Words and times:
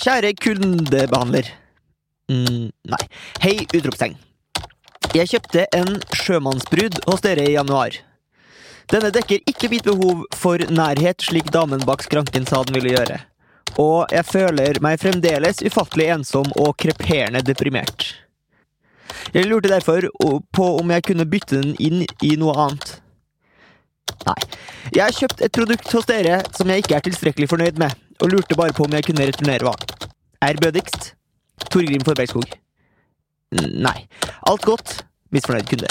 Kjære 0.00 0.32
kundebehandler. 0.40 1.48
Mm, 2.32 2.70
nei. 2.88 3.00
Hei, 3.42 3.56
utropstegn. 3.76 4.14
Jeg 5.12 5.28
kjøpte 5.28 5.66
en 5.76 5.98
sjømannsbrud 6.16 7.02
hos 7.04 7.20
dere 7.26 7.44
i 7.44 7.52
januar. 7.52 7.98
Denne 8.88 9.10
dekker 9.12 9.44
ikke 9.50 9.68
mitt 9.68 9.84
behov 9.84 10.24
for 10.40 10.62
nærhet, 10.72 11.20
slik 11.20 11.52
damen 11.52 11.84
bak 11.84 12.06
skranken 12.06 12.48
sa 12.48 12.62
den 12.64 12.78
ville 12.78 12.94
gjøre. 12.94 13.20
Og 13.76 14.08
jeg 14.14 14.24
føler 14.24 14.80
meg 14.82 15.02
fremdeles 15.02 15.60
ufattelig 15.66 16.08
ensom 16.16 16.48
og 16.56 16.78
kreperende 16.80 17.44
deprimert. 17.44 18.08
Jeg 19.34 19.50
lurte 19.50 19.68
derfor 19.68 20.08
på 20.16 20.74
om 20.80 20.96
jeg 20.96 21.10
kunne 21.10 21.28
bytte 21.28 21.60
den 21.60 21.76
inn 21.76 22.06
i 22.24 22.36
noe 22.40 22.56
annet. 22.56 22.96
Nei. 24.24 24.42
Jeg 24.94 25.04
har 25.04 25.18
kjøpt 25.18 25.44
et 25.44 25.54
produkt 25.60 25.92
hos 25.92 26.08
dere 26.08 26.40
som 26.56 26.72
jeg 26.72 26.86
ikke 26.86 26.96
er 26.96 27.04
tilstrekkelig 27.04 27.50
fornøyd 27.52 27.78
med, 27.82 27.92
og 28.20 28.28
lurte 28.28 28.56
bare 28.56 28.72
på 28.76 28.84
om 28.84 28.92
jeg 28.92 29.04
kunne 29.04 29.26
returnere 29.26 29.64
varen. 29.64 30.10
Ærbødigst 30.42 31.14
Torgrim 31.70 32.04
Forbergskog. 32.04 32.48
Nei. 33.52 34.06
Alt 34.46 34.62
godt. 34.62 35.06
Misfornøyd 35.30 35.68
kunde. 35.70 35.88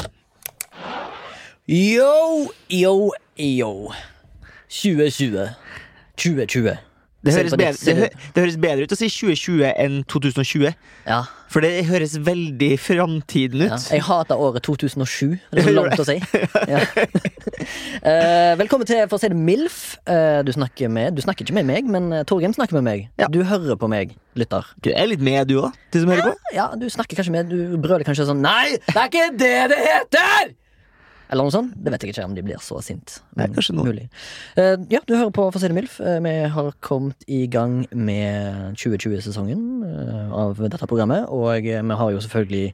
Yo, 1.69 2.52
yo, 2.69 3.11
yo. 3.38 3.91
2020. 4.69 5.49
2020. 6.17 6.77
Det 7.20 7.34
høres, 7.36 7.52
bedre, 7.52 7.75
det, 7.84 7.94
hø- 7.98 8.31
det 8.36 8.42
høres 8.45 8.56
bedre 8.64 8.86
ut 8.88 8.94
å 8.95 8.98
si 9.00 9.09
2020 9.12 9.66
enn 9.84 9.95
2020. 10.08 10.70
Ja, 11.03 11.17
For 11.52 11.66
det 11.66 11.81
høres 11.89 12.14
veldig 12.23 12.70
framtiden 12.80 13.66
ut. 13.66 13.73
ja. 13.73 13.80
Jeg 13.98 14.06
hater 14.08 14.39
året 14.39 14.64
2007. 14.64 15.34
Det 15.52 15.59
er 15.59 15.67
så 15.67 15.73
langt 15.81 16.00
å 16.00 16.06
si. 16.08 16.16
Ja. 16.72 16.80
Uh, 18.00 18.56
velkommen 18.61 18.88
til 18.88 19.02
For 19.09 19.17
å 19.17 19.22
si 19.22 19.31
det 19.34 19.39
MILF. 19.39 19.80
Uh, 20.08 20.39
du, 20.48 20.53
snakker 20.56 20.88
med, 20.95 21.17
du 21.20 21.23
snakker 21.26 21.44
ikke 21.44 21.58
med 21.59 21.67
meg, 21.67 21.89
men 21.92 22.08
eh, 22.22 22.23
Torgrim 22.30 22.56
snakker 22.56 22.80
med 22.80 22.88
meg. 22.88 23.06
Du 23.36 23.42
hører 23.44 23.76
på 23.81 23.92
meg, 23.92 24.16
lytter. 24.39 24.72
Du 24.86 24.92
er 24.94 25.11
litt 25.11 25.23
med, 25.26 25.44
du 25.52 25.58
òg, 25.66 25.76
du 25.92 26.00
som 26.00 26.14
hører 26.14 26.31
på. 26.31 26.56
Ja, 26.56 26.70
du 26.80 26.88
snakker 26.89 27.20
kanskje 27.20 27.36
med 27.36 27.52
Du 27.52 27.76
brøler 27.83 28.08
kanskje 28.08 28.30
sånn 28.30 28.39
Nei, 28.45 28.78
det 28.88 28.95
er 28.95 29.11
ikke 29.11 29.28
det 29.44 29.54
det 29.73 29.83
heter! 29.83 30.56
Eller 31.30 31.45
noe 31.45 31.53
sånt. 31.53 31.75
Det 31.77 31.94
vet 31.94 32.03
jeg 32.03 32.13
ikke 32.16 32.25
om 32.25 32.35
de 32.38 32.44
blir 32.45 32.61
så 32.63 32.80
sint. 32.81 33.19
Nei, 33.38 33.45
kanskje 33.53 33.75
noe. 33.77 33.91
Mulig. 33.91 34.08
Uh, 34.58 34.75
ja, 34.89 35.02
du 35.05 35.13
hører 35.13 35.33
på 35.36 35.45
For 35.53 35.75
MILF. 35.77 35.99
Uh, 36.02 36.17
vi 36.25 36.36
har 36.55 36.71
kommet 36.86 37.27
i 37.30 37.44
gang 37.52 37.83
med 37.94 38.73
2020-sesongen 38.81 39.67
uh, 39.86 40.31
av 40.33 40.61
dette 40.66 40.89
programmet. 40.89 41.27
Og 41.30 41.69
eh, 41.69 41.83
vi 41.86 41.99
har 42.02 42.16
jo 42.16 42.23
selvfølgelig 42.25 42.73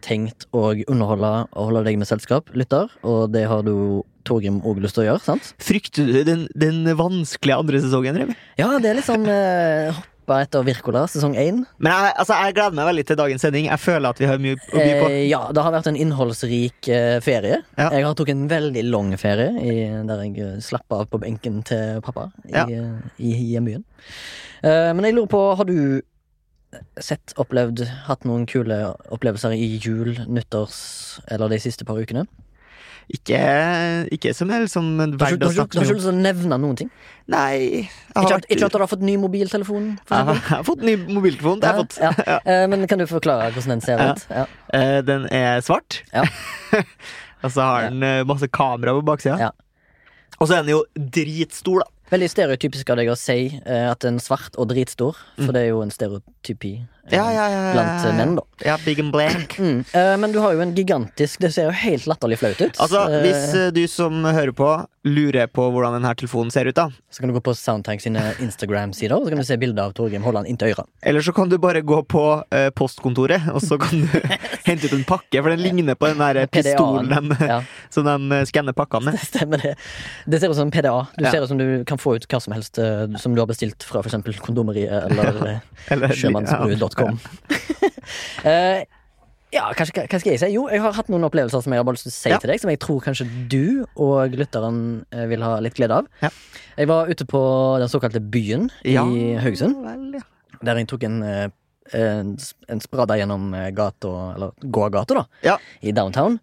tenkt 0.00 0.46
å 0.56 0.70
underholde 0.88 1.32
og 1.50 1.68
holde 1.68 1.84
deg 1.84 1.98
med 2.00 2.08
selskap, 2.08 2.48
lytter. 2.56 2.88
Og 3.04 3.28
det 3.34 3.44
har 3.50 3.64
du, 3.66 4.00
Torgrim, 4.28 4.62
òg 4.64 4.80
lyst 4.80 4.96
til 4.96 5.04
å 5.04 5.10
gjøre, 5.10 5.24
sant? 5.24 5.52
Frykter 5.60 6.08
du 6.08 6.22
den, 6.24 6.46
den 6.56 6.82
vanskelige 6.96 7.60
andre 7.60 7.82
sesongen, 7.84 8.16
Remi? 8.22 8.36
Ja, 8.60 8.72
det 8.80 8.94
er 8.94 9.00
liksom 9.00 9.28
eh, 9.28 10.00
hoppa 10.30 10.44
etter 10.44 10.62
Virkola 10.64 11.06
sesong 11.10 11.34
én. 11.38 11.64
Men 11.82 11.92
jeg, 11.92 12.12
altså, 12.22 12.36
jeg 12.44 12.54
gleder 12.54 12.76
meg 12.78 12.88
veldig 12.90 13.04
til 13.08 13.18
dagens 13.18 13.42
sending. 13.44 13.66
Jeg 13.66 13.80
føler 13.82 14.10
at 14.12 14.20
vi 14.20 14.28
har 14.30 14.38
mye 14.42 14.56
å 14.58 14.76
by 14.76 14.92
på. 15.00 15.08
Eh, 15.10 15.24
ja, 15.30 15.40
det 15.54 15.64
har 15.64 15.74
vært 15.74 15.88
en 15.90 15.98
innholdsrik 15.98 16.88
eh, 16.88 17.16
ferie. 17.24 17.60
Ja. 17.78 17.88
Jeg 17.96 18.06
har 18.06 18.14
tok 18.18 18.30
en 18.32 18.44
veldig 18.50 18.84
lang 18.90 19.10
ferie 19.20 19.50
i, 19.58 19.74
der 20.06 20.22
jeg 20.24 20.36
eh, 20.44 20.60
slapp 20.64 20.86
av 20.94 21.08
på 21.10 21.20
benken 21.22 21.62
til 21.66 22.00
pappa 22.06 22.28
i, 22.46 22.54
Ja. 22.54 22.66
i, 23.18 23.32
i 23.32 23.50
hjembyen. 23.54 23.84
Eh, 24.62 24.92
men 24.94 25.04
jeg 25.08 25.16
lurer 25.18 25.32
på, 25.32 25.42
har 25.58 25.68
du 25.68 25.76
sett, 27.02 27.34
opplevd, 27.40 27.82
hatt 28.06 28.22
noen 28.28 28.44
kule 28.46 28.76
opplevelser 29.10 29.56
i 29.58 29.72
jul, 29.82 30.14
nyttårs 30.30 30.78
eller 31.26 31.50
de 31.50 31.58
siste 31.62 31.86
par 31.88 31.98
ukene? 31.98 32.28
Ikke, 33.10 33.38
ikke 34.14 34.30
som 34.38 34.50
helst 34.54 34.76
som 34.76 34.86
Du 34.94 35.16
har 35.18 35.32
verdt 35.32 35.42
å 35.42 35.50
snakke 35.50 35.74
om. 35.74 35.74
du 35.74 35.78
har 35.80 35.86
ikke 35.88 35.96
lyst 35.98 36.06
til 36.06 36.12
å 36.12 36.20
nevne 36.22 36.58
noen 36.62 36.76
ting? 36.78 36.90
Nei. 37.30 37.88
Har, 38.14 38.22
Ikke 38.22 38.36
at, 38.38 38.44
ikke 38.54 38.68
at 38.68 38.74
du 38.76 38.78
har 38.84 38.90
fått 38.90 39.02
ny 39.06 39.16
mobiltelefon? 39.18 39.88
Jeg 40.06 40.28
har, 40.28 40.62
fått 40.66 40.84
ny 40.86 40.94
mobiltelefon. 41.08 41.58
Det 41.62 41.66
har 41.70 41.80
jeg 41.80 41.88
fått. 41.88 41.96
Ja, 42.02 42.12
ja. 42.30 42.36
Eh, 42.44 42.66
men 42.70 42.86
kan 42.90 43.02
du 43.02 43.06
forklare 43.10 43.48
hvordan 43.56 43.74
den 43.76 43.82
ser 43.82 44.02
ut? 44.04 44.22
Ja. 44.30 44.44
Eh, 44.78 44.98
Den 45.06 45.26
er 45.34 45.58
svart. 45.66 46.04
Ja. 46.14 46.22
og 47.42 47.50
så 47.50 47.66
har 47.66 47.88
den 47.90 48.06
eh, 48.06 48.20
masse 48.30 48.46
kamera 48.46 48.94
på 49.00 49.02
baksida. 49.10 49.38
Ja. 49.48 49.50
Og 50.38 50.46
så 50.46 50.60
er 50.60 50.62
den 50.62 50.76
jo 50.76 50.84
dritstor, 50.94 51.82
da. 51.82 51.90
Veldig 52.10 52.30
stereotypisk 52.30 52.88
av 52.90 52.96
deg 52.98 53.10
å 53.12 53.14
si 53.18 53.36
at 53.62 54.00
den 54.02 54.16
er 54.18 54.22
svart 54.24 54.56
og 54.58 54.66
dritstor, 54.72 55.18
for 55.38 55.54
det 55.54 55.60
er 55.62 55.68
jo 55.74 55.82
en 55.84 55.92
stereotypi 55.94 56.72
Mm. 56.80 56.86
Ja, 57.10 57.26
ja, 57.34 57.46
ja, 57.50 57.60
ja, 57.66 57.72
blant 57.74 58.16
menn, 58.18 58.34
da. 58.38 58.42
Ja, 58.64 58.76
big 58.84 58.98
and 59.00 59.10
blank. 59.12 59.54
Mm. 59.58 59.84
Eh, 59.96 60.16
men 60.20 60.32
du 60.34 60.38
har 60.42 60.52
jo 60.52 60.60
en 60.60 60.74
gigantisk 60.76 61.40
Det 61.40 61.48
ser 61.54 61.70
jo 61.70 61.72
helt 61.72 62.04
latterlig 62.06 62.36
flaut 62.38 62.60
ut. 62.60 62.76
Altså, 62.76 63.06
Eh, 63.10 63.22
Hvis 63.24 63.54
eh, 63.56 63.70
du 63.72 63.86
som 63.88 64.20
hører 64.24 64.52
på, 64.52 64.68
lurer 65.08 65.46
på 65.48 65.64
hvordan 65.72 65.94
denne 65.96 66.10
telefonen 66.14 66.50
ser 66.52 66.68
ut, 66.68 66.76
da 66.76 66.90
Så 67.10 67.22
kan 67.22 67.30
du 67.32 67.34
gå 67.38 67.40
på 67.40 67.54
Soundtank 67.56 68.02
sine 68.04 68.20
Instagram-sider, 68.44 69.16
og 69.16 69.24
så 69.24 69.32
kan 69.32 69.40
du 69.40 69.44
se 69.48 69.56
bilder 69.56 69.88
av 69.88 69.94
Torgrim 69.96 70.22
Holland 70.22 70.46
inntil 70.46 70.74
øra. 70.74 70.84
Eller 71.02 71.24
så 71.24 71.32
kan 71.34 71.48
du 71.48 71.56
bare 71.58 71.80
gå 71.82 72.02
på 72.04 72.24
postkontoret, 72.76 73.48
og 73.52 73.62
så 73.64 73.78
kan 73.80 74.04
du 74.04 74.12
hente 74.68 74.86
ut 74.86 74.92
en 74.92 75.04
pakke, 75.08 75.40
for 75.40 75.48
den 75.50 75.62
ligner 75.64 75.96
på 75.98 76.10
den 76.12 76.20
der 76.20 76.44
pistolen 76.52 77.08
PDA-en. 77.08 77.48
Ja, 77.48 77.58
som 77.90 78.04
de 78.06 78.42
skanner 78.46 78.76
pakkene 78.76 79.08
med. 79.10 79.18
det 79.18 79.26
stemmer 79.30 79.64
det. 79.64 79.74
Det 80.28 80.40
ser 80.42 80.52
ut 80.52 80.56
som 80.60 80.70
PDA. 80.70 80.94
Du 81.16 81.24
ser 81.30 81.42
ut 81.42 81.48
som 81.48 81.58
du 81.58 81.66
kan 81.88 81.98
få 81.98 82.14
ut 82.20 82.28
hva 82.30 82.40
som 82.44 82.52
helst 82.54 82.78
som 83.24 83.34
du 83.34 83.40
har 83.40 83.48
bestilt 83.50 83.82
fra 83.88 84.04
f.eks. 84.04 84.38
Kondomeriet 84.44 85.08
eller 85.10 85.40
eh, 85.48 85.60
Sjømannsbrud.com. 87.00 87.20
Eh, 88.50 88.84
ja, 89.52 89.68
kanskje, 89.76 90.04
hva 90.06 90.18
skal 90.20 90.32
jeg 90.32 90.40
si? 90.40 90.48
Jo, 90.54 90.64
jeg 90.70 90.80
har 90.82 90.94
hatt 90.96 91.08
noen 91.12 91.24
opplevelser 91.26 91.62
som 91.62 91.72
jeg 91.74 91.80
har 91.80 91.86
bare 91.86 91.96
lyst 91.98 92.06
til 92.06 92.12
å 92.12 92.14
si 92.16 92.30
Ja. 92.32 92.38
til 92.42 92.50
deg, 92.52 92.60
som 92.62 92.70
jeg 92.70 92.78
tror 92.82 93.00
kanskje 93.04 93.26
du 93.50 93.84
og 93.96 94.34
lytteren 94.38 95.04
eh, 95.12 95.26
vil 95.30 95.42
ha 95.42 95.58
litt 95.62 95.74
glede 95.78 95.98
av. 96.00 96.06
Ja. 96.22 96.30
Jeg 96.78 96.88
var 96.90 97.10
ute 97.10 97.26
på 97.28 97.40
den 97.82 97.88
såkalte 97.92 98.20
Byen 98.22 98.68
i 98.86 98.94
Haugesund, 98.96 99.76
vel, 99.84 100.20
ja. 100.20 100.58
der 100.62 100.80
jeg 100.80 100.88
tok 100.90 101.04
en, 101.08 101.18
eh, 101.26 101.48
en, 101.98 102.36
en 102.68 102.80
sprada 102.84 103.18
gjennom 103.20 103.50
eh, 103.58 103.70
gata, 103.76 104.12
eller 104.36 104.52
gågata, 104.64 105.14
da, 105.20 105.24
Ja. 105.46 105.58
i 105.82 105.92
downtown. 105.92 106.38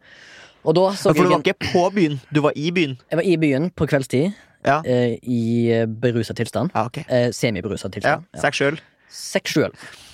Og 0.67 0.75
da 0.75 0.89
så 0.91 1.13
For 1.15 1.23
du 1.23 1.29
var 1.31 1.39
en, 1.39 1.43
ikke 1.47 1.71
på 1.71 1.85
byen, 1.95 2.19
du 2.31 2.41
var 2.43 2.51
i 2.55 2.69
byen. 2.75 2.97
Jeg 3.09 3.17
var 3.21 3.23
i 3.23 3.37
byen 3.37 3.71
på 3.71 3.87
kveldstid, 3.87 4.33
Ja, 4.67 4.81
eh, 4.85 5.15
i 5.23 5.71
berusa 5.87 6.33
tilstand. 6.35 6.71
ja 6.75 6.85
okay. 6.89 7.03
Eh, 7.07 7.31
Semiberusa 7.31 7.89
tilstand. 7.89 8.25
Ja. 8.33 8.41
Seg 8.41 8.53
sjøl. 8.53 8.79
Sju. 9.09 9.67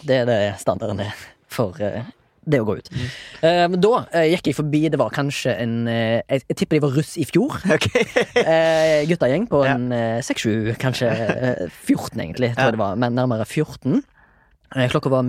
Det 0.06 0.22
er 0.22 0.26
det 0.30 0.40
standarden 0.62 1.00
er 1.02 1.14
for 1.50 1.78
eh, 1.82 2.04
det 2.46 2.60
å 2.60 2.66
gå 2.68 2.76
ut. 2.78 2.90
Mm. 3.42 3.76
Da 3.82 3.92
eh, 4.12 4.26
gikk 4.34 4.50
jeg 4.50 4.56
forbi 4.58 4.82
Det 4.92 5.00
var 5.00 5.14
kanskje 5.16 5.54
en 5.64 5.76
Jeg, 5.88 6.42
jeg 6.50 6.58
tipper 6.60 6.76
de 6.78 6.82
var 6.84 6.96
russ 6.98 7.14
i 7.18 7.24
fjor. 7.30 7.56
Okay. 7.78 8.04
Guttegjeng 9.10 9.48
på 9.52 9.62
Ja. 9.66 9.76
en 9.78 9.88
seks-sju, 10.24 10.74
kanskje 10.82 11.08
eh, 11.10 11.70
14 11.86 12.20
egentlig, 12.20 12.52
tror 12.58 12.66
Ja. 12.70 12.72
det 12.76 12.82
var. 12.82 12.96
Men 13.00 13.16
nærmere 13.16 13.46
14. 13.48 14.04
Eh, 14.76 14.90
klokka 14.92 15.10
var 15.14 15.24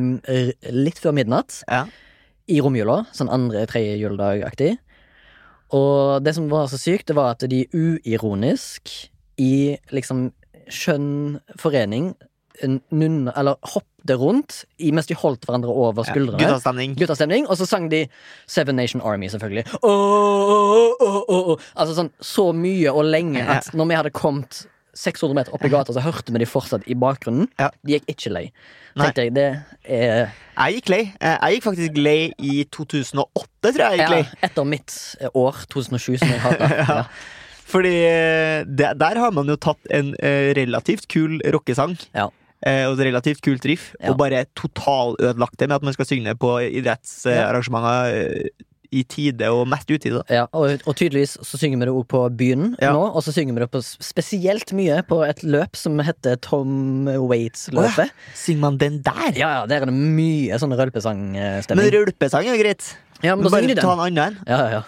litt 0.73 0.99
før 0.99 1.13
midnatt 1.17 1.63
Ja. 1.71 1.85
i 2.49 2.61
romjula. 2.61 3.05
Sånn 3.13 3.31
andre-tredje 3.33 3.97
juledag-aktig. 4.03 4.75
Og 5.75 6.23
det 6.23 6.35
som 6.37 6.49
var 6.51 6.67
så 6.71 6.79
sykt, 6.79 7.07
det 7.09 7.17
var 7.17 7.33
at 7.35 7.47
de 7.51 7.65
uironisk, 7.75 8.91
i 9.41 9.77
liksom 9.91 10.29
skjønn 10.71 11.41
forening, 11.59 12.15
n- 12.63 12.81
nunne, 12.95 13.33
eller 13.37 13.57
hoppte 13.75 14.15
rundt 14.21 14.65
mens 14.95 15.07
de 15.09 15.15
holdt 15.17 15.47
hverandre 15.49 15.73
over 15.73 16.05
skuldrene. 16.05 16.39
Guttastemning. 16.39 16.95
Guttastemning, 17.01 17.47
og 17.49 17.57
så 17.57 17.67
sang 17.67 17.89
de 17.91 18.05
Seven 18.47 18.77
Nation 18.77 19.01
Army, 19.03 19.29
selvfølgelig. 19.33 19.65
Oh, 19.83 20.93
oh, 21.01 21.25
oh. 21.29 21.59
Altså 21.75 21.97
sånn 21.97 22.13
så 22.21 22.51
mye 22.57 22.93
og 22.93 23.05
lenge 23.09 23.43
at 23.43 23.73
når 23.75 23.89
vi 23.91 23.99
hadde 23.99 24.13
kommet 24.15 24.65
600 24.95 25.35
meter 25.35 25.55
opp 25.57 25.65
i 25.67 25.71
gata, 25.73 25.91
så 25.97 26.03
hørte 26.05 26.31
vi 26.31 26.39
de 26.39 26.47
fortsatt 26.47 26.85
i 26.87 26.95
bakgrunnen. 26.95 27.49
Ja. 27.59 27.71
De 27.83 27.97
gikk 27.97 28.05
ikke 28.13 28.31
lei. 28.31 28.45
Tenkte 28.95 29.25
jeg, 29.25 29.33
det 29.35 29.47
er 29.91 30.29
Jeg 30.55 30.77
gikk 30.77 30.91
lei. 30.93 31.01
Eh, 31.19 31.33
Jeg 31.49 31.57
gikk 31.57 31.65
faktisk 31.67 31.97
lei 31.99 32.19
i 32.39 32.61
2008, 32.71 33.49
tror 33.65 33.73
jeg. 33.75 33.81
jeg 33.81 33.99
gikk 33.99 34.05
ja, 34.05 34.13
lei 34.15 34.47
etter 34.47 34.69
mitt 34.71 34.95
eh, 35.19 35.33
år, 35.35 35.65
2007, 35.73 36.21
som 36.23 36.31
jeg 36.31 36.45
hater. 36.45 36.77
ja. 36.93 37.01
Fordi 37.75 37.95
eh, 38.07 38.61
det, 38.71 38.93
der 39.01 39.19
har 39.19 39.35
man 39.35 39.51
jo 39.51 39.57
tatt 39.59 39.81
en 39.91 40.13
relativt 40.55 41.09
kul 41.11 41.41
rockesang. 41.57 41.97
Ja. 42.15 42.29
Eh, 42.67 42.85
Og 42.89 42.95
et 42.99 43.05
relativt 43.11 43.43
kult 43.45 43.65
riff, 43.69 43.93
Ja. 44.01 44.11
og 44.11 44.19
bare 44.19 44.45
totalødelagt 44.57 45.59
det 45.61 45.69
med 45.69 45.77
at 45.77 45.83
man 45.83 45.93
skal 45.97 46.07
synge 46.07 46.35
på 46.37 46.59
idrettsarrangementer 46.81 48.15
eh, 48.15 48.49
i 48.95 49.03
tide 49.11 49.49
og 49.53 49.67
mest 49.71 49.91
utide. 49.91 50.23
Ja, 50.33 50.45
og, 50.55 50.79
og 50.87 50.97
tydeligvis 50.99 51.37
så 51.43 51.59
synger 51.61 51.83
vi 51.83 51.89
det 51.89 51.95
òg 51.95 52.07
på 52.13 52.23
byen 52.39 52.75
Ja. 52.81 52.93
nå, 52.95 53.05
og 53.15 53.25
så 53.27 53.35
synger 53.35 53.57
vi 53.59 53.65
det 53.65 53.71
på 53.75 53.83
spesielt 53.85 54.73
mye 54.77 55.01
på 55.09 55.21
et 55.27 55.43
løp 55.45 55.77
som 55.79 55.99
heter 56.05 56.39
Tom 56.45 57.09
Waits-løpet. 57.09 58.15
Synger 58.39 58.61
man 58.69 58.79
den 58.81 59.01
der? 59.07 59.33
ja. 59.35 59.51
ja, 59.61 59.67
der 59.71 59.83
er 59.85 59.91
det 59.91 59.97
mye 59.99 60.59
sånn 60.61 60.73
Men 60.75 60.81
rølpesang 60.81 62.47
er 62.47 62.55
jo 62.55 62.61
greit. 62.63 62.95
Ja, 63.25 63.35
men 63.37 63.47
da 63.47 63.51
Bare 63.55 63.75
ta 63.79 63.93
en 63.95 64.01
annen 64.05 64.19
en. 64.25 64.35
Ja, 64.49 64.59
ja. 64.69 64.83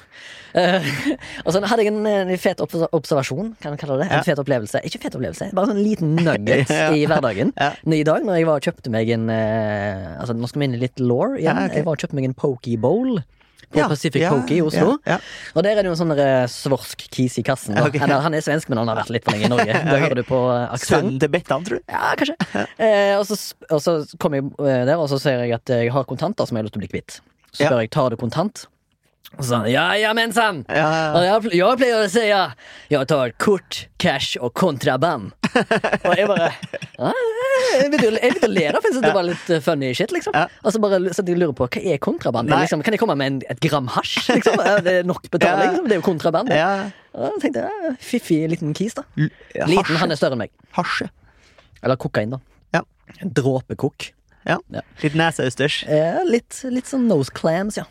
Eh, 0.56 0.84
og 1.44 1.52
så 1.52 1.60
hadde 1.68 1.84
jeg 1.84 1.92
en, 1.92 2.06
en 2.08 2.30
fet 2.40 2.60
obs- 2.64 2.86
observasjon, 2.96 3.54
kan 3.60 3.74
jeg 3.74 3.80
kalle 3.82 3.98
det. 4.02 4.08
En 4.10 4.18
Ja. 4.18 4.24
fet 4.26 4.40
opplevelse. 4.40 4.80
Ikke 4.88 5.00
fet 5.02 5.16
opplevelse, 5.16 5.50
bare 5.56 5.72
en 5.74 5.80
liten 5.84 6.14
nugget 6.16 6.68
Ja. 6.72 6.90
i 6.96 7.04
hverdagen. 7.08 7.52
Ja. 7.56 7.70
I 7.86 8.02
dag 8.08 8.24
når 8.26 8.38
jeg 8.40 8.48
var 8.48 8.60
og 8.60 8.66
kjøpte 8.68 8.92
meg 8.92 9.08
en 9.14 9.28
uh, 9.32 10.16
Altså 10.20 10.36
Nå 10.36 10.48
skal 10.50 10.60
vi 10.64 10.68
inn 10.70 10.76
i 10.78 10.82
litt 10.84 11.00
law 11.00 11.36
igjen. 11.36 11.44
Ja, 11.48 11.66
ok. 11.68 11.76
Jeg 11.80 11.86
var 11.88 11.96
og 11.98 12.04
kjøpte 12.04 12.18
meg 12.20 12.28
en 12.30 12.36
pokebowl 12.36 13.16
på 13.72 13.80
Ja, 13.80 13.88
Pacific 13.90 14.22
ja, 14.22 14.30
Poke 14.30 14.54
i 14.56 14.60
Oslo. 14.62 14.96
Ja. 15.06 15.18
Og 15.54 15.64
der 15.66 15.74
er 15.74 15.82
det 15.82 15.90
jo 15.90 15.94
en 15.96 16.00
sånn 16.00 16.14
eh, 16.14 16.44
svorsk 16.50 17.06
kis 17.12 17.38
i 17.40 17.44
kassen. 17.46 17.74
Da. 17.76 17.86
Ok. 17.88 17.98
Eller, 17.98 18.22
han 18.24 18.36
er 18.36 18.44
svensk, 18.44 18.70
men 18.70 18.80
han 18.82 18.92
har 18.92 19.00
vært 19.02 19.12
litt 19.16 19.26
for 19.26 19.36
lenge 19.36 19.48
i 19.48 19.52
Norge. 19.52 19.80
Da 19.90 19.98
hører 20.02 20.20
du 20.20 20.24
på 20.28 20.38
eh, 20.52 20.62
aksent. 20.76 20.92
Sønnen 20.92 21.18
til 21.22 21.32
Bettan, 21.34 21.66
tror 21.66 21.80
du? 21.80 21.84
Ja, 21.90 22.12
kanskje. 22.18 22.66
Eh, 22.78 23.12
og, 23.18 23.26
så, 23.28 23.38
og 23.70 23.82
så 23.82 23.96
kom 24.22 24.38
jeg 24.38 24.46
eh, 24.62 24.84
der, 24.88 24.96
og 24.96 25.10
så 25.12 25.18
ser 25.22 25.42
jeg 25.44 25.56
at 25.58 25.74
jeg 25.76 25.92
har 25.94 26.06
kontanter 26.08 26.48
som 26.48 26.56
jeg 26.58 26.64
har 26.64 26.68
lyst 26.70 26.76
til 26.78 26.82
å 26.82 26.86
bli 26.86 26.92
kvitt. 26.94 27.18
Så 27.52 27.64
spør 27.64 27.82
jeg 27.84 27.92
tar 27.96 28.12
du 28.12 28.20
kontant. 28.20 28.66
Og 29.36 29.42
så 29.42 29.48
sa 29.50 29.58
han 29.64 29.70
ja! 29.70 29.86
Ja, 30.70 30.90
Og 31.16 31.24
jeg, 31.26 31.58
jeg 31.58 31.78
pleier 31.80 32.04
å 32.04 32.08
si 32.12 32.22
jeg 32.92 33.08
tar 33.10 33.32
kort, 33.42 33.80
cash 33.98 34.36
og 34.40 34.52
kontraband. 34.56 35.32
og 35.56 36.12
jeg 36.16 36.28
bare 36.30 36.50
ja, 36.96 37.10
Jeg 37.80 37.90
begynte 37.92 38.12
å- 38.46 38.50
le, 38.52 38.66
da, 38.72 38.80
for 38.84 39.00
det 39.02 39.12
var 39.16 39.26
litt 39.26 39.50
eh, 39.50 39.60
funny 39.64 39.90
shit. 39.96 40.12
liksom 40.14 40.32
Ja. 40.36 40.46
Og 40.62 40.72
så 40.72 40.80
bare 40.80 41.00
så 41.12 41.24
jeg 41.26 41.36
lurer 41.40 41.52
på 41.58 41.66
hva 41.68 41.82
er 41.82 41.98
kontraband? 41.98 42.48
Liksom, 42.52 42.82
kan 42.86 42.94
jeg 42.96 43.00
komme 43.02 43.16
med 43.18 43.26
en, 43.32 43.40
et 43.50 43.60
gram 43.60 43.88
hasj? 43.96 44.28
Liksom? 44.36 44.60
Er 44.62 44.80
det 44.86 44.96
nok 45.08 45.26
betaling? 45.30 45.64
Ja. 45.64 45.70
Liksom? 45.74 45.88
Det 45.90 45.96
er 45.98 46.00
jo 46.02 46.06
kontraband. 46.06 46.52
ja. 46.54 46.70
Og 47.16 47.22
da 47.32 47.40
tenkte 47.40 47.62
jeg, 47.64 47.84
ja, 47.88 47.90
Fiffig 48.04 48.42
liten 48.52 48.74
kis, 48.76 48.92
da. 48.98 49.02
L- 49.16 49.30
ja, 49.56 49.64
Liten, 49.64 49.84
hasje. 49.88 50.00
han 50.02 50.10
er 50.12 50.18
større 50.20 50.36
enn 50.36 50.42
meg. 50.44 50.50
Hasje. 50.76 51.06
Eller 51.82 51.96
kokain, 51.96 52.34
da. 52.34 52.40
Ja. 52.76 52.82
En 53.24 53.30
dråpe 53.32 53.72
kokk. 53.80 54.10
Ja. 54.46 54.58
Ja. 54.70 54.82
Litt 55.02 55.16
neseøsters. 55.16 55.78
Eh, 55.88 56.18
litt, 56.28 56.58
litt 56.70 56.84
sånn 56.90 57.06
nose 57.08 57.32
clams, 57.34 57.78
ja. 57.80 57.86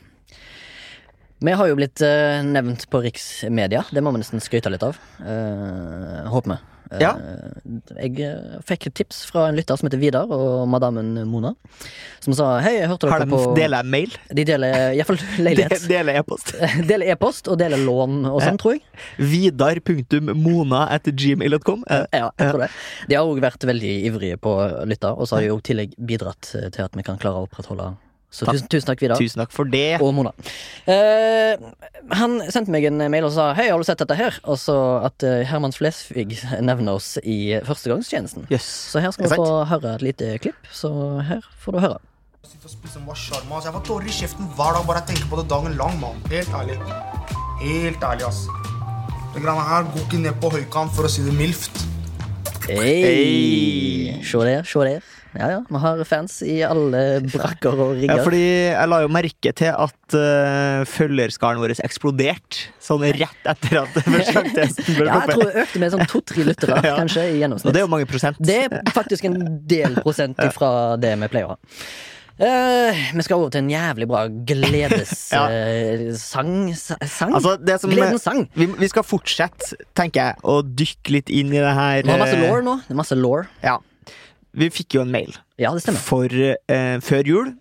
Vi 1.46 1.54
har 1.60 1.68
jo 1.70 1.76
blitt 1.78 2.02
eh, 2.06 2.40
nevnt 2.46 2.88
på 2.90 3.04
riksmedia. 3.06 3.84
Det 3.94 4.02
må 4.04 4.12
vi 4.16 4.24
nesten 4.24 4.42
skryte 4.44 4.72
litt 4.74 4.86
av. 4.88 4.98
Eh, 5.22 6.24
håper 6.34 6.56
vi. 6.56 6.62
Eh, 6.62 6.72
Ja. 7.02 7.10
Jeg 7.98 8.28
fikk 8.70 8.86
et 8.88 8.94
tips 9.00 9.24
fra 9.32 9.48
en 9.50 9.56
lytter 9.58 9.76
som 9.76 9.88
heter 9.90 9.98
Vidar, 10.00 10.30
og 10.32 10.68
madammen 10.70 11.16
Mona, 11.28 11.56
som 12.22 12.36
sa 12.38 12.60
hei, 12.62 12.76
jeg 12.78 12.92
hørte 12.92 13.10
Har 13.10 13.24
dere 13.24 13.32
de 13.32 13.34
på 13.34 13.56
deler 13.58 13.82
jeg 13.82 13.90
mail? 13.96 14.14
De 14.38 14.46
deler 14.48 14.76
iallfall 14.94 15.18
leilighet. 15.48 15.74
De- 15.82 15.90
Deler 15.90 16.20
e-post. 16.22 16.54
Deler 16.92 17.10
e-post 17.16 17.50
og 17.52 17.58
deler 17.60 17.82
lån 17.82 18.22
og 18.30 18.38
sånn, 18.46 18.62
tror 18.62 18.78
jeg. 18.78 18.86
Vidar.mona 19.34 20.86
etter 20.96 21.12
gmail.com. 21.26 21.84
Eh, 21.90 22.06
Ja, 22.14 22.30
jeg 22.38 22.52
tror 22.54 22.64
det. 22.68 22.72
De 23.10 23.18
har 23.18 23.26
òg 23.34 23.42
vært 23.44 23.66
veldig 23.74 23.94
ivrige 24.12 24.38
på 24.46 24.54
å 24.62 24.86
lytte, 24.88 25.10
og 25.12 25.26
så 25.28 25.40
har 25.40 25.46
de 25.48 25.52
jo 25.52 25.58
i 25.60 25.66
tillegg 25.74 25.98
bidratt 26.00 26.54
eh, 26.56 26.70
til 26.70 26.86
at 26.86 26.96
vi 26.96 27.04
kan 27.10 27.18
klare 27.22 27.42
å 27.42 27.50
opprettholde 27.50 27.96
Så 28.36 28.44
Takk. 28.44 28.58
tusen, 28.58 28.68
tusen 28.74 28.90
takk, 28.90 29.04
Vidar. 29.06 29.22
Tusen 29.22 29.40
takk 29.40 29.54
for 29.56 29.70
det. 29.72 30.02
Og 30.04 30.12
Mona. 30.16 30.34
Eh, 30.92 31.56
han 32.20 32.36
sendte 32.52 32.74
meg 32.74 32.88
en 32.90 33.00
mail 33.12 33.30
og 33.30 33.32
sa 33.36 33.54
Hei, 33.56 33.70
har 33.72 33.80
du 33.80 33.88
sett 33.88 34.02
dette 34.04 34.18
her? 34.20 34.36
Og 34.44 34.60
så 34.60 34.76
at 35.08 35.24
uh, 35.24 35.40
Herman 35.48 35.76
Flesvig 35.76 36.36
nevner 36.60 37.00
oss 37.00 37.16
i 37.24 37.56
førstegangstjenesten. 37.64 38.50
Yes. 38.52 38.68
Så 38.92 39.00
her 39.04 39.16
skal 39.16 39.32
vi 39.32 39.40
få 39.40 39.64
høre 39.72 39.96
et 39.96 40.04
lite 40.04 40.36
klipp. 40.44 40.68
Så 40.68 40.92
her 41.24 41.48
får 41.64 41.78
du 41.78 41.82
høre. 41.86 42.04
Jeg 42.46 43.74
får 43.74 43.84
tårer 43.88 44.12
i 44.12 44.14
kjeften 44.20 44.52
hver 44.58 44.76
dag 44.76 44.86
bare 44.90 45.02
jeg 45.02 45.14
tenker 45.14 45.32
på 45.32 45.40
det 45.40 45.48
dagen 45.54 45.80
lang, 45.80 45.96
mann. 46.02 46.20
Helt 46.34 46.52
ærlig. 46.60 46.78
Helt 47.64 48.04
ærlig, 48.04 48.28
ass. 48.28 48.46
Det 49.36 49.44
greiene 49.44 49.64
her 49.70 49.88
går 49.94 50.06
ikke 50.06 50.24
ned 50.28 50.40
på 50.44 50.52
høykant, 50.54 50.96
for 50.96 51.08
å 51.08 51.12
si 51.12 51.24
det 51.24 51.34
mildt. 51.36 51.86
Hei! 52.68 52.84
Hei. 52.84 54.24
Se 54.28 54.44
der, 54.44 54.68
se 54.68 54.88
der. 54.92 55.15
Ja 55.36 55.50
ja, 55.52 55.60
vi 55.68 55.80
har 55.84 56.02
fans 56.08 56.38
i 56.46 56.58
alle 56.64 57.02
brakker 57.28 57.76
og 57.86 58.04
Ja, 58.06 58.16
fordi 58.24 58.42
jeg 58.72 58.88
la 58.92 59.02
jo 59.04 59.10
merke 59.12 59.52
til 59.58 59.72
at 59.74 60.16
uh, 60.16 60.86
følgerskaren 60.88 61.60
vår 61.60 61.74
eksploderte 61.84 62.70
sånn 62.84 63.04
rett 63.18 63.50
etter 63.52 63.82
at 63.84 63.98
førstegangstesten 64.00 64.98
ble 65.00 65.08
Ja, 65.12 65.20
jeg 65.26 65.36
tror 65.36 65.46
det 65.50 65.64
økte 65.66 65.84
med 65.84 65.96
sånn 65.96 66.08
to-tre 66.12 66.48
lyttere, 66.48 66.80
Ja. 66.88 66.96
kanskje, 67.02 67.28
i 67.34 67.36
Og 67.36 67.42
gjennomsnitt. 67.44 67.74
det 67.76 67.82
er 67.82 67.88
jo 67.88 67.92
mange 67.92 68.10
prosent. 68.10 68.40
Det 68.40 68.60
er 68.68 68.92
faktisk 68.96 69.28
en 69.30 69.40
del 69.68 69.98
prosent 70.06 70.40
fra 70.58 70.74
det 71.02 71.16
vi 71.24 71.32
pleier 71.36 71.52
å 71.52 71.56
ha. 71.56 71.62
Uh, 72.36 72.92
vi 73.16 73.24
skal 73.24 73.38
over 73.40 73.52
til 73.54 73.62
en 73.64 73.70
jævlig 73.72 74.08
bra 74.12 74.26
Ja. 75.32 75.46
Sang? 76.20 76.74
sang? 76.76 77.32
Altså, 77.38 77.54
Gledens 77.88 78.26
sang. 78.28 78.42
vi, 78.60 78.68
vi 78.76 78.90
skal 78.92 79.06
fortsette, 79.08 79.78
tenker 79.96 80.20
jeg, 80.34 80.42
å 80.44 80.58
dykke 80.68 81.14
litt 81.16 81.32
inn 81.32 81.54
i 81.56 81.62
det 81.64 81.72
her. 81.78 82.02
Vi 82.04 82.12
har 82.12 82.20
masse 82.20 82.36
eh, 82.36 82.44
law 82.44 82.60
nå. 82.66 82.74
Det 82.84 82.92
er 82.92 83.00
masse 83.00 83.16
law. 83.16 83.46
Ja. 83.64 83.78
Vi 84.56 84.70
fikk 84.72 84.96
jo 84.98 85.02
en 85.04 85.12
mail 85.12 85.34
Ja, 85.60 85.72
det 85.76 85.84
stemmer. 85.84 86.00
for 86.00 86.26
eh, 86.32 86.98
før 87.04 87.28
jul. 87.28 87.54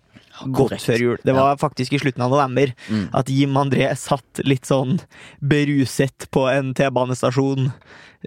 Godt 0.51 0.81
før 0.83 0.99
jul. 0.99 1.17
Det 1.23 1.33
var 1.35 1.55
faktisk 1.57 1.93
i 1.95 1.99
slutten 2.01 2.23
av 2.25 2.31
november 2.33 2.73
Mm. 2.91 3.05
at 3.13 3.29
Jim 3.31 3.53
André 3.55 3.87
satt 3.95 4.41
litt 4.43 4.65
sånn 4.67 4.97
beruset 5.41 6.27
på 6.31 6.47
en 6.51 6.73
T-banestasjon 6.75 7.69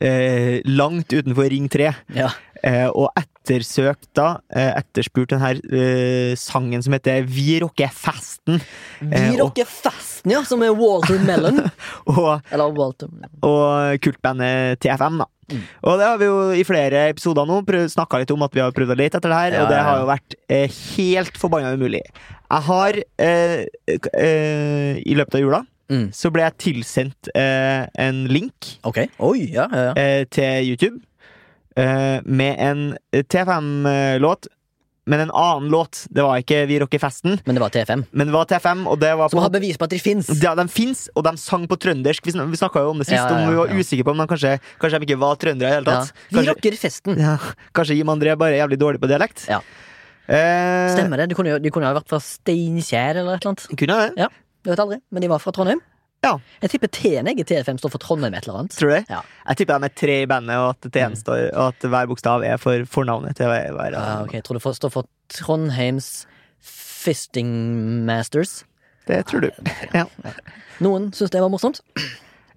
eh, 0.00 0.60
langt 0.64 1.12
utenfor 1.12 1.50
Ring 1.50 1.68
3. 1.68 1.90
Ja. 2.16 2.30
Eh, 2.62 2.86
og 2.88 3.10
ettersøkt 3.48 4.10
da, 4.16 4.40
eh, 4.52 4.74
etterspurt 4.76 5.32
den 5.32 5.40
her 5.40 5.58
eh, 5.72 6.34
sangen 6.36 6.82
som 6.84 6.92
heter 6.92 7.24
Vi 7.28 7.58
rocker 7.62 7.88
festen. 7.92 8.60
Vi 9.00 9.14
Eh, 9.16 9.36
rocker 9.40 9.64
festen, 9.68 10.32
ja, 10.32 10.42
som 10.44 10.62
er 10.62 10.74
Walter 10.76 11.18
Mellon. 11.24 11.62
Og, 12.12 12.40
Eller 12.52 12.72
Walter 12.76 13.08
og 13.42 13.98
kultbandet 14.04 14.80
TFM, 14.80 15.20
da. 15.22 15.26
Mm. 15.48 15.62
Og 15.88 15.96
det 15.98 16.04
har 16.04 16.18
vi 16.20 16.26
jo 16.28 16.40
i 16.52 16.64
flere 16.68 17.06
episoder 17.08 17.46
nå 17.48 17.62
snakka 17.88 18.20
litt 18.20 18.32
om 18.34 18.42
at 18.44 18.52
vi 18.52 18.60
har 18.60 18.74
prøvd 18.76 18.92
å 18.92 18.98
lete 18.98 19.16
etter 19.16 19.32
det 19.32 19.38
her, 19.38 19.54
Ja, 19.56 19.62
og 19.62 19.72
det 19.72 19.80
har 19.86 20.02
jo 20.02 20.08
vært 20.10 20.36
eh, 20.52 20.78
helt 20.98 21.40
forbanna 21.40 21.72
umulig. 21.72 22.02
Jeg 22.04 22.66
har 22.68 22.98
eh, 23.24 23.64
eh, 23.88 25.00
I 25.00 25.18
løpet 25.18 25.40
av 25.40 25.44
jula 25.46 25.64
Mm. 25.88 26.10
så 26.12 26.28
ble 26.28 26.42
jeg 26.42 26.52
tilsendt 26.60 27.30
en 27.32 28.16
link 28.28 28.74
okay. 28.84 29.06
Oi, 29.24 29.46
ja, 29.54 29.64
ja, 29.72 29.94
ja. 29.96 30.24
til 30.28 30.66
YouTube 30.74 30.98
med 31.78 32.56
en 32.58 32.80
T5-låt. 33.14 34.46
men 35.08 35.20
en 35.24 35.30
annen 35.30 35.70
låt. 35.72 36.02
Det 36.12 36.20
var 36.20 36.36
ikke 36.42 36.66
Vi 36.68 36.78
rocker 36.82 36.98
festen, 37.00 37.38
Men 37.46 37.54
det 37.56 37.60
var 37.62 37.70
TFM. 37.70 38.02
men 38.12 38.26
det 38.28 38.32
var 38.34 38.44
TFM, 38.44 38.82
og 38.86 38.98
det 39.00 39.12
var 39.16 39.28
Som 39.32 39.38
har 39.40 39.48
bevis 39.50 39.78
på 39.78 39.84
at 39.84 39.90
de 39.90 39.98
fins. 39.98 40.28
ja, 40.42 40.54
de 40.54 40.66
fins, 40.68 41.08
og 41.16 41.24
de 41.24 41.32
sang 41.40 41.66
på 41.66 41.78
trøndersk. 41.80 42.26
Vi, 42.26 42.32
sn 42.32 42.44
vi 42.50 42.56
snakka 42.60 42.82
jo 42.84 42.90
om 42.90 42.98
det 42.98 43.06
sist, 43.06 43.16
Ja, 43.16 43.28
ja, 43.30 43.38
om 43.46 43.48
vi 43.48 43.56
var 43.56 43.68
usikre 43.72 44.04
på 44.04 44.10
om 44.12 44.18
de 44.18 44.26
kanskje, 44.26 44.58
kanskje 44.80 44.98
de 45.00 45.06
ikke 45.08 45.18
var 45.22 45.36
trøndere 45.36 45.68
i 45.68 45.70
det 45.70 45.74
hele 45.78 45.86
Ja. 45.94 46.00
tatt. 46.04 46.12
Vi 46.28 46.36
Kanskje, 46.36 46.54
rocker 46.54 46.76
festen. 46.76 47.16
ja, 47.18 47.36
kanskje 47.72 47.96
Jim 47.96 48.06
André 48.08 48.36
bare 48.36 48.52
er 48.58 48.66
jævlig 48.66 48.78
dårlig 48.78 49.00
på 49.00 49.08
dialekt. 49.08 49.46
Ja. 49.48 49.60
Eh, 50.28 50.92
Stemmer 50.92 51.16
det. 51.16 51.28
De 51.30 51.34
kunne 51.34 51.48
jo 51.54 51.58
de 51.58 51.70
kunne 51.70 51.86
ha 51.86 51.94
vært 51.94 52.08
fra 52.08 52.18
Steinkjer 52.20 53.16
eller 53.16 53.36
et 53.38 53.44
eller 53.46 53.54
annet. 53.54 53.68
Kunne 53.78 53.96
det? 53.96 54.12
Ja, 54.18 54.28
Du 54.62 54.70
vet 54.70 54.78
aldri. 54.78 55.00
Men 55.10 55.22
de 55.22 55.28
var 55.28 55.38
fra 55.38 55.52
Trondheim. 55.52 55.80
Ja. 56.24 56.32
Jeg 56.64 56.70
tipper 56.72 56.90
T-en 56.90 57.28
i 57.30 57.34
TFM 57.46 57.78
står 57.78 57.92
for 57.94 58.02
Trondheim 58.02 58.34
et 58.34 58.46
eller 58.48 58.58
annet. 58.64 58.74
Tror 58.74 58.90
du 58.90 58.94
det? 58.96 59.04
Ja. 59.12 59.20
Jeg 59.50 59.60
tipper 59.60 59.78
de 59.78 59.88
er 59.90 59.94
tre 60.00 60.16
i 60.22 60.26
bandet, 60.30 60.56
og 60.58 60.70
at 60.74 60.90
T-en 60.92 61.12
Mm. 61.14 61.18
står 61.20 61.42
Og 61.54 61.68
at 61.68 61.88
hver 61.92 62.08
bokstav 62.10 62.42
er 62.44 62.56
for 62.58 62.84
fornavnet 62.90 63.36
til 63.38 63.46
hver. 63.46 63.70
hver 63.76 63.92
Ja, 63.94 64.22
okay. 64.24 64.40
Tror 64.42 64.58
det 64.58 64.76
står 64.76 64.90
for 64.90 65.06
Trondheims 65.30 66.26
Fisting 66.60 68.04
Masters. 68.06 68.64
Det 69.06 69.24
tror 69.26 69.40
du. 69.46 69.50
Ja. 69.94 70.04
Noen 70.84 71.12
syns 71.16 71.30
det 71.30 71.40
var 71.40 71.48
morsomt. 71.52 71.80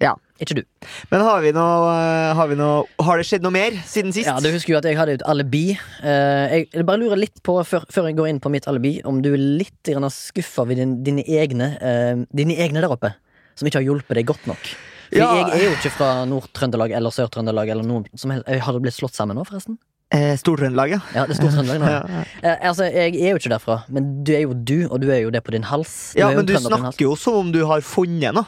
Ja. 0.02 0.16
Ikke 0.42 0.56
du. 0.58 0.64
Men 1.12 1.22
har 1.22 1.42
vi 1.44 1.52
noe 1.54 1.92
eh, 1.94 2.32
Har 2.34 2.48
vi 2.50 2.56
noe 2.58 2.88
Har 3.06 3.20
det 3.22 3.28
skjedd 3.30 3.44
noe 3.46 3.54
mer 3.54 3.76
siden 3.86 4.10
sist? 4.16 4.26
Ja, 4.26 4.40
Du 4.42 4.50
husker 4.50 4.74
jo 4.74 4.80
at 4.80 4.88
jeg 4.90 4.98
hadde 4.98 5.14
et 5.20 5.26
alibi. 5.30 5.76
Eh, 6.02 6.56
jeg 6.74 6.86
bare 6.88 6.98
lurer 7.04 7.20
litt 7.22 7.38
på, 7.46 7.60
før, 7.62 7.86
jeg 8.10 8.18
går 8.18 8.32
inn 8.32 8.40
på 8.42 8.50
mitt 8.50 8.66
alibi, 8.68 8.96
om 9.06 9.22
du 9.22 9.30
er 9.36 9.44
litt 9.62 9.92
skuffa 10.10 10.64
over 10.66 10.74
din, 10.82 11.04
dine 11.06 11.22
egne 11.30 11.76
eh, 11.78 12.26
Dine 12.34 12.58
egne 12.58 12.82
der 12.82 12.90
oppe, 12.90 13.14
som 13.56 13.68
ikke 13.70 13.80
har 13.82 13.88
hjulpet 13.88 14.16
deg 14.20 14.26
godt 14.32 14.48
nok. 14.50 14.72
Fordi 15.12 15.20
Ja. 15.22 15.30
Jeg 15.52 15.60
er 15.60 15.64
jo 15.66 15.72
ikke 15.76 15.92
fra 15.92 16.10
Nord-Trøndelag 16.26 16.92
eller 16.96 17.12
Sør-Trøndelag 17.12 17.70
eller 17.74 17.84
noe 17.84 18.04
som 18.16 18.32
helst. 18.32 18.48
Har 18.48 18.74
det 18.78 18.82
blitt 18.86 18.96
slått 18.96 19.14
sammen 19.18 19.36
nå, 19.36 19.44
forresten? 19.48 19.78
Eh, 20.12 20.36
Stor-Trøndelag, 20.40 20.90
ja. 20.92 21.00
Ja, 21.16 21.26
det 21.28 21.36
er 21.36 21.42
Stor-Trøndelag 21.42 21.80
nå. 21.84 21.90
Ja, 21.92 22.00
Ja. 22.08 22.24
ja. 22.44 22.50
Eh, 22.54 22.68
altså, 22.70 22.84
Jeg 22.88 23.16
er 23.20 23.30
jo 23.36 23.42
ikke 23.42 23.52
derfra, 23.54 23.78
men 23.92 24.24
du 24.24 24.32
er 24.36 24.42
jo 24.46 24.54
du, 24.56 24.88
og 24.90 25.02
du 25.04 25.10
er 25.12 25.22
jo 25.26 25.30
det 25.32 25.44
på 25.44 25.52
din 25.56 25.64
hals. 25.68 26.14
ja, 26.16 26.30
er 26.32 26.36
men 26.40 26.46
du 26.48 26.56
snakker 26.56 27.04
jo 27.06 27.16
som 27.20 27.42
om 27.46 27.52
du 27.52 27.66
har 27.68 27.82
funnet 27.84 28.34
noe. 28.36 28.46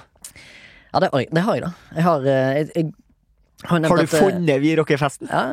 Ja, 0.94 1.00
det 1.00 1.10
det 1.34 1.42
har 1.44 1.56
jeg 1.56 1.64
da. 1.64 1.72
Jeg 1.96 2.04
har, 2.04 2.26
eh, 2.28 2.54
jeg, 2.60 2.70
jeg, 2.76 2.92
Har, 3.70 3.80
du 3.80 4.02
eh, 4.04 4.08
funnet 4.12 4.60
Vi 4.62 4.74
rocker-festen? 4.76 5.30
Ja, 5.32 5.44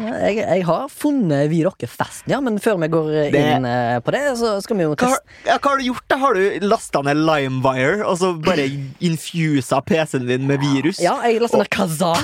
ja 0.00 0.14
jeg, 0.26 0.36
jeg 0.42 0.64
har 0.66 0.88
funnet 0.90 1.48
Vi 1.52 1.60
rocker-festen, 1.64 2.32
ja. 2.32 2.40
Men 2.44 2.58
før 2.58 2.78
vi 2.82 2.88
går 2.92 3.10
eh, 3.24 3.30
Det- 3.34 3.42
inn 3.56 3.64
eh, 3.68 3.98
på 4.04 4.10
det, 4.14 4.22
så 4.40 4.56
skal 4.64 4.76
vi 4.80 4.82
jo 4.86 4.94
Hva, 4.94 4.96
teste 4.96 5.20
har- 5.20 5.52
ja, 5.52 5.58
hva 5.58 5.70
har 5.70 5.78
du 5.78 5.84
gjort? 5.88 6.04
da? 6.10 6.16
Har 6.24 6.34
du 6.34 6.66
lasta 6.66 7.02
ned 7.06 7.16
Limewire 7.24 8.04
og 8.06 8.18
så 8.18 8.32
bare 8.42 8.66
infusa 9.00 9.80
PC-en 9.86 10.26
din 10.26 10.46
med 10.50 10.60
virus? 10.64 10.98
Ja, 11.02 11.14
jeg 11.26 11.40
lastet 11.42 11.62
ned 11.62 11.70
Kazaa. 11.70 12.18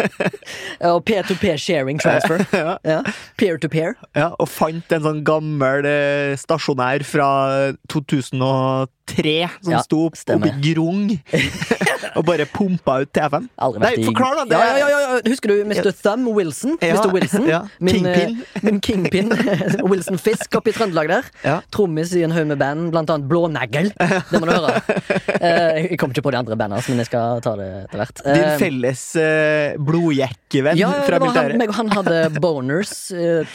og 0.92 1.04
P2P 1.08 1.56
sharing 1.58 1.98
transfer. 2.02 2.44
Ja, 2.54 2.76
Ja. 2.84 3.00
Peer 3.36 3.58
to 3.58 3.68
peer. 3.68 3.94
ja, 4.16 4.30
og 4.38 4.48
fant 4.48 4.92
en 4.94 5.02
sånn 5.04 5.22
gammel 5.26 5.86
stasjonær 6.38 7.02
fra 7.06 7.28
2003 7.90 9.48
som 9.62 9.72
Ja, 9.74 9.80
sto 9.84 10.04
opp, 10.06 10.16
i 10.16 10.52
Grung, 10.72 11.10
og 12.16 12.24
bare 12.26 12.46
pumpa 12.50 13.00
ut. 13.02 13.10
Aldri 13.14 13.80
Nei, 13.82 13.92
forklar 14.06 14.36
da, 14.40 14.44
det 14.50 14.58
ja, 14.60 14.76
ja, 14.78 14.98
ja. 15.04 15.20
Husker 15.28 15.52
du 15.52 15.64
Mr. 15.70 15.90
Thumb 16.02 16.28
Wilson? 16.36 16.76
Mr. 16.82 17.10
Wilson. 17.14 17.46
Min, 17.84 18.06
eh, 18.06 18.18
Kingpin. 18.18 18.62
min 18.62 18.80
kingpin. 18.80 19.32
Wilson 19.90 20.18
Fisk 20.18 20.54
oppe 20.58 20.70
i 20.72 20.76
Trøndelag 20.76 21.08
der. 21.10 21.28
Ja. 21.44 21.56
Trommis 21.74 22.12
i 22.16 22.22
en 22.26 22.34
haug 22.34 22.46
med 22.50 22.58
band, 22.60 22.90
blant 22.94 23.10
annet 23.12 23.28
Blånegl. 23.30 23.90
Det 23.98 24.40
må 24.40 24.46
du 24.50 24.54
høre. 24.56 24.76
Eh, 25.44 25.90
Jeg 25.90 25.98
kommer 26.00 26.14
ikke 26.14 26.22
på 26.24 26.32
de 26.32 26.38
andre 26.38 26.56
bandene, 26.56 26.80
men 26.88 27.00
jeg 27.02 27.08
skal 27.10 27.40
ta 27.44 27.52
det 27.58 27.66
etter 27.84 28.00
hvert. 28.00 28.20
Din 28.24 28.44
Eh, 28.44 28.54
felles 28.60 29.02
blodjekkevenn 29.84 30.78
fra 31.06 31.18
militæret. 31.20 31.60
han, 31.60 31.74
han 31.76 31.92
hadde 31.98 32.40
boners 32.40 32.92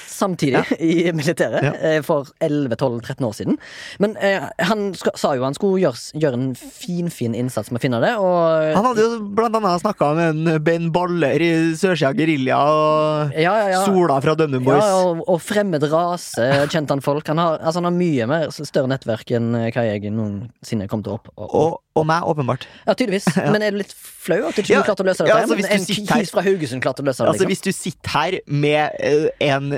samtidig 0.08 0.62
i 0.80 1.12
militæret 1.16 2.04
for 2.06 2.30
11-12-13 2.44 3.26
år 3.28 3.36
siden. 3.38 3.58
Men 4.04 4.16
han 4.20 4.84
sa 5.16 5.34
jo 5.38 5.46
han 5.48 5.58
skulle 5.58 5.82
gjøre, 5.84 6.20
gjøre 6.22 6.40
en 6.40 6.50
finfin 6.56 7.10
fin 7.14 7.36
innsats 7.38 7.72
med 7.72 7.80
å 7.82 7.84
finne 7.84 8.00
det, 8.04 8.14
og 8.22 8.49
Han 8.76 8.86
hadde 8.90 9.04
jo 9.06 9.20
blant 9.38 9.56
annet 9.60 9.82
snakka 9.84 10.10
med 10.18 10.30
en 10.50 10.64
Ben 10.66 10.88
Baller 10.96 11.42
i 11.44 11.50
Sørsida 11.80 12.12
Gerilja 12.18 12.58
og 12.60 13.34
ja, 13.38 13.54
ja, 13.64 13.68
ja. 13.76 13.82
Sola 13.88 14.20
fra 14.24 14.36
DumDum 14.40 14.66
Boys. 14.68 14.84
Og, 14.84 15.24
og 15.30 15.42
fremmed 15.44 15.84
rase, 15.92 16.48
kjente 16.72 16.96
han 16.96 17.04
folk. 17.06 17.28
Han 17.32 17.42
har, 17.42 17.60
altså, 17.62 17.80
han 17.82 17.90
har 17.92 17.96
mye 17.98 18.28
mer 18.30 18.48
større 18.56 18.90
nettverk 18.92 19.34
enn 19.38 19.52
eh, 19.60 19.70
hva 19.76 19.86
jeg 19.88 20.12
noensinne 20.16 20.90
kom 20.92 21.04
til 21.06 21.16
å 21.16 21.20
opp. 21.20 21.32
Og, 21.38 21.56
Og, 21.60 21.78
og 22.00 22.08
meg, 22.10 22.24
åpenbart. 22.32 22.68
Ja, 22.88 22.96
tydeligvis. 22.96 23.28
Men 23.54 23.62
er 23.66 23.76
du 23.76 23.82
litt 23.82 23.96
flau 23.96 24.42
at 24.50 24.56
du 24.58 24.64
ikke 24.64 24.84
klarte 24.88 25.06
å 25.06 25.10
løse 25.10 25.26
dette? 25.26 25.40
altså, 25.44 25.60
hvis 25.60 25.68
du 25.70 25.94
her- 26.14 26.26
Altså, 27.30 27.46
liksom. 27.46 27.52
hvis 27.54 27.66
du 27.66 27.72
sitter 27.76 28.16
her 28.18 28.40
med 28.48 28.96
eh, 29.00 29.28
en 29.50 29.74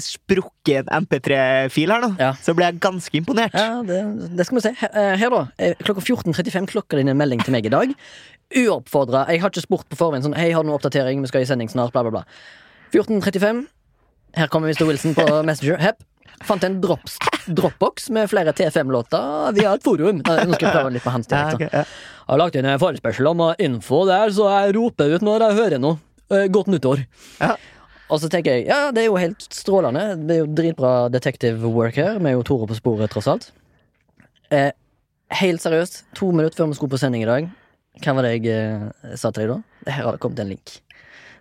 sprukken 0.00 0.88
MP3-fil 0.92 1.90
her 1.94 2.02
nå, 2.04 2.10
Ja. 2.20 2.32
så 2.42 2.54
ble 2.56 2.66
jeg 2.70 2.80
ganske 2.84 3.16
imponert. 3.16 3.54
Ja, 3.56 3.82
det, 3.86 4.00
det 4.36 4.46
skal 4.46 4.58
vi 4.58 4.64
se. 4.66 4.72
Her, 4.80 5.14
eh, 5.16 5.28
da. 5.32 5.42
eh, 5.58 5.74
Klokka 5.82 6.02
14.35 6.04 6.66
klokka 6.72 6.96
din 7.00 7.08
en 7.08 7.16
melding 7.16 7.40
til 7.44 7.52
meg 7.56 7.66
i 7.66 7.72
dag. 7.72 7.94
Uoppfordra. 8.54 9.24
Jeg 9.32 9.40
har 9.42 9.50
ikke 9.50 9.64
spurt 9.64 9.88
på 9.90 9.96
forveien 9.98 10.22
sånn 10.22 10.36
Hei, 10.38 10.50
har 10.54 10.62
du 10.62 10.68
noen 10.70 10.78
oppdatering? 10.78 11.22
Vi 11.24 11.30
skal 11.32 11.42
i 11.42 11.48
sending 11.48 11.70
snart. 11.72 11.92
Bla, 11.94 12.02
bla, 12.06 12.12
bla. 12.20 12.24
14.35. 12.94 13.64
Her 14.36 14.46
kommer 14.52 14.68
Mr. 14.70 14.84
Wilson 14.86 15.16
på 15.16 15.24
Messenger. 15.48 15.80
Hepp. 15.82 16.04
Fant 16.44 16.60
en 16.66 16.74
drops, 16.82 17.14
Dropbox 17.48 18.10
med 18.12 18.28
flere 18.28 18.52
T5-låter 18.52 19.54
via 19.56 19.70
et 19.78 19.82
forum. 19.86 20.18
Nå 20.20 20.34
skal 20.52 20.66
jeg 20.66 20.74
prøve 20.74 20.90
litt 20.92 21.04
på 21.06 21.14
hans 21.14 21.30
dialekt. 21.30 21.62
ja. 21.72 21.84
Jeg 21.86 22.28
har 22.34 22.40
lagt 22.42 22.58
inn 22.60 22.66
en 22.68 22.80
forespørsel 22.82 23.28
om 23.30 23.40
info 23.62 24.02
der, 24.04 24.34
så 24.36 24.50
jeg 24.52 24.74
roper 24.76 25.14
ut 25.16 25.24
når 25.24 25.46
jeg 25.46 25.56
hører 25.62 25.80
noe. 25.80 25.96
Eh, 26.28 26.44
Godt 26.52 26.68
nyttår. 26.68 27.06
Ja. 27.40 27.54
Og 28.06 28.20
så 28.22 28.28
tenker 28.30 28.54
jeg, 28.54 28.66
ja, 28.68 28.92
det 28.94 29.02
er 29.02 29.08
jo 29.08 29.18
helt 29.18 29.42
strålende. 29.50 30.02
Det 30.28 30.34
er 30.36 30.42
jo 30.44 30.50
dritbra 30.54 30.90
detective 31.10 31.70
work 31.74 31.96
her. 31.98 32.20
Er 32.22 32.36
jo 32.36 32.44
Tore 32.46 32.68
på 32.70 32.76
sporet, 32.78 33.10
tross 33.10 33.26
alt. 33.30 33.48
Eh, 34.54 34.70
helt 35.40 35.62
seriøst, 35.64 36.04
to 36.14 36.30
minutter 36.30 36.60
før 36.60 36.70
vi 36.70 36.78
skulle 36.78 36.94
på 36.94 37.00
sending 37.02 37.24
i 37.24 37.30
dag, 37.30 37.48
hva 38.04 38.12
var 38.14 38.26
det 38.28 38.34
jeg 38.36 38.52
eh, 38.54 39.14
sa 39.18 39.32
til 39.34 39.42
deg 39.48 39.56
da? 39.56 39.90
Her 39.90 40.04
har 40.06 40.14
det 40.14 40.22
kommet 40.22 40.42
en 40.44 40.52
link 40.52 40.76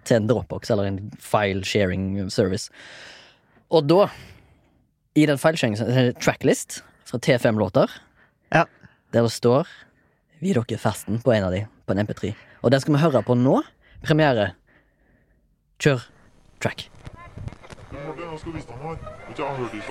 til 0.05 0.17
en 0.17 0.29
Dropbox, 0.29 0.71
eller 0.73 0.89
en 0.89 0.99
file 1.21 1.61
sharing 1.65 2.29
service. 2.33 2.71
Og 3.73 3.85
da, 3.89 4.07
i 5.17 5.25
den 5.29 5.37
det 5.37 6.07
tracklist 6.21 6.79
fra 7.05 7.21
T5-låter, 7.21 7.89
Ja. 8.53 8.65
der 9.13 9.21
det 9.25 9.31
står 9.31 9.67
Vi 10.41 10.53
dere 10.53 10.77
festen 10.77 11.21
på 11.21 11.31
en 11.33 11.43
av 11.43 11.51
de, 11.53 11.65
på 11.85 11.93
en 11.93 12.05
MP3. 12.05 12.33
Og 12.63 12.71
den 12.71 12.81
skal 12.81 12.93
vi 12.93 12.99
høre 13.01 13.21
på 13.23 13.35
nå. 13.37 13.61
Premiere. 14.03 14.51
Kjør 15.79 16.03
track. 16.59 16.89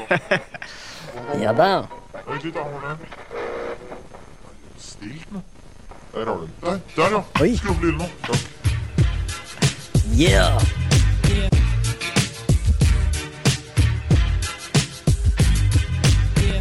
Ja 1.41 1.53
da. 1.53 1.87
Vent 2.27 2.45
litt, 2.45 2.55
jeg 2.55 2.65
har 2.65 2.97
det. 2.99 3.09
Stilt 4.79 5.33
nå. 5.33 5.41
Der 6.15 6.27
har 6.27 6.35
du 6.35 6.41
den. 6.41 6.51
Der, 6.63 6.79
der 6.97 7.11
ja. 7.11 7.57
Skru 7.57 7.71
opp 7.71 7.83
lyden 7.83 7.99
nå. 7.99 8.09
Ja. 10.17 10.31
Yeah! 10.31 10.63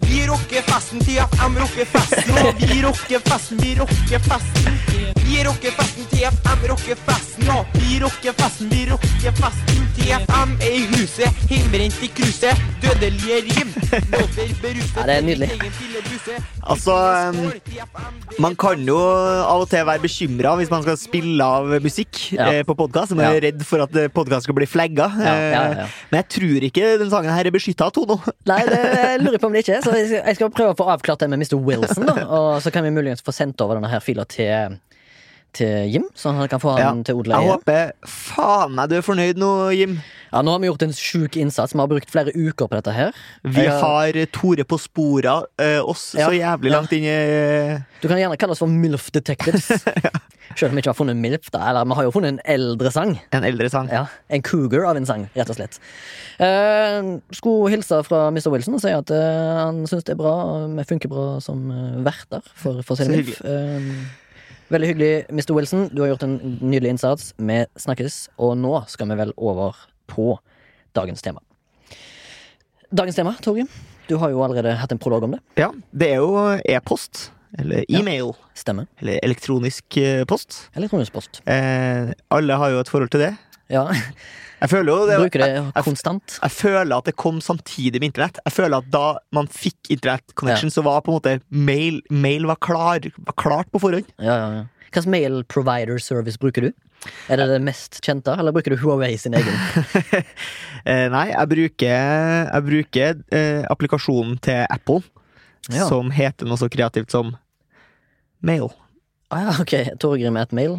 Vi 0.02 0.28
rocker 0.28 0.62
festen, 0.62 1.00
TFM 1.00 1.58
rocker 1.58 1.86
festen, 1.86 2.38
og 2.48 2.62
vi 2.62 2.82
rocker 2.84 3.20
festen, 3.30 3.62
vi 3.62 3.76
rocker 3.80 4.20
festen. 4.20 4.80
Vi 5.26 5.44
rocker 5.48 5.72
festen, 5.72 6.06
TFM 6.12 6.68
rocker 6.70 6.96
festen, 7.08 7.50
og 7.50 7.66
vi 7.74 8.00
rocker 8.04 8.34
festen, 8.42 8.70
vi 8.70 8.86
rocker 8.92 9.32
festen. 9.42 9.83
TFM 10.04 10.50
er 10.60 10.74
i 10.76 10.82
huset, 10.92 11.38
hjemmebrent 11.48 12.02
i 12.04 12.08
kruset, 12.12 12.60
dødelige 12.84 13.38
rim. 13.48 13.70
Ja, 13.94 15.04
det 15.08 15.14
er 15.16 15.22
nydelig. 15.24 15.48
Altså, 16.66 16.94
um, 17.30 17.38
Man 18.42 18.56
kan 18.60 18.82
jo 18.88 18.98
av 18.98 19.62
og 19.64 19.68
til 19.72 19.86
være 19.88 20.02
bekymra 20.04 20.54
hvis 20.60 20.72
man 20.74 20.84
skal 20.86 20.98
spille 21.00 21.46
av 21.46 21.70
musikk 21.84 22.20
Ja. 22.36 22.48
eh, 22.52 22.64
på 22.68 22.76
podkast. 22.78 23.14
Man 23.16 23.26
er 23.30 23.38
Ja. 23.38 23.44
redd 23.48 23.64
for 23.68 23.84
at 23.86 23.96
podkast 24.16 24.44
skal 24.48 24.58
bli 24.58 24.66
flagga. 24.68 25.08
Ja, 25.20 25.36
ja, 25.36 25.52
ja. 25.54 25.64
Eh, 25.86 25.98
Men 26.12 26.24
jeg 26.24 26.30
tror 26.36 26.68
ikke 26.70 26.98
den 27.00 27.10
sangen 27.14 27.32
her 27.34 27.46
er 27.48 27.52
beskytta 27.56 27.86
av 27.88 27.94
Tono. 27.96 28.20
Nei, 28.52 28.60
det 28.68 28.80
jeg 28.84 29.20
lurer 29.24 29.38
jeg 29.38 29.42
på 29.46 29.48
om 29.52 29.54
det 29.56 29.64
ikke 29.66 29.78
er. 29.78 29.82
Så 29.88 29.94
jeg 30.20 30.36
skal 30.36 30.50
prøve 30.52 30.74
å 30.76 30.80
få 30.84 30.90
avklart 30.98 31.20
det 31.24 31.30
med 31.30 31.40
Mr. 31.46 31.56
Wilson, 31.64 32.06
da. 32.12 32.26
Og 32.40 32.60
så 32.66 32.74
kan 32.74 32.84
vi 32.84 32.92
muligens 32.92 33.22
få 33.24 33.32
sendt 33.36 33.62
over 33.62 33.80
denne 33.80 33.92
her 33.94 34.04
fila 34.04 34.26
til, 34.26 34.80
til 35.54 35.90
Jim, 35.94 36.06
så 36.18 36.34
han 36.36 36.50
kan 36.52 36.60
få 36.60 36.74
han 36.78 36.82
Ja. 36.82 36.92
til 37.04 37.24
til 37.24 37.32
Jeg 37.32 37.50
håper 37.50 37.92
faen 38.08 38.76
meg 38.76 38.90
du 38.90 38.96
er 38.98 39.02
fornøyd 39.06 39.38
nå, 39.38 39.72
Jim. 39.78 40.00
Ja, 40.34 40.42
nå 40.42 40.50
har 40.56 40.60
vi 40.64 40.66
gjort 40.68 40.82
en 40.82 40.94
sjuk 40.98 41.36
innsats. 41.38 41.74
Vi 41.76 41.80
har 41.80 41.88
brukt 41.88 42.10
flere 42.10 42.32
uker 42.34 42.66
på 42.66 42.74
dette 42.80 42.92
her. 42.92 43.12
Vi 43.46 43.62
Jeg 43.62 43.70
har 43.70 44.18
Tore 44.34 44.64
på 44.66 44.80
spora, 44.82 45.44
eh, 45.62 45.78
oss 45.80 46.16
Ja, 46.18 46.28
så 46.28 46.34
jævlig 46.34 46.72
ja. 46.72 46.78
langt 46.80 46.92
inn 46.92 47.06
i 47.06 47.84
Du 48.02 48.08
kan 48.08 48.18
gjerne 48.18 48.38
kalle 48.42 48.52
oss 48.56 48.60
for 48.64 48.68
MILF 48.68 49.12
Detectives. 49.14 49.68
Selv 50.58 50.72
om 50.72 50.76
vi 50.76 50.82
ikke 50.82 50.90
har 50.90 50.98
funnet 50.98 51.16
MILF, 51.18 51.52
da. 51.54 51.70
Eller 51.70 51.86
vi 51.86 51.94
har 51.94 52.04
jo 52.04 52.12
funnet 52.12 52.34
en 52.34 52.42
eldre 52.46 52.92
sang. 52.92 53.20
en 53.32 53.44
eldre 53.44 53.70
sang. 53.70 53.88
Ja, 53.94 54.08
En 54.30 54.42
cougar 54.42 54.90
av 54.90 54.98
en 54.98 55.06
sang, 55.06 55.30
rett 55.36 55.50
og 55.50 55.56
slett. 55.56 55.80
Eh, 56.40 57.20
skulle 57.32 57.70
hilse 57.70 58.02
fra 58.04 58.28
Mr. 58.34 58.50
Wilson 58.50 58.74
og 58.74 58.82
si 58.82 58.90
at 58.90 59.12
eh, 59.14 59.54
han 59.62 59.86
syns 59.86 60.04
det 60.04 60.16
er 60.18 60.22
bra. 60.22 60.34
Vi 60.68 60.84
funker 60.90 61.10
bra 61.14 61.40
som 61.46 61.70
uh, 61.70 62.02
verter 62.04 62.42
for, 62.56 62.82
for 62.82 62.96
sin 62.98 63.12
MILF. 63.14 63.38
Eh, 63.46 63.94
veldig 64.74 64.90
hyggelig, 64.90 65.12
Mr. 65.30 65.54
Wilson. 65.56 65.88
Du 65.94 66.02
har 66.04 66.12
gjort 66.14 66.26
en 66.26 66.36
nydelig 66.62 66.96
innsats. 66.96 67.32
Vi 67.38 67.60
snakkes. 67.80 68.20
Og 68.42 68.56
nå 68.60 68.76
skal 68.92 69.12
vi 69.12 69.20
vel 69.20 69.34
over 69.38 69.78
på 70.10 70.34
dagens 70.98 71.24
tema. 71.26 71.44
Dagens 72.94 73.18
tema, 73.18 73.36
Torgrim. 73.42 73.70
Du 74.10 74.18
har 74.22 74.34
jo 74.34 74.44
allerede 74.46 74.76
hatt 74.78 74.92
en 74.94 75.02
prolog 75.02 75.26
om 75.26 75.38
det. 75.38 75.42
Ja, 75.58 75.72
det 75.96 76.12
er 76.16 76.22
jo 76.22 76.36
e-post. 76.70 77.30
Eller 77.60 77.86
e-mail. 77.88 78.34
Stemmer. 78.58 78.90
Eller 79.02 79.20
elektronisk 79.24 79.98
eh, 80.02 80.24
post. 80.30 80.68
Elektronisk 80.78 81.14
post. 81.14 81.42
Eh, 81.50 82.12
alle 82.34 82.58
har 82.60 82.74
jo 82.74 82.82
et 82.82 82.90
forhold 82.90 83.14
til 83.14 83.28
det. 83.28 83.34
Ja, 83.74 83.88
Jeg 84.64 84.70
føler 84.72 84.94
jo 84.94 85.08
det 85.10 85.16
Bruker 85.20 85.42
det 85.44 85.48
jeg, 85.52 85.64
jeg, 85.76 85.84
konstant. 85.84 86.36
jeg 86.40 86.54
føler 86.56 86.94
at 86.96 87.08
det 87.10 87.16
kom 87.20 87.42
samtidig 87.44 88.00
med 88.00 88.12
internett. 88.14 88.38
Jeg 88.46 88.54
føler 88.56 88.78
at 88.80 88.92
da 88.94 89.02
man 89.36 89.50
fikk 89.52 89.90
internett 89.92 90.32
connection, 90.40 90.72
så 90.72 90.84
var 90.86 91.02
på 91.04 91.12
en 91.12 91.18
måte 91.18 91.34
mail, 91.52 91.98
mail 92.14 92.46
var, 92.48 92.56
klar, 92.64 93.04
var 93.28 93.36
klart 93.36 93.72
på 93.74 93.82
forhånd. 93.84 94.08
Ja, 94.24 94.38
ja, 94.40 94.48
ja. 94.62 94.64
Hvilken 94.94 95.10
mail 95.12 95.42
provider 95.52 95.98
service 96.00 96.38
bruker 96.40 96.70
du? 96.70 96.72
Er 97.28 97.42
det 97.42 97.50
det 97.50 97.58
mest 97.66 97.98
kjente, 98.06 98.32
eller 98.40 98.54
bruker 98.56 98.72
du 98.72 98.80
Huawei 98.80 99.18
sin 99.20 99.36
egen? 99.36 99.58
Eh, 100.84 101.06
nei, 101.08 101.30
jeg 101.32 101.48
bruker, 101.48 102.48
jeg 102.50 102.64
bruker 102.68 103.20
eh, 103.32 103.62
applikasjonen 103.72 104.34
til 104.44 104.66
Apple, 104.68 105.00
Ja. 105.72 105.86
som 105.88 106.10
heter 106.12 106.44
noe 106.50 106.60
så 106.60 106.68
kreativt 106.68 107.14
som 107.16 107.30
Mail. 108.44 108.66
Ah, 109.32 109.46
ja, 109.46 109.54
ok. 109.64 109.72
Torgrim 110.04 110.36
at 110.42 110.52
Ja, 110.52 110.76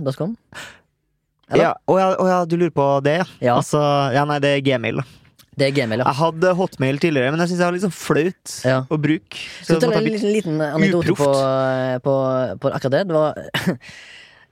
å 1.53 1.61
ja, 1.61 1.73
å 2.17 2.27
ja, 2.29 2.39
du 2.49 2.57
lurer 2.57 2.73
på 2.75 2.87
det, 3.05 3.19
ja? 3.21 3.27
Ja. 3.41 3.57
Altså, 3.61 3.81
ja, 4.15 4.25
nei, 4.29 4.39
det 4.41 4.57
er 4.59 4.65
Gmail. 4.65 5.03
da. 5.03 5.05
Det 5.55 5.69
er 5.69 5.75
Gmail, 5.77 6.01
ja. 6.03 6.07
Jeg 6.11 6.19
hadde 6.19 6.55
Hotmail 6.59 6.99
tidligere, 6.99 7.31
men 7.31 7.39
jeg 7.45 7.53
syns 7.53 7.61
det 7.61 7.67
var 7.69 7.75
litt 7.77 7.85
sånn 7.85 7.95
flaut 7.95 8.55
Ja. 8.67 8.79
å 8.91 8.99
bruke. 8.99 9.39
Skal 9.63 9.77
Så 9.77 9.81
jeg 9.81 9.87
fortelle 9.87 10.19
en 10.19 10.33
liten, 10.35 10.61
anekdote 10.67 11.15
på, 11.15 11.29
uproft. 11.29 12.03
på, 12.03 12.15
på 12.65 12.73
akkurat 12.75 12.97
det? 12.97 13.03
Det 13.09 13.15
var 13.15 13.35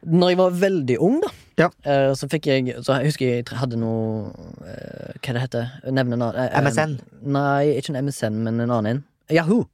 Når 0.03 0.31
jeg 0.33 0.39
var 0.39 0.51
veldig 0.51 0.97
ung, 0.99 1.21
da, 1.23 1.29
Ja. 1.63 1.69
eh, 1.87 2.11
så 2.19 2.27
fikk 2.31 2.47
jeg 2.51 2.73
Så 2.83 2.97
jeg 2.99 3.07
husker 3.11 3.27
jeg 3.29 3.45
hadde 3.55 3.77
noe 3.79 4.33
eh, 4.67 5.13
Hva 5.23 5.35
det 5.37 5.43
heter 5.45 5.69
Nevne 5.95 6.19
eh, 6.35 6.49
eh, 6.49 6.61
MSN. 6.63 6.97
Nei, 7.23 7.77
ikke 7.79 7.95
en 7.95 8.05
MSN, 8.07 8.39
men 8.43 8.61
en 8.61 8.71
annen 8.71 8.87
en. 8.97 9.05
Yahoo! 9.31 9.67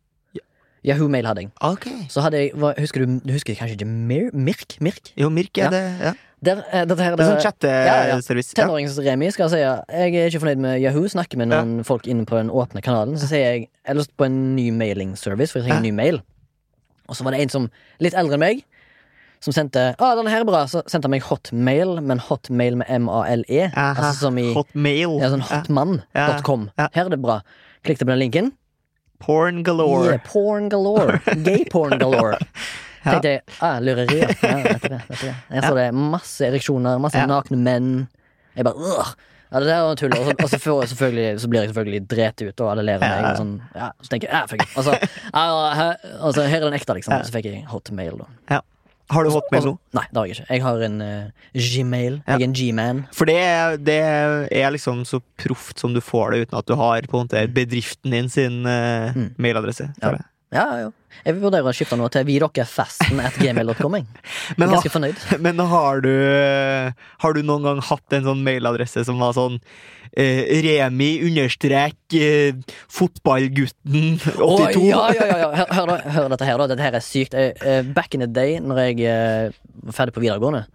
Yahoo-mail 0.87 1.27
hadde 1.27 1.43
jeg. 1.43 1.51
Okay. 1.61 2.07
Så 2.09 2.23
hadde 2.23 2.39
jeg 2.39 2.53
hva, 2.57 2.71
Husker 2.79 3.05
du, 3.05 3.19
du 3.25 3.33
husker 3.35 3.57
kanskje 3.59 3.75
ikke 3.81 3.89
Mir, 3.89 4.29
Mirk? 4.33 4.77
Mirk? 4.85 5.13
Jo, 5.19 5.29
Mirk 5.33 5.57
Ja. 5.59 5.67
er 5.67 5.71
det. 5.75 5.85
Ja. 6.01 6.13
Der, 6.45 6.61
eh, 6.71 6.85
dette 6.87 7.03
her, 7.03 7.17
Det 7.17 7.25
er 7.25 7.33
sånn 7.33 7.43
chatteservice. 7.43 8.53
ja. 8.55 8.63
Ja. 8.63 8.69
Tenårings-Remi 8.69 9.31
skal 9.35 9.49
si 9.51 9.59
jeg 9.59 9.83
er 9.89 10.29
ikke 10.31 10.41
fornøyd 10.45 10.61
med 10.63 10.81
Yahoo. 10.81 11.09
Snakker 11.11 11.37
med 11.41 11.49
noen 11.51 11.85
folk 11.85 12.07
inne 12.07 12.25
på 12.29 12.37
den 12.39 12.51
åpne 12.51 12.83
kanalen. 12.85 13.17
Så 13.19 13.27
sier 13.27 13.43
jeg 13.43 13.61
jeg 13.61 13.69
har 13.87 13.99
lyst 13.99 14.13
på 14.17 14.27
en 14.29 14.55
ny 14.55 14.71
mailing-service, 14.71 15.51
for 15.53 15.59
jeg 15.59 15.67
trenger 15.69 15.83
en 15.83 15.89
ny 15.89 15.95
mail. 15.97 16.21
Og 17.09 17.17
så 17.17 17.25
var 17.25 17.33
det 17.33 17.41
en 17.41 17.49
som 17.49 17.71
litt 18.05 18.15
eldre 18.15 18.35
enn 18.39 18.41
meg, 18.45 18.63
som 19.41 19.53
sendte 19.53 19.95
ah, 19.99 20.15
den 20.15 20.27
her 20.31 20.41
er 20.43 20.45
bra. 20.45 20.65
Så 20.67 20.83
sendte 20.87 21.07
han 21.09 21.15
meg 21.17 21.23
hotmail, 21.27 22.01
men 22.03 22.19
hotmail 22.19 22.77
med 22.77 22.87
M-A-L-E. 22.89 23.71
Altså 23.75 24.13
som 24.29 24.39
i 24.39 24.53
Hotmail. 24.55 25.19
ja, 25.21 25.31
sånn 25.31 25.43
hotmann.com. 25.43 26.71
Ja. 26.79 26.89
Her 26.95 27.07
er 27.07 27.11
det 27.17 27.23
bra. 27.23 27.41
Klikket 27.83 28.07
på 28.07 28.13
den 28.15 28.19
linken. 28.23 28.53
Porn 29.19 29.65
galore. 29.65 30.13
Yeah, 30.13 30.19
porn 30.27 30.69
galore. 30.69 31.19
Gay 31.47 31.65
porn 31.71 31.99
galore. 31.99 32.39
Tenkte 33.05 33.33
jeg, 33.37 33.43
ah, 33.65 33.79
lureri. 33.83 34.21
Ja, 34.21 34.59
det, 34.65 34.79
det. 34.83 35.33
Jeg 35.55 35.65
så 35.65 35.73
det 35.79 35.89
masse 35.97 36.47
ereksjoner, 36.49 37.01
masse 37.03 37.25
nakne 37.31 37.59
menn. 37.63 37.91
Jeg 38.59 38.67
bare 38.69 38.95
Åh! 38.99 39.13
Ja, 39.49 39.61
det 39.65 39.69
der 39.71 39.83
var 39.87 39.95
tull. 39.97 40.13
Og 40.13 40.49
så, 40.51 40.59
og 40.75 40.89
så, 40.91 40.97
blir 41.09 41.23
jeg 41.23 41.39
selvfølgelig 41.41 42.01
drept 42.11 42.43
ut, 42.45 42.61
og 42.61 42.73
alle 42.75 42.83
ler 42.85 43.01
av 43.01 43.05
meg. 43.09 43.29
Og 43.31 43.39
sånn, 43.41 43.55
ja, 43.73 43.87
så 44.05 44.13
tenker 44.13 44.29
jeg, 44.29 44.49
fuck 44.51 44.65
it. 44.65 44.75
Og 44.77 44.85
så, 44.85 44.97
her, 45.33 45.95
altså, 46.19 46.43
her 46.45 46.59
er 46.59 46.67
den 46.67 46.77
ekte, 46.77 46.97
liksom. 46.99 47.15
Så 47.25 47.33
fikk 47.33 47.49
jeg 47.49 47.63
hotmail, 47.71 48.19
da. 48.21 48.29
Ja. 48.53 48.61
Har 49.09 49.25
du 49.25 49.33
hotmail 49.33 49.65
nå? 49.65 49.73
Nei, 49.97 50.05
det 50.11 50.21
har 50.21 50.29
jeg 50.29 50.37
ikke. 50.37 50.47
Jeg 50.53 50.63
har 50.67 50.83
en 50.85 50.99
uh, 51.01 51.47
Gmail. 51.57 52.19
Ja. 52.19 52.35
Jeg 52.35 52.43
er 52.43 52.45
en 52.45 52.57
G-man. 52.59 52.99
For 53.17 53.31
det, 53.31 53.39
det 53.89 53.97
er 54.61 54.75
liksom 54.75 55.01
så 55.09 55.23
proft 55.41 55.81
som 55.81 55.97
du 55.97 56.03
får 56.05 56.35
det 56.35 56.43
uten 56.45 56.59
at 56.61 56.69
du 56.69 56.75
har 56.77 57.09
på 57.09 57.17
en 57.17 57.25
måte 57.25 57.47
bedriften 57.57 58.13
din 58.13 58.29
sin 58.29 58.61
uh, 58.69 59.17
Mm. 59.17 59.31
mailadresse. 59.41 59.89
Ja. 60.05 60.13
Ja, 60.53 60.67
ja. 60.85 60.91
Jeg 61.25 61.39
vurderer 61.41 61.67
å 61.69 61.75
skifte 61.77 61.99
noe 61.99 62.11
til 62.13 62.27
vidokkefasten 62.29 63.21
at 63.25 63.37
gmail.com. 63.41 63.99
Men, 64.59 64.73
ganske 64.73 64.93
fornøyd. 64.93 65.23
men 65.45 65.61
har 65.71 66.03
du 66.05 66.13
Har 67.23 67.35
du 67.35 67.41
noen 67.43 67.67
gang 67.67 67.81
hatt 67.85 68.17
en 68.17 68.27
sånn 68.27 68.43
mailadresse 68.47 69.05
som 69.07 69.21
var 69.23 69.35
sånn 69.37 69.59
eh, 70.13 70.45
Remi 70.65 71.11
understrek 71.27 72.17
eh, 72.17 72.57
fotballgutten 72.93 74.19
82? 74.19 74.43
Oh, 74.45 74.65
ja, 74.85 75.05
ja, 75.17 75.29
ja, 75.29 75.39
ja. 75.45 75.51
Hør, 75.75 75.95
hør, 75.95 76.05
hør 76.17 76.33
dette 76.35 76.49
her, 76.49 76.61
da. 76.61 76.69
Dette 76.73 76.87
her 76.87 76.99
er 76.99 77.05
sykt. 77.05 77.37
Eh, 77.37 77.81
back 77.95 78.17
in 78.17 78.25
the 78.25 78.31
day, 78.31 78.59
når 78.63 78.83
jeg 78.87 79.01
eh, 79.09 79.57
var 79.89 80.01
ferdig 80.01 80.17
på 80.17 80.25
videregående, 80.25 80.67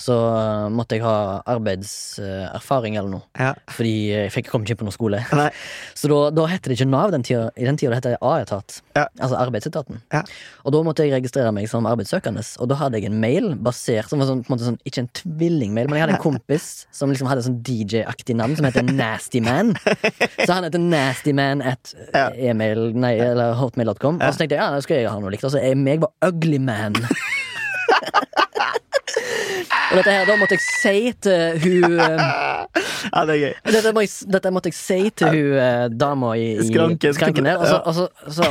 så 0.00 0.14
eh, 0.32 0.68
måtte 0.74 0.96
jeg 0.96 1.04
ha 1.04 1.40
arbeidserfaring 1.52 2.96
eller 2.98 3.10
noe. 3.12 3.24
Ja. 3.38 3.52
Fordi 3.70 3.92
jeg 4.10 4.32
fikk 4.34 4.48
kom 4.52 4.64
ikke 4.64 4.74
inn 4.74 4.80
på 4.82 4.86
noen 4.88 4.94
skole. 4.96 5.20
Nei. 5.36 5.48
Så 6.02 6.08
da, 6.10 6.18
da 6.34 6.46
het 6.50 6.64
det 6.66 6.74
ikke 6.78 6.88
Nav 6.90 7.12
den 7.14 7.22
tida. 7.26 7.50
I 7.56 7.66
den 7.68 7.76
tida 7.78 7.92
det 7.92 7.98
het 8.00 8.06
det 8.10 8.16
A-etat. 8.24 8.78
Ja. 8.96 9.04
Altså 9.22 9.36
Arbeidsetaten. 9.38 10.00
Ja. 10.14 10.22
Og 10.66 10.74
da 10.74 10.80
måtte 10.86 11.04
jeg 11.06 11.14
registrere 11.14 11.52
meg 11.54 11.68
som 11.70 11.86
arbeidssøkende. 11.86 12.42
Og 12.62 12.70
da 12.72 12.78
hadde 12.80 12.98
jeg 12.98 13.10
en 13.10 13.20
mail 13.22 13.52
basert 13.62 14.10
Som 14.10 14.22
var 14.22 14.28
sånn, 14.30 14.42
på 14.46 14.56
en 14.56 14.62
sånn, 14.62 14.80
ikke 14.88 15.04
en 15.04 15.10
tvillingmail, 15.20 15.86
men 15.90 15.98
jeg 16.00 16.06
hadde 16.06 16.16
en 16.18 16.24
kompis 16.28 16.68
som 16.94 17.12
liksom 17.12 17.30
hadde 17.30 17.44
sånn 17.46 17.60
DJ-aktig 17.66 18.36
navn 18.38 18.56
som 18.58 18.66
heter 18.68 18.86
Nastyman. 18.88 19.74
Så 20.46 20.50
han 20.52 20.66
heter 20.66 20.82
Nastyman 20.82 21.62
at 21.74 21.94
Ja. 22.12 22.28
email 22.34 22.90
Nei, 22.98 23.14
eller 23.22 23.54
hotmail.com. 23.60 24.18
Og 24.20 24.34
så 24.34 24.42
tenkte 24.42 24.56
jeg 24.56 24.62
ja, 24.62 24.70
nå 24.74 24.82
skal 24.84 25.00
jeg 25.02 25.10
ha 25.12 25.18
noe 25.22 25.32
likt. 25.32 25.46
Og 25.46 25.54
så 25.54 25.62
er 25.62 25.78
meg 25.78 26.02
bare 26.02 26.32
Uglyman. 26.32 26.98
Og 29.92 29.98
dette 30.00 30.12
her, 30.14 30.24
da 30.28 30.36
måtte 30.40 30.56
jeg 30.56 30.64
si 30.64 31.12
til 31.24 31.58
hun 31.62 31.98
eh, 32.06 32.22
Ja, 33.12 33.24
det 33.28 33.34
er 33.34 33.40
gøy. 33.42 33.52
dette, 33.74 33.92
må 33.92 34.04
jeg, 34.04 34.12
dette 34.32 34.52
måtte 34.54 34.72
jeg 34.72 34.78
si 34.78 35.00
til 35.20 35.34
hun 35.34 35.60
eh, 35.60 35.84
dama 35.92 36.32
i, 36.38 36.48
i 36.56 36.66
Skranken. 36.70 37.14
skranken 37.18 37.48
der. 37.50 37.60
Og 37.60 37.68
så, 37.68 37.78
og 37.84 37.94
så, 37.98 38.08
så 38.40 38.50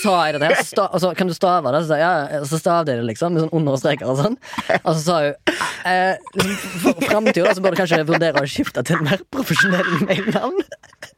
sa 0.00 0.14
jeg 0.28 0.38
det 0.38 0.42
der. 0.46 0.62
Sta, 0.64 0.86
og 0.88 1.02
så, 1.02 1.12
kan 1.18 1.28
du 1.28 1.34
stave 1.36 1.72
det? 1.74 1.82
Så, 1.88 1.98
jeg, 2.00 2.28
ja, 2.32 2.40
så 2.48 2.60
stavde 2.60 2.94
jeg 2.94 3.02
det, 3.02 3.08
liksom, 3.10 3.36
med 3.36 3.44
sånn 3.44 3.54
understreker 3.60 4.08
og 4.08 4.20
sånn. 4.22 4.38
Og 4.80 4.90
så 4.94 5.00
sa 5.04 5.18
hun 5.26 5.56
eh, 5.90 6.30
liksom, 6.40 6.78
For 6.86 7.08
framtida 7.10 7.54
bør 7.60 7.76
du 7.76 7.80
kanskje 7.82 8.02
vurdere 8.08 8.44
å 8.44 8.48
skifte 8.48 8.84
til 8.88 9.02
mer 9.04 9.20
profesjonell 9.34 9.90
mailnavn. 10.06 10.62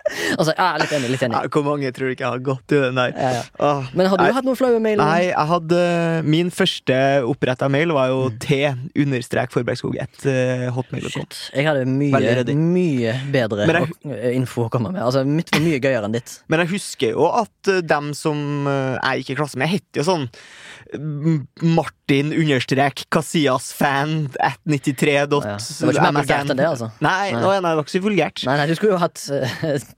Og 0.38 0.46
jeg 0.48 0.56
ja, 0.58 0.68
litt 0.82 0.92
enig. 0.96 1.10
litt 1.14 1.22
enig 1.22 1.36
Ja, 1.38 1.48
hvor 1.54 1.62
mange 1.66 1.90
tror 1.94 2.08
du 2.10 2.14
ikke 2.16 2.24
jeg 2.26 2.32
har 2.34 2.42
gått 2.46 2.74
i 2.74 2.80
den 2.82 2.96
der? 2.98 3.12
ja, 3.14 3.30
ja. 3.36 3.42
Åh. 3.62 3.90
Men 3.94 4.08
har 4.10 4.18
du 4.18 4.24
Nei. 4.24 4.32
hatt 4.34 4.48
noen 4.48 4.58
flaue 4.58 4.80
mailer? 4.82 5.02
Nei, 5.04 5.28
jeg 5.30 5.46
hadde 5.52 5.80
Min 6.26 6.50
første 6.54 6.96
oppretta 7.28 7.68
mail 7.70 7.92
var 7.94 8.10
Mm. 8.10 8.16
jo 8.16 8.30
T 8.42 8.56
understrek 9.04 9.52
Forbergskog 9.54 9.94
et 10.02 10.24
uh, 10.26 10.66
hotmail.com. 10.74 11.12
Shit. 11.14 11.38
Jeg 11.54 11.66
hadde 11.68 11.84
mye, 11.86 12.10
mye 12.58 13.12
bedre 13.32 13.66
jeg- 13.68 14.34
info 14.36 14.66
å 14.66 14.70
komme 14.72 14.90
med. 14.92 15.02
Altså, 15.06 15.22
mitt 15.26 15.52
var 15.54 15.62
mye 15.62 15.78
gøyere 15.80 16.04
enn 16.08 16.16
ditt. 16.16 16.40
Men 16.50 16.64
jeg 16.64 16.72
husker 16.74 17.14
jo 17.14 17.28
at 17.30 17.70
eh, 17.70 17.80
dem 17.86 18.10
som 18.18 18.66
eh, 18.66 18.98
jeg 18.98 19.22
gikk 19.22 19.34
i 19.36 19.38
klasse 19.38 19.60
med, 19.62 19.70
het 19.70 20.00
jo 20.00 20.04
sånn 20.06 20.26
mm, 20.98 21.38
Martin 21.76 22.32
understrek 22.34 23.04
Casillas-fan 23.12 24.30
at 24.42 24.58
93 24.66 25.26
dot 25.30 25.46
Ja. 25.46 25.56
Det 25.56 25.86
var 25.86 25.94
ikke 25.94 26.08
mer 26.10 26.20
vulgært 26.22 26.50
enn 26.52 26.58
det, 26.60 26.66
altså. 26.68 26.90
Nei, 27.00 27.30
Nei. 27.32 27.40
nei. 27.40 27.60
nei, 27.62 27.70
det 27.70 27.78
var 27.78 27.84
ikke 27.86 27.96
så 27.96 28.02
vulgært. 28.04 28.44
Nei, 28.48 28.56
nei, 28.60 28.66
du 28.70 28.74
skulle 28.78 28.96
jo 28.96 29.00
hatt 29.02 29.22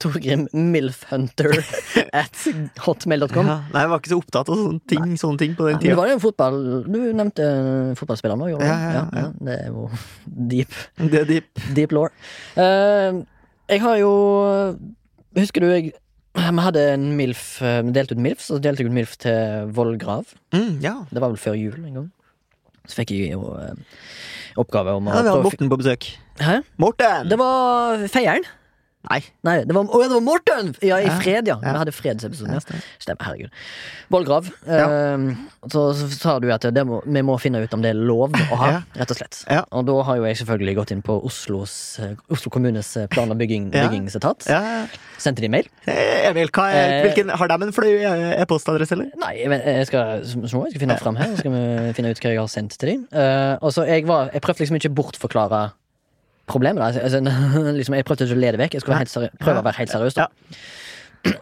Torgrim 0.02 0.46
Milfhunter 0.52 1.52
at 2.22 2.44
hotmail.com. 2.84 3.50
Ja, 3.50 3.58
nei, 3.74 3.84
jeg 3.84 3.92
var 3.92 4.02
ikke 4.02 4.12
så 4.12 4.20
opptatt 4.20 4.52
av 4.52 4.60
sånne 4.60 4.82
ting, 4.90 5.16
sånne 5.20 5.42
ting 5.42 5.56
på 5.58 5.68
den 5.68 5.80
tida. 5.82 5.94
Du 5.94 6.00
var 6.00 6.10
jo 6.10 6.16
en 6.18 6.22
fotball 6.22 6.58
Du 6.86 6.98
nevnte 6.98 7.44
fotballspilleren 7.44 7.98
fotballspiller 8.00 8.40
nå, 8.40 8.50
gjorde 8.52 8.64
du? 8.64 8.70
Ja, 8.70 8.94
ja, 8.94 9.04
ja. 9.24 9.28
Det 9.48 9.58
er 9.58 9.68
jo 9.72 9.88
deep, 10.54 10.78
Det 11.00 11.20
er 11.22 11.30
deep. 11.30 11.66
deep 11.76 11.94
law. 11.96 12.08
Uh, 12.58 13.22
jeg 13.70 13.84
har 13.84 14.00
jo 14.02 14.14
Husker 15.34 15.64
du 15.64 15.70
jeg 15.72 15.94
vi 16.34 16.62
hadde 16.64 16.82
en 16.96 17.04
MILF 17.14 17.62
eh, 17.62 17.80
Vi 17.86 17.92
delte 17.94 18.16
ut 18.16 18.22
MILF, 18.22 18.40
så 18.42 18.58
delte 18.58 18.82
jeg 18.82 18.90
ut 18.90 18.96
MILF 18.96 19.12
til 19.22 19.68
Vollgrav. 19.70 20.32
Mm, 20.50 20.80
ja. 20.82 20.96
Det 21.06 21.22
var 21.22 21.30
vel 21.30 21.38
før 21.38 21.54
jul 21.54 21.78
en 21.78 22.00
gang. 22.00 22.08
Så 22.90 22.98
fikk 22.98 23.14
jeg 23.14 23.36
jo 23.36 23.52
eh, 23.54 23.76
oppgave 24.60 24.96
om 24.98 25.06
å 25.08 25.14
ja, 25.14 25.22
vi 25.22 25.30
hadde 25.30 25.46
Morten 25.46 25.70
på 25.70 25.78
besøk. 25.80 26.08
Hæ? 26.42 26.58
Morten! 26.82 27.30
Det 27.30 27.38
var 27.38 28.02
feieren. 28.10 28.46
Nei. 29.10 29.20
Nei, 29.44 29.56
det 29.68 29.74
var, 29.76 29.84
å, 29.84 30.00
det 30.04 30.14
var 30.16 30.24
Morten! 30.24 30.72
Ja, 30.84 30.98
i 31.02 31.10
fred, 31.20 31.48
ja. 31.50 31.58
Vi 31.60 31.74
hadde 31.76 31.92
fredsepisoden. 31.94 32.56
Ja. 32.56 32.80
Stemmer, 33.02 33.26
herregud. 33.28 33.52
Vollgrav. 34.14 34.48
Ja. 34.68 34.86
Eh, 34.88 35.26
så, 35.72 35.86
så 35.98 36.08
sa 36.14 36.36
du 36.40 36.48
at 36.54 36.64
det 36.74 36.84
må, 36.88 37.00
vi 37.04 37.24
må 37.26 37.36
finne 37.42 37.60
ut 37.64 37.76
om 37.76 37.84
det 37.84 37.92
er 37.92 38.00
lov 38.00 38.32
å 38.32 38.60
ha, 38.60 38.70
rett 39.00 39.12
og 39.12 39.20
slett. 39.20 39.42
Ja. 39.50 39.64
Og 39.76 39.86
da 39.88 39.98
har 40.08 40.20
jo 40.20 40.28
jeg 40.28 40.40
selvfølgelig 40.40 40.76
gått 40.80 40.94
inn 40.96 41.04
på 41.04 41.18
Oslos, 41.28 41.76
eh, 42.00 42.16
Oslo 42.32 42.52
kommunes 42.54 42.94
eh, 43.00 43.08
plan- 43.12 43.32
og 43.32 43.40
bygging, 43.40 43.70
byggingsetat. 43.74 44.48
Ja, 44.50 44.62
Sendte 45.20 45.44
de 45.44 45.48
mail? 45.52 45.68
Eh, 45.88 46.28
Emil, 46.30 46.50
hva 46.54 46.66
er, 46.74 46.98
hvilken, 47.06 47.30
har 47.38 47.50
de 47.50 47.68
en 47.68 47.70
eh, 47.70 48.42
e-postadresse, 48.42 48.96
eller? 48.96 49.12
Nei, 49.20 49.34
jeg, 49.44 49.86
skal, 49.88 50.24
så 50.26 50.42
jeg 50.42 50.74
skal 50.74 50.82
finne 50.82 50.98
fram 51.00 51.20
her. 51.20 51.32
Så 51.32 51.44
skal 51.44 51.54
vi 51.54 51.94
finne 51.96 52.12
ut 52.12 52.20
hva 52.20 52.34
jeg 52.34 52.40
har 52.42 52.50
sendt 52.52 52.76
til 52.80 52.94
dem. 52.94 53.06
Eh, 53.12 53.54
og 53.60 53.72
så 53.74 53.86
jeg, 53.88 54.06
var, 54.08 54.32
jeg 54.34 54.44
prøvde 54.44 54.64
liksom 54.64 54.80
ikke 54.80 54.92
bortforklare 54.98 55.62
problemet. 56.50 56.80
Da. 56.82 56.86
Altså, 57.04 57.18
liksom, 57.78 57.94
jeg 57.98 58.04
prøvde 58.08 58.22
ikke 58.28 58.38
å 58.38 58.42
le 58.42 58.50
det 58.54 58.60
vekk. 58.64 58.72
Jeg 58.78 58.82
skulle 58.84 59.30
prøve 59.40 59.58
å 59.62 59.66
være 59.66 59.80
helt 59.80 59.92
seriøs. 59.94 60.14
Da. 60.18 60.24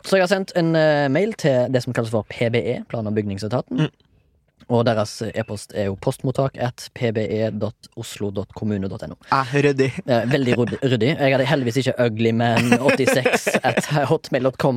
Så 0.06 0.12
jeg 0.16 0.22
har 0.22 0.30
sendt 0.30 0.50
en 0.58 0.68
uh, 0.78 1.08
mail 1.10 1.30
til 1.40 1.56
det 1.74 1.80
som 1.82 1.92
kalles 1.96 2.12
for 2.14 2.22
PBE, 2.30 2.74
plan- 2.90 3.08
og 3.10 3.14
bygningsetaten. 3.18 3.74
Mm. 3.82 3.92
Og 4.72 4.80
deres 4.86 5.12
e-post 5.34 5.68
er 5.76 5.84
jo 5.88 5.94
postmottak 6.00 6.52
at 6.62 6.78
pbe.oslo.kommune.no. 6.96 9.16
Ja, 9.32 9.40
ryddig. 9.52 9.90
Eh, 10.06 10.22
veldig 10.32 10.52
ryddig-. 10.58 11.16
Jeg 11.18 11.32
hadde 11.34 11.50
heldigvis 11.50 11.78
ikke 11.82 11.96
uglyman86 12.06 13.48
at 13.72 13.84
hotmail.com 14.08 14.76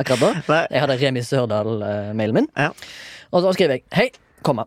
akkurat 0.00 0.22
da. 0.22 0.30
Nei. 0.48 0.62
Jeg 0.72 0.80
hadde 0.86 1.00
Remi 1.02 1.22
Sørdal-mailen 1.26 2.36
min. 2.40 2.48
Ja. 2.56 2.70
Og 3.32 3.38
så 3.44 3.48
skriver 3.56 3.72
jeg 3.76 3.82
Hei, 3.94 4.08
komma. 4.46 4.62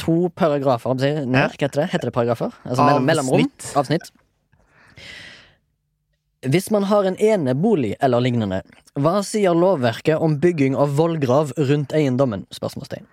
To 0.00 0.28
paragrafer. 0.34 0.96
Nær, 1.26 1.52
hva 1.52 1.58
heter 1.58 1.82
det? 1.82 1.88
Heter 1.92 2.10
det 2.10 2.14
paragrafer? 2.16 2.54
Altså 2.64 2.86
mellom, 2.86 3.06
mellomrom. 3.06 3.44
Avsnitt. 3.44 3.72
Avsnitt. 3.76 4.12
Hvis 6.42 6.72
man 6.74 6.88
har 6.90 7.06
en 7.06 7.16
enebolig 7.22 7.92
eller 8.02 8.22
lignende, 8.24 8.62
hva 8.98 9.20
sier 9.22 9.54
lovverket 9.54 10.18
om 10.18 10.40
bygging 10.42 10.74
av 10.74 10.96
vollgrav 10.98 11.52
rundt 11.68 11.94
eiendommen? 11.94 12.48
Spørsmålstegn. 12.50 13.06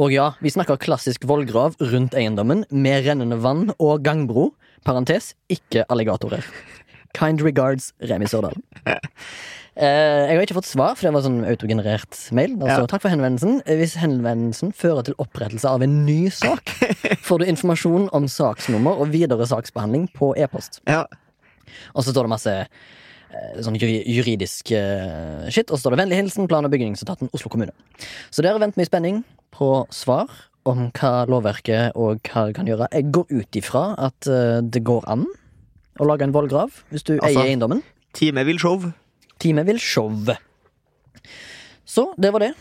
Og 0.00 0.14
ja, 0.14 0.30
vi 0.40 0.48
snakker 0.52 0.80
klassisk 0.80 1.26
vollgrav 1.28 1.76
rundt 1.92 2.14
eiendommen 2.16 2.64
med 2.72 3.04
rennende 3.04 3.36
vann 3.44 3.74
og 3.76 4.00
gangbro. 4.06 4.54
Parentes 4.86 5.34
ikke 5.52 5.84
alligatorer. 5.92 6.46
Kind 7.14 7.42
regards 7.44 7.92
Remi 8.00 8.26
Sørdal. 8.30 8.56
Uh, 9.72 10.28
jeg 10.28 10.36
har 10.36 10.42
ikke 10.44 10.58
fått 10.58 10.68
svar, 10.68 10.96
for 10.98 11.06
det 11.06 11.12
var 11.14 11.22
sånn 11.24 11.38
autogenerert 11.48 12.18
mail. 12.36 12.58
Altså, 12.58 12.82
Ja. 12.82 12.88
Takk 12.92 13.04
for 13.06 13.12
henvendelsen. 13.14 13.62
Hvis 13.64 13.94
henvendelsen 13.96 14.74
fører 14.76 15.06
til 15.06 15.16
opprettelse 15.22 15.68
av 15.68 15.80
en 15.84 15.94
ny 16.04 16.28
sak, 16.28 16.68
får 17.24 17.40
du 17.40 17.46
informasjon 17.48 18.10
om 18.12 18.28
saksnummer 18.28 19.00
og 19.00 19.14
videre 19.14 19.46
saksbehandling 19.48 20.10
på 20.12 20.34
e-post. 20.36 20.82
Ja. 20.86 21.06
Og 21.96 22.04
så 22.04 22.12
står 22.12 22.28
det 22.28 22.34
masse 22.34 22.52
eh, 22.60 23.58
sånn 23.64 23.80
juridisk 23.80 24.74
uh, 24.76 25.48
shit. 25.48 25.70
Og 25.72 25.78
så 25.78 25.86
står 25.86 25.96
det 25.96 26.02
'Vennlig 26.02 26.20
hilsen 26.20 26.48
plan- 26.52 26.68
og 26.68 26.72
bygningsetaten 26.72 27.32
Oslo 27.32 27.48
kommune'. 27.48 27.72
Så 28.30 28.44
dere 28.44 28.60
venter 28.60 28.76
med 28.76 28.92
spenning 28.92 29.24
på 29.56 29.86
svar 29.88 30.28
om 30.68 30.90
hva 30.92 31.24
lovverket 31.26 31.96
og 31.96 32.20
hva 32.28 32.46
det 32.46 32.54
kan 32.60 32.68
gjøre. 32.68 32.92
Jeg 32.92 33.08
går 33.10 33.26
ut 33.32 33.56
ifra 33.56 33.94
at 33.96 34.28
uh, 34.28 34.60
det 34.60 34.84
går 34.84 35.08
an 35.08 35.24
å 36.02 36.08
lage 36.10 36.26
en 36.26 36.34
vollgrav 36.34 36.82
hvis 36.92 37.06
du 37.06 37.14
Altså- 37.16 37.30
eier 37.32 37.52
eiendommen. 37.54 37.82
Time 38.12 38.44
vil 38.44 38.58
show. 38.60 38.90
Time 39.42 39.64
vil 39.64 39.78
show. 39.80 40.10
Så 41.88 42.12
det 42.20 42.32
var 42.32 42.40
det. 42.44 42.52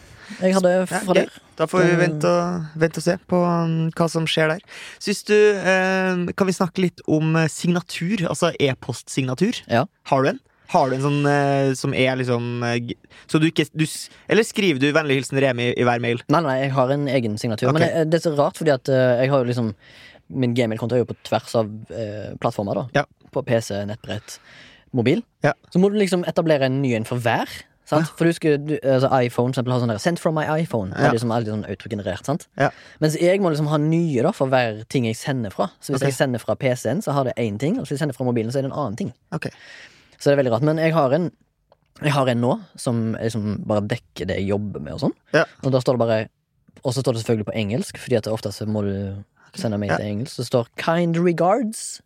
jeg 0.42 0.56
hadde 0.56 0.72
fra 0.88 1.02
ja, 1.08 1.14
der. 1.24 1.34
Da 1.60 1.68
får 1.70 1.84
vi 1.86 1.98
vente 2.00 2.30
og, 2.30 2.70
vente 2.80 3.02
og 3.02 3.06
se 3.06 3.18
på 3.30 3.40
um, 3.44 3.74
hva 3.96 4.08
som 4.12 4.28
skjer 4.30 4.54
der. 4.56 4.64
Syns 5.04 5.26
du 5.28 5.36
eh, 5.36 6.32
Kan 6.38 6.50
vi 6.50 6.56
snakke 6.56 6.86
litt 6.86 7.04
om 7.12 7.36
eh, 7.40 7.50
signatur? 7.52 8.24
Altså 8.32 8.54
e-postsignatur. 8.60 9.62
Ja. 9.72 9.86
Har 10.12 10.24
du 10.24 10.32
en? 10.34 10.42
Har 10.72 10.88
du 10.90 10.96
en 10.96 11.04
sånn 11.04 11.26
eh, 11.28 11.74
som 11.76 11.94
er 11.94 12.16
liksom 12.22 12.64
eh, 12.64 12.94
Så 13.28 13.42
du 13.44 13.50
ikke 13.50 13.68
du, 13.76 13.84
Eller 14.32 14.48
skriver 14.48 14.80
du 14.80 14.88
'vennlig 14.96 15.20
hilsen 15.20 15.42
Remi' 15.44 15.74
i 15.76 15.88
hver 15.88 16.04
mail? 16.04 16.24
Nei, 16.32 16.44
nei, 16.48 16.58
jeg 16.64 16.76
har 16.78 16.96
en 16.96 17.08
egen 17.12 17.38
signatur. 17.38 17.70
Okay. 17.74 17.80
Men 17.80 17.88
det, 17.88 18.06
det 18.12 18.22
er 18.22 18.30
så 18.30 18.36
rart, 18.40 18.60
fordi 18.60 18.74
at 18.74 18.92
eh, 18.92 19.26
jeg 19.26 19.34
har 19.34 19.44
jo 19.44 19.52
liksom 19.52 19.74
Min 20.32 20.54
gmail-konto 20.56 20.96
er 20.96 21.04
jo 21.04 21.10
på 21.10 21.18
tvers 21.28 21.52
av 21.60 21.68
plattformer, 22.40 22.78
da. 22.80 23.02
Ja. 23.02 23.21
På 23.32 23.44
PC, 23.48 23.86
nettbrett, 23.90 24.40
mobil. 24.92 25.24
Ja. 25.46 25.54
Så 25.72 25.80
må 25.80 25.90
du 25.92 26.00
liksom 26.00 26.26
etablere 26.28 26.68
en 26.68 26.82
ny 26.82 26.96
en 26.98 27.08
for 27.08 27.22
hver. 27.24 27.50
Sant? 27.92 28.08
For 28.16 28.24
du 28.24 28.32
husker 28.32 28.58
du, 28.62 28.76
altså 28.88 29.10
iPhone 29.20 29.52
for 29.52 29.60
eksempel, 29.60 29.74
har 29.74 29.82
sånn 29.84 29.92
der 29.92 30.00
'Send 30.00 30.20
from 30.20 30.36
my 30.38 30.46
iPhone'. 30.48 30.94
Ja. 30.96 31.10
Er 31.10 31.16
Liksom 31.16 31.32
alltid 31.32 31.52
sånn 31.52 31.66
autogenerert, 31.68 32.26
sant? 32.26 32.48
Ja. 32.58 32.70
Mens 33.04 33.18
jeg 33.20 33.42
må 33.42 33.52
liksom 33.52 33.68
ha 33.68 33.78
nye 33.78 34.24
da 34.24 34.32
for 34.32 34.48
hver 34.48 34.84
ting 34.88 35.06
jeg 35.06 35.18
sender 35.20 35.52
fra. 35.52 35.72
Så 35.82 35.92
hvis 35.92 36.02
okay. 36.02 36.12
jeg 36.12 36.20
sender 36.20 36.40
fra 36.40 36.56
PC-en, 36.56 37.02
så 37.02 37.12
har 37.12 37.26
det 37.28 37.34
én 37.38 37.60
ting. 37.60 37.80
Og 37.80 37.84
hvis 37.84 37.98
jeg 37.98 38.00
sender 38.00 38.16
fra 38.16 38.24
mobilen, 38.24 38.52
så 38.52 38.60
er 38.60 38.64
det 38.64 38.72
en 38.72 38.80
annen 38.80 38.96
ting. 38.96 39.14
Okay. 39.32 39.52
Så 40.18 40.30
det 40.30 40.38
er 40.38 40.44
veldig 40.44 40.54
rart. 40.54 40.64
Men 40.64 40.78
jeg 40.78 40.94
har 40.94 41.14
en 41.14 41.32
Jeg 42.02 42.14
har 42.14 42.26
en 42.28 42.42
nå 42.42 42.60
som 42.78 43.14
liksom 43.14 43.68
bare 43.68 43.82
dekker 43.86 44.26
det 44.26 44.38
jeg 44.40 44.48
jobber 44.48 44.80
med 44.80 44.94
og 44.94 45.00
sånn. 45.00 45.14
Ja. 45.34 45.44
Og 45.64 45.72
da 45.72 45.78
står 45.80 45.94
det 45.98 46.00
bare 46.00 46.30
Og 46.84 46.94
så 46.94 47.02
står 47.04 47.14
det 47.14 47.22
selvfølgelig 47.22 47.46
på 47.46 47.54
engelsk, 47.54 47.98
Fordi 47.98 48.16
at 48.16 48.28
ofte 48.28 48.50
så 48.52 48.66
må 48.66 48.82
du 48.82 49.24
sende 49.54 49.78
meg 49.78 49.90
Ja. 49.90 49.98
til 49.98 50.06
engelsk. 50.06 50.34
Så 50.34 50.38
det 50.42 50.48
står 50.48 50.68
'Kind 50.78 51.18
regards'. 51.18 52.02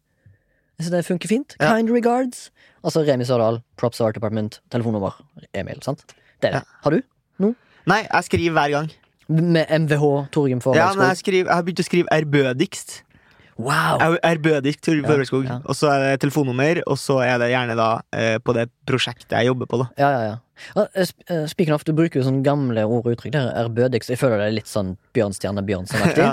Jeg 0.78 0.86
synes 0.86 0.96
det 0.98 1.06
funker 1.08 1.32
fint. 1.32 1.56
Ja. 1.62 1.76
Kind 1.78 1.90
regards. 1.94 2.50
Altså 2.84 3.02
Remi 3.08 3.26
Sørdal, 3.26 3.62
Props 3.80 4.02
Art 4.02 4.16
Department, 4.16 4.60
telefonnummer, 4.72 5.16
e-mail. 5.54 5.82
sant? 5.84 6.04
Det 6.42 6.52
er 6.52 6.60
det. 6.60 6.64
Har 6.84 6.92
du? 6.92 7.02
noe? 7.40 7.56
Nei, 7.88 8.04
jeg 8.06 8.28
skriver 8.28 8.56
hver 8.56 8.74
gang. 8.76 8.92
Med 9.28 9.66
MVH 9.72 10.30
Torgrim 10.36 10.62
Ja, 10.76 10.92
men 10.94 11.08
jeg, 11.10 11.18
skriver, 11.18 11.50
jeg 11.50 11.56
har 11.56 11.64
begynt 11.66 11.82
å 11.82 11.86
skrive 11.88 12.12
ærbødigst. 12.14 13.04
wow! 13.58 14.18
Ærbødigst 14.24 14.84
til 14.86 15.02
Torgrim 15.04 15.46
Ja, 15.48 15.54
ja. 15.54 15.60
Og 15.66 15.76
så 15.76 15.90
er 15.90 16.00
det 16.04 16.20
telefonnummer, 16.22 16.82
og 16.86 16.98
så 17.02 17.20
er 17.26 17.38
det 17.42 17.50
gjerne 17.50 17.76
da 17.80 17.90
eh, 18.14 18.38
på 18.38 18.54
det 18.54 18.70
prosjektet 18.86 19.32
jeg 19.32 19.48
jobber 19.48 19.66
på, 19.66 19.82
da. 19.82 19.88
Ja, 19.98 20.10
ja, 20.12 20.22
ja. 20.30 20.36
Eh, 20.76 21.06
eh, 21.30 21.46
Speaking 21.52 21.74
of, 21.76 21.84
du 21.88 21.92
bruker 21.96 22.20
jo 22.22 22.26
sånne 22.28 22.44
gamle 22.46 22.84
ord 22.88 23.06
og 23.06 23.14
uttrykk. 23.16 23.34
Der 23.36 23.52
Ærbødig. 23.66 24.02
Jeg 24.10 24.20
føler 24.22 24.40
det 24.42 24.48
er 24.50 24.56
litt 24.58 24.70
sånn 24.72 24.94
Bjørnstjerne 25.16 25.64
Bjørnson-aktig. 25.68 26.24
Ja. 26.26 26.32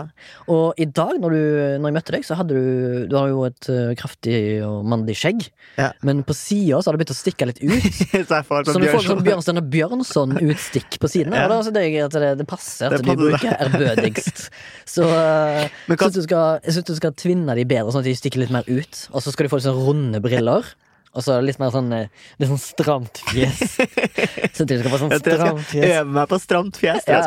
Og 0.53 0.79
i 0.81 0.87
dag, 0.87 1.17
når, 1.21 1.35
du, 1.35 1.43
når 1.83 1.91
jeg 1.91 1.97
møtte 1.99 2.13
deg, 2.15 2.25
så 2.27 2.37
hadde 2.39 2.55
du 2.57 3.07
Du 3.11 3.17
har 3.19 3.29
jo 3.33 3.43
et 3.49 3.69
eh, 3.73 3.93
kraftig 3.99 4.37
og 4.67 4.87
mandig 4.89 5.17
skjegg. 5.19 5.47
Ja. 5.79 5.91
Men 6.07 6.23
på 6.27 6.35
sida 6.39 6.79
så 6.81 6.91
har 6.91 6.97
det 6.97 7.03
begynt 7.05 7.15
å 7.15 7.19
stikke 7.19 7.49
litt 7.51 7.61
ut. 7.63 7.89
så 8.29 8.39
jeg 8.39 8.47
får 8.49 8.65
Så 8.69 8.77
sånn 8.77 8.85
du 8.85 8.89
får 8.93 9.07
sånn 9.09 9.25
Bjørnstjerne 9.27 9.65
Bjørnson-utstikk 9.75 10.99
på 11.03 11.11
siden. 11.11 11.35
Ja. 11.43 11.49
Og 11.53 11.67
det, 11.75 11.83
det, 12.13 12.29
det 12.39 12.47
passer 12.49 12.93
at 12.93 13.03
Det 13.03 13.17
du 13.17 13.19
bruker 13.25 13.57
ærbødigst. 13.67 14.45
Så 14.89 15.07
jeg 15.09 15.99
syns 15.99 16.15
du, 16.17 16.23
skal- 16.27 16.61
jeg 16.63 16.77
synes 16.77 16.89
du 16.89 16.95
skal 16.99 17.15
tvinne 17.19 17.57
de 17.59 17.65
bedre, 17.69 17.91
sånn 17.93 18.03
at 18.05 18.09
de 18.09 18.15
stikker 18.19 18.43
litt 18.45 18.53
mer 18.55 18.67
ut. 18.69 19.03
Og 19.13 19.23
så 19.25 19.33
skal 19.35 19.47
de 19.47 19.53
få 19.53 19.59
litt 19.61 19.67
sånn 19.67 19.81
runde 19.87 20.21
briller. 20.25 20.67
Og 21.13 21.25
så 21.25 21.37
litt 21.45 21.59
mer 21.61 21.73
sånn 21.75 21.91
eh, 21.93 22.09
Litt 22.41 22.49
sånn 22.49 22.61
stramt 22.61 23.21
fjes. 23.29 23.75
Så 24.57 24.65
du 24.65 24.79
skal 24.81 24.89
få 24.95 25.01
sånn 25.03 25.13
Jeg 25.13 25.25
tror 25.27 25.43
jeg 25.43 25.67
skal 25.67 25.85
øve 25.91 26.15
meg 26.17 26.31
på 26.31 26.39
stramt 26.41 26.81
fjes. 26.81 27.05
Ja. 27.09 27.21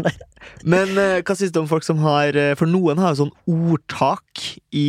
Men 0.72 0.94
eh, 0.96 1.18
hva 1.20 1.36
syns 1.36 1.52
du 1.52 1.60
om 1.60 1.68
folk 1.68 1.84
som 1.84 2.00
har 2.04 2.36
eh, 2.38 2.54
For 2.58 2.70
noen 2.70 3.00
har 3.02 3.12
jo 3.12 3.26
sånn 3.26 3.34
ordtak 3.50 4.46
i 4.72 4.88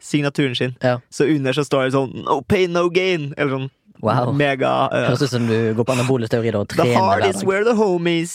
signaturen 0.00 0.56
sin. 0.56 0.74
Ja. 0.80 0.96
Så 1.12 1.28
under 1.28 1.56
så 1.56 1.66
står 1.66 1.88
det 1.88 1.96
sånn 1.98 2.12
'no 2.22 2.40
pain, 2.48 2.72
no 2.72 2.88
gain'. 2.88 3.32
Eller 3.36 3.58
sånn 3.58 3.70
Wow. 4.02 4.32
mega 4.34 4.88
uh, 4.90 5.04
Høres 5.12 5.20
ut 5.22 5.30
som 5.30 5.44
du 5.46 5.76
går 5.78 5.86
på 5.86 5.94
anabole 5.94 6.26
da, 6.26 6.40
og 6.58 6.72
The 6.72 6.80
trener 6.80 6.96
heart 6.96 7.22
hver 7.22 7.36
is 7.36 7.44
where 7.46 7.62
the 7.62 7.76
home 7.78 8.10
is. 8.10 8.32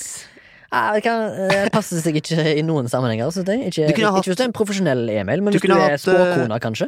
Det 0.71 1.01
kan, 1.03 1.33
passer 1.73 1.99
seg 1.99 2.21
ikke 2.21 2.39
i 2.55 2.63
noen 2.63 2.87
sammenhenger. 2.91 3.35
Ikke, 3.35 3.89
Du 3.89 3.97
kunne 3.97 4.13
ikke 4.19 4.31
hvis 4.31 4.39
du 4.39 4.45
er 4.45 4.47
en 4.47 4.55
profesjonell 4.55 5.03
e-mail, 5.11 5.43
men 5.43 5.55
hvis 5.55 5.63
du 5.63 5.67
du 5.67 5.75
er 5.75 5.97
hatt, 5.97 6.07
eh, 6.07 6.55
kanskje. 6.63 6.87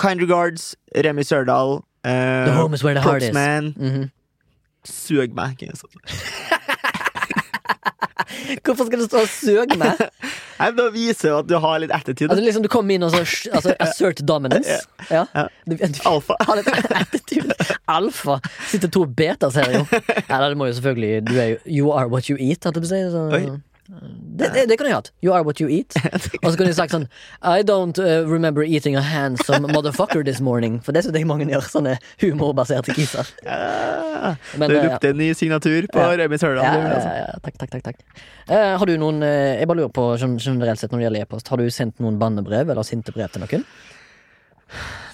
Kind 0.00 0.20
regards, 0.20 0.76
Remi 0.96 1.22
Sørdal. 1.22 1.82
Uh, 2.04 2.44
The 2.48 2.52
home 2.52 2.74
is 2.74 2.82
where 2.82 2.94
the 2.94 3.02
heart 3.02 3.22
is. 3.22 3.32
Man. 3.34 3.74
Mm 3.76 3.90
-hmm. 3.90 4.10
Sug 4.84 5.34
meg. 5.34 5.56
Hvorfor 8.64 8.86
skal 8.86 8.98
du 8.98 9.04
stå 9.04 9.16
og 9.16 9.28
'søg 9.28 9.76
meg'? 9.76 10.08
Jeg 10.60 10.72
vil 10.76 10.92
viser 10.92 11.28
jo 11.28 11.38
at 11.38 11.48
du 11.48 11.58
har 11.58 11.78
litt 11.78 11.92
attitude. 11.94 12.30
Altså 12.30 12.44
liksom 12.44 12.62
Du 12.62 12.68
kommer 12.68 12.94
inn 12.94 13.02
og 13.02 13.10
så 13.10 13.18
altså, 13.52 13.74
assert 13.84 14.28
dominance. 14.28 14.78
Ja. 15.10 15.24
Ja. 15.34 15.46
Du, 15.70 15.76
du 15.76 16.00
Alfa. 16.04 16.34
har 16.40 16.56
litt 16.56 16.68
attitude. 16.90 17.54
Alfa. 17.88 18.38
Sitter 18.68 18.88
to 18.88 19.04
betas 19.06 19.54
her, 19.54 19.72
jo. 19.72 19.86
Ja, 20.28 20.48
det 20.48 20.56
må 20.56 20.66
jo 20.66 20.72
selvfølgelig 20.72 21.58
You 21.66 21.92
are 21.92 22.08
what 22.08 22.24
you 22.24 22.36
eat, 22.40 22.64
hadde 22.64 22.80
jeg 22.80 22.88
si. 22.88 22.94
å 23.16 23.28
Oi. 23.32 23.60
Det, 24.40 24.48
det, 24.54 24.64
det 24.70 24.76
kunne 24.80 24.90
jeg 24.90 24.98
hatt. 24.98 25.10
You 25.24 25.34
are 25.36 25.44
what 25.46 25.60
you 25.62 25.68
eat. 25.70 25.94
Og 26.42 26.50
så 26.50 26.56
kunne 26.56 26.70
jeg 26.70 26.78
sagt 26.78 26.94
sånn 26.94 27.06
I 27.44 27.62
don't 27.66 28.00
uh, 28.02 28.24
remember 28.28 28.64
eating 28.64 28.96
a 28.98 29.04
handsome 29.04 29.68
motherfucker 29.70 30.24
this 30.26 30.40
morning. 30.40 30.80
For 30.84 30.96
det 30.96 31.04
synes 31.04 31.18
jeg 31.20 31.28
mange 31.28 31.46
gjør. 31.50 31.68
Sånne 31.70 31.96
humorbaserte 32.22 32.96
kiser. 32.96 33.28
Ja. 33.46 34.34
Men, 34.60 34.72
det 34.72 34.82
lukter 34.84 35.14
en 35.14 35.20
ny 35.22 35.30
signatur 35.36 35.86
på 35.92 36.02
Ja. 36.02 36.16
Remi 36.20 36.40
Sørdal. 36.40 36.64
Ja, 36.64 36.74
det 36.80 36.98
ja, 37.04 37.14
ja, 37.22 37.38
takk, 37.44 37.56
takk, 37.62 37.70
takk, 37.76 37.86
takk. 37.92 38.26
Uh, 38.50 38.74
har 38.80 38.86
du 38.88 38.96
noen 39.00 39.22
uh, 39.22 39.30
Jeg 39.60 39.68
bare 39.70 39.84
lurer 39.84 39.94
på 39.94 40.10
gen- 40.20 40.36
generelt 40.42 40.80
sett 40.82 40.92
når 40.92 41.02
det 41.04 41.08
gjelder 41.08 41.26
e-post. 41.28 41.48
Har 41.52 41.60
du 41.62 41.70
sendt 41.72 42.00
noen 42.02 42.18
bannebrev 42.20 42.72
eller 42.72 42.86
sinte 42.86 43.14
brev 43.16 43.30
til 43.32 43.44
noen? 43.44 43.64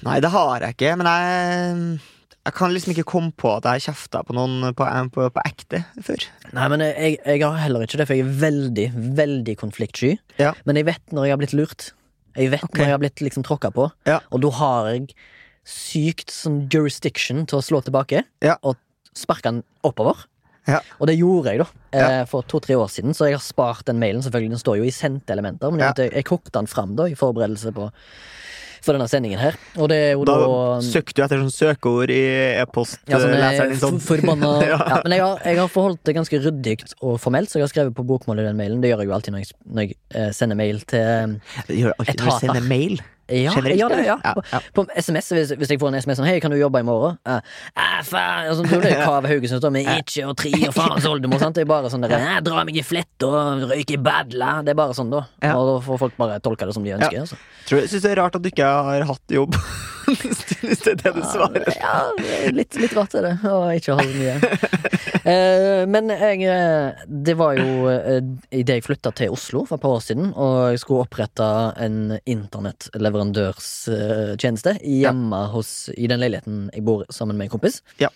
Nei, 0.07 0.19
det 0.21 0.31
har 0.35 0.67
jeg 0.67 0.77
ikke, 0.77 0.93
men 1.01 1.09
jeg 1.09 2.16
jeg 2.47 2.55
kan 2.55 2.71
liksom 2.71 2.93
ikke 2.93 3.07
komme 3.11 3.33
på 3.35 3.51
at 3.57 3.67
jeg 3.67 3.81
har 3.81 3.85
kjefta 3.89 4.21
på 4.27 4.35
noen 4.37 4.71
på, 4.79 4.87
på, 5.17 5.25
på 5.35 5.43
ekte 5.49 5.81
før. 6.07 6.27
Nei, 6.55 6.67
men 6.71 6.85
jeg, 6.85 7.17
jeg 7.19 7.43
har 7.43 7.57
heller 7.59 7.83
ikke 7.87 7.99
det, 7.99 8.07
for 8.07 8.15
jeg 8.15 8.27
er 8.27 8.37
veldig, 8.45 8.85
veldig 9.19 9.57
konfliktsky. 9.59 10.13
Ja. 10.39 10.53
Men 10.69 10.79
jeg 10.79 10.87
vet 10.87 11.17
når 11.17 11.27
jeg 11.27 11.35
har 11.35 11.41
blitt 11.43 11.57
lurt. 11.59 11.89
Jeg 12.37 12.53
vet 12.53 12.63
okay. 12.63 12.79
når 12.79 12.87
jeg 12.87 12.95
har 12.95 13.03
blitt 13.03 13.25
liksom 13.25 13.47
tråkka 13.49 13.73
på. 13.75 13.89
Ja. 14.07 14.21
Og 14.31 14.45
da 14.45 14.53
har 14.61 14.93
jeg 14.93 15.09
sykt 15.67 16.31
sånn 16.31 16.63
jurisdiction 16.71 17.43
til 17.51 17.59
å 17.59 17.65
slå 17.67 17.83
tilbake 17.83 18.23
Ja. 18.45 18.55
og 18.63 18.79
sparke 19.17 19.51
den 19.51 19.63
oppover. 19.87 20.23
Ja. 20.71 20.81
Og 21.01 21.11
det 21.11 21.17
gjorde 21.19 21.53
jeg 21.55 21.63
da 21.63 21.67
eh, 21.95 22.23
for 22.31 22.47
to-tre 22.47 22.75
år 22.79 22.89
siden, 22.91 23.15
så 23.15 23.29
jeg 23.29 23.39
har 23.39 23.43
spart 23.43 23.87
den 23.87 23.99
mailen. 24.03 24.23
selvfølgelig 24.23 24.55
Den 24.55 24.63
står 24.63 24.79
jo 24.81 24.87
i 24.87 24.95
sendte 24.95 25.35
elementer, 25.35 25.71
men 25.75 25.83
Ja. 25.83 25.93
jeg, 25.97 26.13
jeg 26.15 26.27
kokte 26.31 26.55
den 26.59 26.71
fram 26.71 26.95
da 26.99 27.07
i 27.11 27.19
forberedelse 27.19 27.75
på 27.75 27.91
for 28.87 28.97
denne 28.97 29.09
sendingen 29.11 29.41
her. 29.43 29.59
Og 29.77 29.91
det 29.93 29.99
er 30.05 30.13
jo 30.15 30.25
Da 30.29 30.37
da 30.43 30.51
søkte 30.87 31.19
du 31.19 31.25
etter 31.27 31.43
sånn 31.43 31.53
søkeord 31.55 32.13
i 32.15 32.21
e-post. 32.63 33.01
ja, 33.11 33.19
sånn, 33.23 33.35
din 33.73 33.83
sånn. 33.83 34.01
Forbanna 34.03 34.53
Ja. 34.71 34.79
ja. 34.79 35.01
Men 35.05 35.17
jeg 35.17 35.25
har, 35.25 35.43
jeg 35.45 35.61
har 35.61 35.73
forholdt 35.73 36.03
det 36.09 36.17
ganske 36.17 36.41
ryddig 36.47 36.79
og 37.03 37.19
formelt, 37.23 37.51
så 37.51 37.61
jeg 37.61 37.67
har 37.67 37.75
skrevet 37.75 37.97
på 37.99 38.07
bokmål 38.07 38.41
i 38.43 38.47
den 38.49 38.59
mailen. 38.59 38.81
Det 38.85 38.93
gjør 38.93 39.05
jeg 39.05 39.11
jo 39.11 39.17
alltid 39.19 39.37
når 39.37 39.45
jeg, 39.45 39.53
når 39.67 39.87
jeg 39.87 39.99
eh, 40.15 40.31
sender 40.37 40.59
mail 40.63 40.81
til 40.89 41.37
et 41.67 41.77
gjør 41.83 41.95
når 42.01 42.25
du 42.25 42.31
sender 42.41 42.67
mail. 42.71 42.99
Ja, 43.29 43.53
Generelt, 43.57 43.79
ja, 43.81 43.89
det, 43.89 44.05
ja. 44.07 44.19
Ja, 44.23 44.35
ja. 44.53 44.61
På 44.75 44.85
SMS, 44.95 45.33
hvis, 45.35 45.51
hvis 45.59 45.71
jeg 45.73 45.81
får 45.83 45.89
en 45.91 45.99
SMS 45.99 46.21
sånn 46.21 46.29
'Hei, 46.29 46.39
kan 46.41 46.53
du 46.55 46.57
jobbe 46.57 46.79
i 46.79 46.87
morgen?' 46.87 47.19
Uh, 47.27 47.41
eh, 47.75 48.03
faen, 48.07 48.51
altså, 48.53 48.63
det 48.63 48.93
er 48.93 48.95
jo 49.01 49.07
Kave 49.11 49.33
Haugesund 49.33 49.61
står 49.61 49.73
med 49.75 49.91
'ikke' 49.91 50.29
og 50.29 50.37
'Tri' 50.39 50.69
og 50.69 50.75
'faens 50.77 51.09
oldemor'. 51.11 51.43
sant? 51.43 51.59
Det 51.59 51.67
er 51.67 51.71
bare 51.73 51.91
sånn 51.91 52.07
der, 52.07 52.15
eh, 52.15 52.39
'Dra 52.41 52.63
meg 52.65 52.79
i 52.79 52.87
flett 52.87 53.27
og 53.27 53.67
røyke 53.73 53.99
i 53.99 53.99
badla'. 53.99 54.63
Det 54.63 54.77
er 54.77 54.79
bare 54.79 54.95
sånn, 54.95 55.11
da. 55.11 55.27
Og 55.57 55.67
da 55.67 55.75
får 55.87 55.99
folk 56.07 56.17
bare 56.17 56.39
tolke 56.41 56.67
det 56.67 56.75
som 56.75 56.85
de 56.87 56.95
ønsker. 56.95 57.13
Ja. 57.13 57.27
Altså. 57.27 57.37
Synes 57.67 58.03
det 58.03 58.13
er 58.13 58.23
rart 58.23 58.37
at 58.37 58.43
du 58.43 58.49
ikke 58.49 58.65
har 58.65 59.03
hatt 59.11 59.27
jobb. 59.29 59.59
Hvis 60.07 60.83
det 60.85 60.93
er 60.93 60.99
det 61.03 61.13
du 61.17 61.23
svarer. 61.27 61.67
Ja, 61.81 61.97
litt, 62.55 62.77
litt 62.81 62.95
rart 62.97 63.15
er 63.19 63.23
det 63.27 63.35
å 63.51 63.55
ikke 63.75 63.97
så 63.97 64.05
mye. 64.07 64.35
Eh, 65.27 65.83
men 65.91 66.07
jeg 66.13 66.39
eh, 66.47 66.95
Det 67.27 67.35
var 67.39 67.53
jo 67.59 67.67
uh, 67.91 68.21
idet 68.55 68.75
jeg 68.79 68.85
flytta 68.87 69.11
til 69.19 69.33
Oslo 69.35 69.65
for 69.67 69.75
et 69.75 69.83
par 69.83 69.97
år 69.97 70.03
siden, 70.05 70.27
og 70.39 70.71
jeg 70.71 70.79
skulle 70.85 71.03
opprette 71.07 71.47
en 71.83 71.97
internettleverandørstjeneste 72.23 74.73
hjemme 74.87 75.41
hos, 75.51 75.71
i 75.97 76.07
den 76.11 76.21
leiligheten 76.23 76.69
jeg 76.75 76.85
bor 76.87 77.03
sammen 77.11 77.37
med 77.39 77.45
en 77.49 77.55
kompis, 77.57 77.77
Ja. 78.03 78.09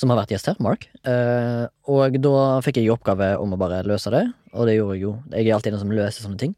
som 0.00 0.10
har 0.12 0.18
vært 0.22 0.32
gjest 0.32 0.48
her, 0.48 0.56
Mark. 0.64 0.82
Eh, 1.04 1.64
og 1.92 2.12
da 2.24 2.36
fikk 2.64 2.76
jeg 2.80 2.86
i 2.88 2.94
oppgave 2.94 3.28
om 3.42 3.52
å 3.52 3.60
bare 3.60 3.84
løse 3.86 4.08
det, 4.14 4.24
og 4.54 4.62
det 4.68 4.74
gjorde 4.78 4.94
jeg 4.96 5.02
jo. 5.04 5.12
Jeg 5.34 5.42
er 5.44 5.54
alltid 5.58 5.72
den 5.76 5.82
som 5.84 5.92
løser 5.92 6.20
sånne 6.24 6.40
ting. 6.40 6.52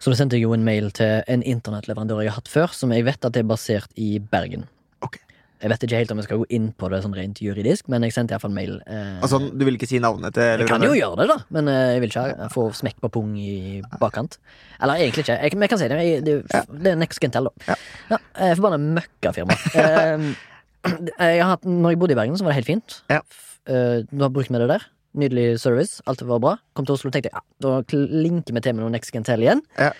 Så 0.00 0.10
da 0.12 0.16
sendte 0.16 0.38
jo 0.40 0.54
en 0.56 0.64
mail 0.64 0.90
til 0.96 1.20
en 1.28 1.42
internettleverandør 1.44 2.22
jeg 2.24 2.32
har 2.32 2.40
hatt 2.40 2.48
før, 2.48 2.72
som 2.72 2.92
jeg 2.96 3.04
vet 3.04 3.24
at 3.28 3.36
er 3.36 3.44
basert 3.44 3.90
i 4.00 4.14
Bergen. 4.18 4.64
Ok. 5.04 5.18
Jeg 5.60 5.68
vet 5.68 5.82
ikke 5.84 5.98
helt 6.00 6.12
om 6.14 6.16
jeg 6.22 6.24
skal 6.24 6.38
gå 6.40 6.46
inn 6.56 6.70
på 6.72 6.88
det 6.88 7.02
sånn 7.04 7.12
rent 7.12 7.42
juridisk, 7.44 7.84
men 7.92 8.00
jeg 8.06 8.14
sendte 8.16 8.32
iallfall 8.32 8.54
mail. 8.56 8.78
Eh, 8.88 9.18
Altså, 9.20 9.42
Du 9.52 9.60
vil 9.68 9.76
ikke 9.76 9.88
si 9.90 9.98
navnet 10.00 10.32
til 10.32 10.62
jeg 10.62 10.68
kan 10.70 10.80
jo 10.80 10.94
gjøre 10.96 11.18
det, 11.20 11.26
da, 11.28 11.36
men 11.52 11.68
eh, 11.68 11.90
jeg 11.98 12.00
vil 12.06 12.14
ikke 12.14 12.48
få 12.54 12.64
smekk 12.78 12.96
på 13.04 13.10
pung 13.12 13.34
i 13.36 13.82
bakkant. 14.00 14.38
Eller 14.80 15.02
egentlig 15.04 15.26
ikke. 15.26 15.36
Jeg, 15.36 15.52
jeg 15.60 15.68
kan 15.74 15.82
si 15.82 15.88
det. 15.92 15.98
Jeg, 16.00 16.24
det, 16.24 16.38
det 16.80 16.94
er 16.94 16.96
next 16.96 17.20
Gentel, 17.20 17.50
da. 17.50 17.68
Ja. 17.68 17.76
Ja, 18.14 18.18
eh, 18.40 18.54
Forbanna 18.56 18.80
møkkafirma. 19.00 19.58
Eh, 20.80 21.34
jeg 21.36 21.42
har 21.44 21.50
hatt, 21.58 21.66
når 21.68 21.92
jeg 21.92 21.98
bodde 22.00 22.14
i 22.14 22.16
Bergen, 22.16 22.36
så 22.40 22.44
var 22.46 22.54
det 22.54 22.62
helt 22.62 22.70
fint. 22.70 22.94
Ja. 23.12 23.18
F- 23.20 23.58
eh, 23.68 23.98
Du 24.08 24.22
har 24.24 24.30
brukt 24.32 24.48
med 24.48 24.62
det 24.64 24.68
der. 24.70 24.86
Nydelig 25.18 25.60
service. 25.62 26.02
Alt 26.06 26.22
var 26.22 26.42
bra. 26.42 26.56
Kom 26.76 26.86
til 26.86 26.94
Oslo 26.94 27.10
og 27.10 27.14
tenkte 27.16 27.32
ja, 27.34 27.42
da 27.64 27.80
linker 27.90 28.54
vi 28.54 28.62
til 28.62 28.76
med 28.76 28.84
noe 28.84 28.94
next 28.94 29.10
can 29.14 29.26
tell 29.26 29.42
igjen. 29.42 29.62
Ja. 29.78 29.90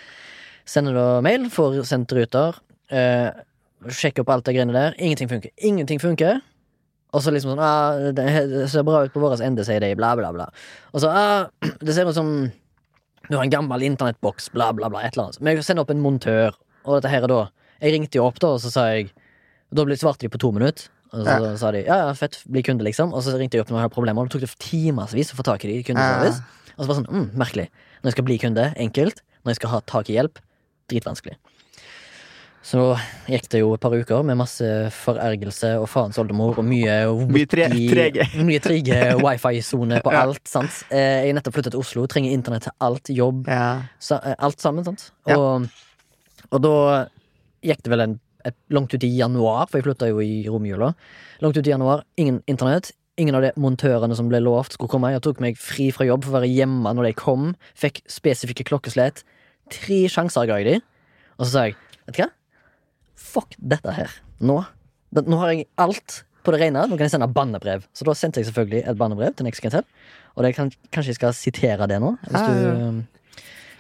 Sender 0.69 0.95
da 0.95 1.07
mail, 1.25 1.49
får 1.51 1.81
sendt 1.89 2.15
ruter. 2.15 2.61
Eh, 2.95 3.31
sjekker 3.91 4.23
opp 4.23 4.31
alt 4.37 4.47
det 4.47 4.55
greiene 4.55 4.77
der. 4.77 4.95
Ingenting 5.03 5.31
funker. 5.33 5.51
Ingenting 5.57 6.03
funker. 6.03 6.39
Og 7.11 7.25
så 7.25 7.33
liksom 7.35 7.57
sånn 7.57 7.63
ah, 7.65 8.11
Det 8.15 8.69
ser 8.71 8.87
bra 8.87 9.03
ut 9.03 9.15
på 9.15 9.23
vår 9.23 9.41
ende, 9.43 9.65
sier 9.67 9.83
de, 9.83 9.95
bla, 9.99 10.13
bla, 10.19 10.31
bla. 10.35 10.47
Og 10.95 11.03
så 11.03 11.11
ah, 11.11 11.49
Det 11.83 11.97
ser 11.97 12.09
ut 12.09 12.17
som 12.17 12.31
du 13.31 13.37
har 13.37 13.45
en 13.45 13.53
gammel 13.53 13.85
internettboks, 13.87 14.49
bla, 14.55 14.73
bla, 14.75 14.89
bla. 14.91 15.05
Et 15.07 15.15
eller 15.15 15.29
annet. 15.29 15.41
Men 15.41 15.55
jeg 15.55 15.67
sender 15.67 15.85
opp 15.85 15.93
en 15.95 16.01
montør, 16.03 16.57
og 16.83 16.97
dette 16.97 17.13
her 17.13 17.27
er 17.27 17.31
da 17.31 17.43
Jeg 17.81 17.95
ringte 17.95 18.19
jo 18.19 18.25
opp, 18.27 18.41
da, 18.43 18.55
og 18.57 18.63
så 18.63 18.73
sa 18.73 18.87
jeg 18.91 19.13
Da 19.71 19.85
ble 19.87 19.99
svarte 19.99 20.27
de 20.27 20.33
på 20.33 20.41
to 20.43 20.51
minutter. 20.55 20.91
Og 21.13 21.25
så 21.27 21.37
Ja. 21.43 21.57
sa 21.57 21.71
de 21.75 21.83
ja, 21.85 21.97
ja, 22.07 22.13
fett, 22.15 22.39
bli 22.49 22.63
kunde, 22.63 22.85
liksom. 22.87 23.13
Og 23.13 23.23
så 23.23 23.35
ringte 23.39 23.55
jeg 23.59 23.63
opp 23.65 23.71
når 23.71 23.79
jeg 23.81 23.87
hadde 23.89 23.95
problemer, 23.95 24.23
og 24.23 24.29
det 24.31 24.37
tok 24.41 24.47
det 24.47 24.59
timevis 24.63 25.33
å 25.33 25.37
få 25.37 25.43
tak 25.43 25.65
i 25.65 25.69
de 25.69 25.79
i 25.81 25.83
kundeservice. 25.83 26.41
Og 26.79 26.85
så 26.85 26.87
var 26.87 26.95
det 26.95 27.01
sånn, 27.05 27.11
mm, 27.11 27.31
merkelig. 27.37 27.69
Når 28.03 28.05
jeg 28.11 28.13
skal 28.13 28.25
bli 28.25 28.39
kunde, 28.39 28.75
enkelt. 28.77 29.21
Når 29.45 29.51
jeg 29.51 29.57
skal 29.57 29.71
ha 29.71 29.81
tak 29.81 30.09
i 30.11 30.15
hjelp, 30.15 30.39
dritvanskelig. 30.89 31.37
Så 32.63 32.95
gikk 33.27 33.49
det 33.49 33.61
jo 33.63 33.73
et 33.73 33.81
par 33.81 33.91
uker 33.97 34.23
med 34.23 34.37
masse 34.37 34.63
forergelse 34.93 35.81
og 35.81 35.89
faens 35.89 36.19
oldemor 36.21 36.59
og 36.61 36.65
mye 36.69 36.99
Mye 37.33 37.47
trege. 37.49 38.27
Mye 38.49 38.61
wifi-sone 39.25 40.03
på 40.05 40.13
Ja. 40.15 40.27
alt. 40.27 40.43
sant? 40.47 40.83
Eh, 40.93 41.25
Jeg 41.25 41.31
er 41.31 41.39
nettopp 41.41 41.55
flyttet 41.57 41.73
til 41.73 41.81
Oslo, 41.81 42.05
trenger 42.07 42.31
internett 42.37 42.63
til 42.69 42.73
alt. 42.81 43.09
Jobb, 43.09 43.49
Ja. 43.49 43.83
eh, 44.13 44.35
alt 44.39 44.61
sammen. 44.61 44.85
sant? 44.85 45.11
Og, 45.27 45.69
og 46.53 46.61
da 46.63 47.09
gikk 47.65 47.83
det 47.83 47.91
vel 47.95 48.01
en, 48.05 48.21
langt 48.73 48.95
ut 48.95 49.05
i 49.07 49.11
januar, 49.17 49.69
for 49.69 49.81
jeg 49.81 49.87
flytta 49.89 50.09
jo 50.11 50.23
i 50.25 50.43
romjula. 50.49 50.93
Langt 51.45 51.59
ut 51.59 51.67
i 51.67 51.73
januar, 51.73 52.05
ingen 52.21 52.41
internett. 52.51 52.93
Ingen 53.21 53.37
av 53.37 53.45
de 53.45 53.51
montørene 53.61 54.17
som 54.17 54.31
ble 54.31 54.39
lovt, 54.41 54.77
skulle 54.77 54.93
komme. 54.93 55.11
Jeg 55.13 55.21
tok 55.27 55.43
meg 55.45 55.59
fri 55.61 55.91
fra 55.93 56.07
jobb 56.09 56.25
for 56.25 56.33
å 56.33 56.39
være 56.39 56.49
hjemme 56.49 56.95
når 56.97 57.11
de 57.11 57.13
kom. 57.19 57.51
Fikk 57.77 58.01
spesifikke 58.09 58.65
klokkeslett. 58.71 59.25
Tre 59.75 59.99
sjanser 60.09 60.49
ga 60.49 60.61
jeg 60.63 60.69
de. 60.69 60.77
Og 61.37 61.45
så 61.45 61.51
sa 61.53 61.67
jeg, 61.69 61.77
vet 62.07 62.17
du 62.17 62.23
hva? 62.23 62.31
Fuck 63.21 63.59
dette 63.61 63.93
her. 63.99 64.15
Nå. 64.41 64.57
Nå 65.21 65.41
har 65.43 65.53
jeg 65.53 65.69
alt 65.83 66.23
på 66.47 66.55
det 66.55 66.63
rene. 66.63 66.87
Nå 66.89 66.97
kan 66.97 67.07
jeg 67.07 67.15
sende 67.15 67.29
bannebrev. 67.35 67.85
Så 67.93 68.07
da 68.09 68.17
sendte 68.17 68.41
jeg 68.41 68.49
selvfølgelig 68.49 68.87
et 68.89 69.01
bannebrev 69.01 69.37
til 69.37 69.49
NextGentel. 69.49 69.85
Og 70.37 70.47
det 70.47 70.55
kan, 70.57 70.73
kanskje 70.95 71.13
jeg 71.13 71.21
skal 71.21 71.37
sitere 71.37 71.89
det 71.91 71.99
nå, 72.01 72.15
hvis 72.31 72.47
du 72.47 73.03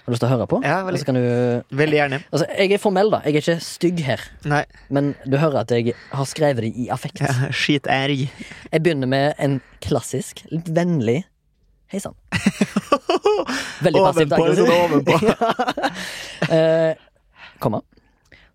ja, 0.00 0.06
ja. 0.06 0.06
um, 0.06 0.12
lyst 0.14 0.22
til 0.22 0.28
å 0.28 0.32
høre 0.32 0.46
på. 0.50 0.60
Ja, 0.64 0.78
veldig. 0.86 1.02
Du 1.16 1.76
Veldig 1.80 1.98
gjerne. 1.98 2.20
Altså, 2.30 2.46
jeg 2.56 2.72
er 2.76 2.82
formell, 2.82 3.10
da. 3.12 3.20
Jeg 3.26 3.36
er 3.36 3.44
ikke 3.44 3.58
stygg 3.64 4.00
her. 4.06 4.24
Nei. 4.48 4.64
Men 4.90 5.12
du 5.26 5.36
hører 5.38 5.62
at 5.62 5.74
jeg 5.74 5.94
har 6.12 6.28
skrevet 6.28 6.66
det 6.66 6.72
i 6.74 6.88
affekt. 6.92 7.22
Ja, 7.24 7.50
Skiterg. 7.54 8.26
Jeg 8.70 8.82
begynner 8.84 9.10
med 9.10 9.34
en 9.38 9.60
klassisk, 9.84 10.44
litt 10.52 10.70
vennlig 10.76 11.22
Hei 11.90 11.98
sann. 11.98 12.14
Veldig 13.84 14.02
passivt 14.04 14.34
Ovenpå, 14.36 14.44
sånn 14.54 14.68
ovenpå. 14.76 15.16
Eh, 16.54 16.92
komma. 17.58 17.80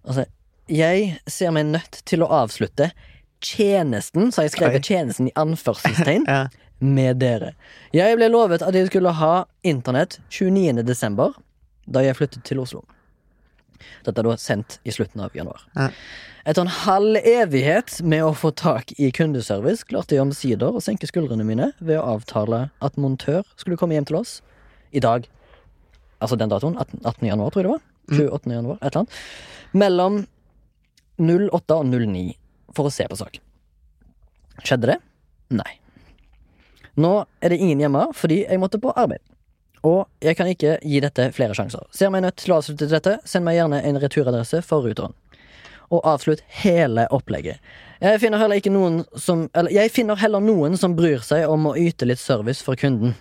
Altså, 0.08 0.24
jeg 0.72 1.18
ser 1.28 1.52
meg 1.56 1.68
nødt 1.74 2.00
til 2.08 2.24
å 2.24 2.30
avslutte 2.32 2.90
tjenesten, 3.46 4.32
så 4.32 4.42
har 4.42 4.48
jeg 4.48 4.54
Oi. 4.54 4.58
skrevet 4.58 4.88
tjenesten 4.88 5.30
i 5.30 5.34
anførselstegn, 5.38 6.26
Ja. 6.32 6.46
Med 6.86 7.20
dere. 7.22 7.54
Jeg 7.96 8.18
ble 8.20 8.30
lovet 8.32 8.64
at 8.66 8.76
jeg 8.76 8.90
skulle 8.90 9.14
ha 9.18 9.46
internett 9.66 10.20
29. 10.30 10.84
desember, 10.86 11.36
da 11.86 12.04
jeg 12.06 12.18
flyttet 12.18 12.46
til 12.48 12.62
Oslo. 12.64 12.84
Dette 14.06 14.22
er 14.22 14.28
da 14.28 14.38
sendt 14.40 14.80
i 14.88 14.94
slutten 14.94 15.24
av 15.26 15.36
januar. 15.36 15.66
Ja. 15.76 15.90
Etter 16.46 16.62
en 16.62 16.74
halv 16.86 17.18
evighet 17.26 17.98
med 18.06 18.22
å 18.22 18.34
få 18.38 18.52
tak 18.54 18.94
i 19.02 19.10
kundeservice, 19.14 19.86
klarte 19.90 20.14
jeg 20.14 20.22
omsider 20.22 20.76
å 20.76 20.84
senke 20.84 21.10
skuldrene 21.10 21.46
mine 21.48 21.72
ved 21.80 21.98
å 21.98 22.20
avtale 22.20 22.68
at 22.86 23.00
montør 23.02 23.42
skulle 23.58 23.80
komme 23.82 23.98
hjem 23.98 24.06
til 24.12 24.20
oss 24.22 24.38
i 24.94 25.02
dag. 25.02 25.26
Altså 26.22 26.38
den 26.40 26.52
datoen. 26.54 26.78
18. 26.78 27.02
18. 27.02 27.28
januar, 27.32 27.52
tror 27.52 27.64
jeg 27.64 27.68
det 27.68 27.74
var. 27.74 27.84
28. 28.30 28.54
januar, 28.54 28.78
et 28.80 28.92
eller 28.92 29.02
annet. 29.02 29.18
Mellom 29.76 30.22
08 31.18 31.80
og 31.80 31.90
09 31.90 32.28
for 32.76 32.90
å 32.90 32.94
se 32.94 33.08
på 33.10 33.18
saken. 33.20 33.44
Skjedde 34.62 34.94
det? 34.94 35.00
Nei. 35.56 35.74
Nå 37.02 37.14
er 37.44 37.52
det 37.52 37.60
ingen 37.60 37.82
hjemme 37.84 38.06
fordi 38.16 38.44
jeg 38.46 38.62
måtte 38.62 38.80
på 38.82 38.94
arbeid. 38.96 39.22
Og 39.86 40.08
jeg 40.24 40.38
kan 40.40 40.48
ikke 40.50 40.78
gi 40.82 41.00
dette 41.04 41.28
flere 41.36 41.54
sjanser. 41.58 41.84
Ser 41.94 42.10
meg 42.14 42.24
nødt 42.26 42.40
til 42.42 42.56
å 42.56 42.58
avslutte 42.62 42.88
dette, 42.90 43.20
send 43.30 43.46
meg 43.46 43.60
gjerne 43.60 43.84
en 43.86 44.00
returadresse 44.02 44.64
for 44.66 44.82
ruteren. 44.88 45.14
Og 45.94 46.02
avslutt 46.10 46.42
hele 46.64 47.06
opplegget. 47.14 47.60
Jeg 48.02 48.20
finner 48.24 48.42
heller 48.42 48.58
ikke 48.60 48.72
noen 48.74 49.04
som 49.22 49.46
Eller 49.56 49.72
jeg 49.72 49.92
finner 49.94 50.18
heller 50.20 50.42
noen 50.44 50.74
som 50.82 50.96
bryr 50.98 51.22
seg 51.24 51.46
om 51.48 51.68
å 51.70 51.76
yte 51.78 52.08
litt 52.10 52.20
service 52.20 52.64
for 52.66 52.76
kunden. 52.80 53.14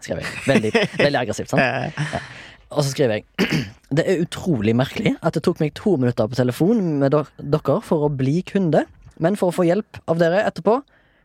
Skrev 0.00 0.20
jeg. 0.24 0.32
Veldig, 0.48 0.72
veldig 0.98 1.20
aggressivt, 1.22 1.52
sant? 1.54 1.62
Ja. 2.14 2.22
Og 2.70 2.84
så 2.86 2.92
skriver 2.92 3.18
jeg 3.18 3.24
Det 3.98 4.04
er 4.06 4.20
utrolig 4.22 4.74
merkelig 4.78 5.16
at 5.26 5.34
det 5.34 5.42
tok 5.46 5.58
meg 5.62 5.72
to 5.78 5.96
minutter 5.98 6.28
på 6.30 6.38
telefon 6.38 6.82
med 7.00 7.10
dere- 7.14 7.46
dere 7.54 7.78
for 7.82 8.06
å 8.06 8.10
bli 8.14 8.40
kunde, 8.46 8.84
men 9.18 9.38
for 9.38 9.50
å 9.50 9.56
få 9.56 9.66
hjelp 9.66 9.98
av 10.10 10.20
dere 10.22 10.44
etterpå 10.46 10.76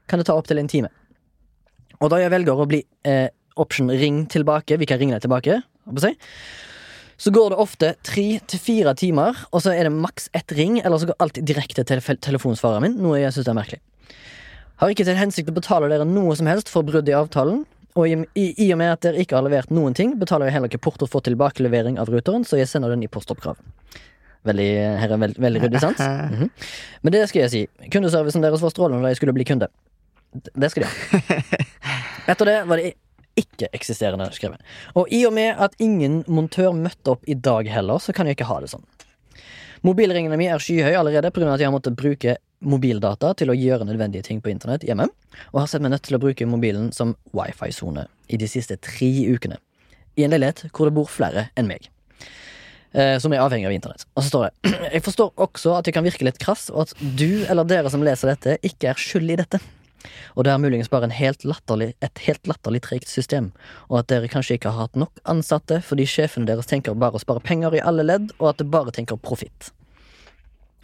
kan 0.10 0.22
det 0.22 0.26
ta 0.30 0.38
opptil 0.38 0.62
en 0.62 0.70
time. 0.72 0.90
Og 2.06 2.12
da 2.14 2.22
jeg 2.22 2.32
velger 2.34 2.62
å 2.62 2.68
bli 2.70 2.84
eh, 3.08 3.28
option 3.58 3.90
ring 3.90 4.26
tilbake, 4.30 4.78
vi 4.78 4.88
kan 4.90 5.00
ringe 5.02 5.18
deg 5.18 5.26
tilbake, 5.26 5.60
så 7.18 7.32
går 7.34 7.54
det 7.54 7.60
ofte 7.64 7.92
tre 8.06 8.26
til 8.52 8.62
fire 8.62 8.94
timer, 9.00 9.38
og 9.52 9.64
så 9.64 9.74
er 9.74 9.88
det 9.88 9.94
maks 9.96 10.28
ett 10.38 10.52
ring, 10.58 10.78
eller 10.84 11.02
så 11.02 11.10
går 11.10 11.18
alt 11.24 11.40
direkte 11.48 11.86
til 11.88 12.02
telefonsvareren 12.28 12.86
min, 12.86 12.98
noe 13.02 13.22
jeg 13.22 13.34
syns 13.34 13.50
er 13.50 13.58
merkelig. 13.58 13.82
Har 14.82 14.92
ikke 14.92 15.06
til 15.08 15.16
hensikt 15.18 15.50
å 15.50 15.56
betale 15.56 15.88
dere 15.90 16.06
noe 16.08 16.36
som 16.36 16.50
helst 16.52 16.70
for 16.70 16.84
brudd 16.86 17.08
i 17.08 17.16
avtalen. 17.16 17.64
Og 17.96 18.10
i, 18.12 18.16
i, 18.36 18.50
i 18.66 18.72
og 18.76 18.80
med 18.82 18.92
at 18.92 19.06
dere 19.06 19.22
ikke 19.24 19.38
har 19.38 19.46
levert 19.46 19.72
noen 19.72 19.96
ting, 19.96 20.18
betaler 20.20 20.50
jeg 20.50 20.58
heller 20.58 20.68
ikke 20.68 20.82
porto 20.84 21.08
for 21.08 21.24
tilbakelevering 21.24 21.96
av 22.02 22.12
ruteren, 22.12 22.44
så 22.44 22.60
jeg 22.60 22.68
sender 22.68 22.92
den 22.92 23.06
i 23.08 23.10
postoppkrav. 23.12 23.56
Veldig, 24.46 24.68
her 25.00 25.14
er 25.16 25.22
veld, 25.22 25.40
veldig 25.42 25.62
ryddig, 25.64 25.82
sant? 25.82 26.04
Mhm. 26.36 26.52
Men 27.08 27.16
det 27.16 27.24
skal 27.32 27.46
jeg 27.46 27.54
si. 27.54 27.62
Kundeservicen 27.94 28.44
deres 28.44 28.62
var 28.62 28.76
strålende 28.76 29.08
da 29.08 29.14
jeg 29.14 29.22
skulle 29.22 29.34
bli 29.38 29.48
kunde. 29.48 29.72
Det 30.52 30.74
skal 30.74 30.84
de 30.84 30.92
ha. 30.92 31.64
Etter 32.26 32.50
det 32.50 32.60
var 32.70 32.82
det 32.82 32.94
ikke-eksisterende 33.36 34.28
skrevet. 34.34 34.64
Og 34.96 35.12
i 35.14 35.26
og 35.28 35.34
med 35.36 35.60
at 35.62 35.76
ingen 35.84 36.22
montør 36.32 36.74
møtte 36.78 37.16
opp 37.16 37.26
i 37.28 37.36
dag 37.36 37.68
heller, 37.70 38.00
så 38.00 38.16
kan 38.16 38.28
jeg 38.28 38.38
ikke 38.38 38.50
ha 38.50 38.62
det 38.64 38.72
sånn. 38.72 38.86
Mobilringene 39.86 40.38
mine 40.40 40.56
er 40.56 40.64
skyhøy 40.64 40.96
allerede 40.98 41.30
pga. 41.32 41.54
at 41.54 41.62
jeg 41.62 41.68
har 41.68 41.76
måttet 41.76 41.98
bruke 42.00 42.38
mobildata 42.66 43.34
til 43.38 43.52
å 43.52 43.58
gjøre 43.58 43.86
nødvendige 43.86 44.24
ting 44.24 44.42
på 44.42 44.50
internett 44.50 44.88
hjemme, 44.88 45.10
og 45.54 45.60
har 45.60 45.68
sett 45.70 45.84
meg 45.84 45.92
nødt 45.94 46.08
til 46.08 46.18
å 46.18 46.22
bruke 46.24 46.48
mobilen 46.50 46.92
som 46.96 47.16
wifi-sone 47.36 48.08
i 48.28 48.38
de 48.38 48.48
siste 48.48 48.78
tre 48.78 49.12
ukene. 49.30 49.60
I 50.18 50.26
en 50.26 50.32
leilighet 50.32 50.72
hvor 50.72 50.90
det 50.90 50.96
bor 50.96 51.12
flere 51.12 51.50
enn 51.60 51.68
meg. 51.70 51.92
Eh, 52.96 53.18
som 53.20 53.34
er 53.36 53.44
avhengig 53.44 53.68
av 53.68 53.76
internett. 53.76 54.08
Og 54.16 54.24
så 54.24 54.32
står 54.32 54.48
det 54.48 54.74
Jeg 54.96 55.04
forstår 55.04 55.34
også 55.36 55.76
at 55.76 55.86
jeg 55.86 55.94
kan 55.98 56.06
virke 56.08 56.26
litt 56.26 56.40
krass, 56.40 56.70
og 56.72 56.88
at 56.88 56.96
du 57.20 57.44
eller 57.44 57.68
dere 57.68 57.92
som 57.92 58.04
leser 58.08 58.32
dette, 58.32 58.56
ikke 58.64 58.94
er 58.94 59.02
skyld 59.02 59.36
i 59.36 59.42
dette. 59.44 59.60
Og 60.36 60.46
det 60.46 60.54
er 60.54 60.62
muligens 60.62 60.92
bare 60.92 61.10
helt 61.14 61.46
latterlig, 61.48 61.94
et 62.06 62.26
helt 62.28 62.50
latterlig 62.50 62.84
tregt 62.86 63.12
system, 63.12 63.52
og 63.90 64.02
at 64.02 64.12
dere 64.12 64.32
kanskje 64.32 64.60
ikke 64.60 64.74
har 64.74 64.88
hatt 64.88 65.00
nok 65.00 65.24
ansatte 65.32 65.82
fordi 65.86 66.08
sjefene 66.10 66.50
deres 66.50 66.70
tenker 66.70 66.98
bare 67.00 67.20
å 67.20 67.24
spare 67.24 67.44
penger 67.44 67.78
i 67.78 67.84
alle 67.84 68.06
ledd, 68.06 68.32
og 68.40 68.54
at 68.54 68.62
det 68.62 68.70
bare 68.74 68.94
tenker 68.96 69.20
profitt. 69.22 69.72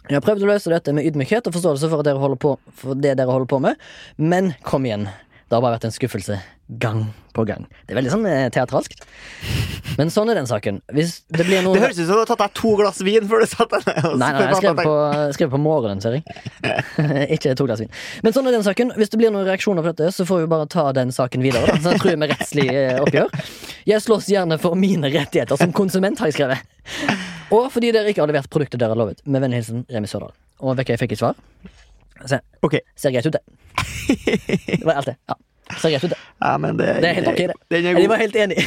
Jeg 0.08 0.18
har 0.18 0.24
prøvd 0.24 0.42
å 0.42 0.48
løse 0.50 0.70
dette 0.72 0.94
med 0.94 1.06
ydmykhet 1.06 1.46
og 1.46 1.54
forståelse 1.54 1.90
for, 1.92 2.02
dere 2.06 2.36
på, 2.42 2.56
for 2.74 2.98
det 2.98 3.14
dere 3.20 3.30
holder 3.30 3.50
på 3.50 3.60
med, 3.62 3.84
men 4.18 4.50
kom 4.66 4.88
igjen. 4.88 5.06
Det 5.52 5.58
har 5.58 5.64
bare 5.66 5.76
vært 5.76 5.84
en 5.84 5.92
skuffelse 5.92 6.36
gang 6.80 7.02
på 7.36 7.42
gang. 7.44 7.66
Det 7.84 7.92
er 7.92 7.98
veldig 7.98 8.12
sånn 8.14 8.22
eh, 8.24 8.46
teatralskt. 8.54 9.02
Men 9.98 10.08
sånn 10.08 10.30
er 10.32 10.38
den 10.38 10.46
saken. 10.48 10.78
Hvis 10.96 11.18
det 11.28 11.44
blir 11.44 11.60
noen 11.60 11.76
Det 11.76 11.82
høres 11.82 11.98
ut 11.98 12.06
som 12.06 12.16
du 12.16 12.20
har 12.22 12.30
tatt 12.30 12.40
deg 12.40 12.54
to 12.56 12.70
glass 12.78 13.02
vin 13.04 13.26
før 13.28 13.44
du 13.44 13.50
satte 13.50 13.82
deg 13.82 13.90
ned. 13.90 14.16
Nei, 14.22 14.30
nei, 14.32 14.46
jeg 14.46 14.62
skrev 14.62 14.80
på, 14.80 14.94
skrev 15.36 15.52
på 15.52 15.60
morgenen, 15.60 16.00
ser 16.00 16.16
jeg. 16.16 16.24
ikke 17.36 17.52
to 17.60 17.66
glass 17.68 17.82
vin. 17.84 17.92
Men 18.24 18.32
sånn 18.32 18.48
er 18.48 18.56
den 18.56 18.64
saken. 18.64 18.94
Hvis 18.96 19.12
det 19.12 19.20
blir 19.20 19.34
noen 19.34 19.44
reaksjoner 19.50 19.84
på 19.84 19.92
dette, 19.92 20.08
så 20.16 20.24
får 20.32 20.40
vi 20.46 20.48
bare 20.54 20.70
ta 20.72 20.86
den 20.96 21.12
saken 21.12 21.44
videre. 21.44 21.68
Da. 21.68 21.76
Så 21.84 21.92
jeg 21.92 22.04
tror 22.06 22.14
jeg 22.14 22.22
med 22.24 22.32
rettslig 22.32 22.66
eh, 22.72 23.04
oppgjør. 23.04 23.44
Jeg 23.92 24.06
slåss 24.06 24.32
gjerne 24.32 24.56
for 24.64 24.80
mine 24.88 25.12
rettigheter 25.12 25.60
som 25.60 25.76
konsument, 25.76 26.24
har 26.24 26.32
jeg 26.32 26.40
skrevet. 26.40 27.12
Og 27.52 27.68
fordi 27.76 27.92
dere 27.92 28.16
ikke 28.16 28.24
har 28.24 28.32
levert 28.32 28.48
produktet 28.48 28.80
dere 28.80 28.96
har 28.96 29.04
lovet. 29.04 29.20
Med 29.28 29.44
vennlig 29.44 29.60
hilsen 29.60 29.84
Remi 29.92 30.08
Sørdal. 30.08 30.32
Og 30.64 30.80
vet 30.80 30.88
hva 30.88 30.96
jeg 30.96 31.04
fikk 31.04 31.18
i 31.18 31.24
svar? 31.26 31.36
Se, 32.26 32.38
okay. 32.62 32.80
ser 32.96 33.10
greit 33.14 33.26
ut, 33.26 33.32
det. 33.32 33.42
Det 34.66 34.84
var 34.84 35.00
alt, 35.00 35.06
det. 35.06 35.16
Ja. 35.28 35.36
Ser 35.78 35.90
greit 35.94 36.04
ut, 36.04 36.10
det. 36.10 36.18
ja, 36.42 36.52
men 36.58 36.76
det, 36.76 36.86
Det 37.00 37.08
er 37.10 37.14
helt 37.18 37.28
ok, 37.32 37.42
det. 37.52 37.56
Den 37.72 37.86
er 37.86 37.94
De 37.94 38.00
god. 38.04 38.08
var 38.12 38.16
helt 38.22 38.36
enige. 38.36 38.64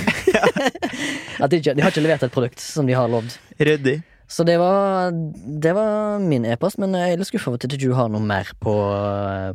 At 1.40 1.52
de, 1.54 1.60
de 1.62 1.82
har 1.82 1.92
ikke 1.94 2.04
levert 2.06 2.24
et 2.28 2.32
produkt 2.34 2.60
som 2.64 2.88
de 2.90 2.94
har 2.98 3.08
lovd. 3.12 3.38
Ryddig. 3.60 4.00
Så 4.28 4.44
det 4.48 4.56
var, 4.58 5.12
det 5.14 5.72
var 5.78 6.20
min 6.24 6.46
e-post, 6.50 6.80
men 6.82 6.96
jeg 6.98 7.14
er 7.14 7.20
litt 7.22 7.30
skuffa 7.30 7.52
over 7.52 7.60
at 7.62 7.76
du 7.78 7.88
har 7.94 8.10
noe 8.10 8.22
mer 8.26 8.48
på, 8.64 8.74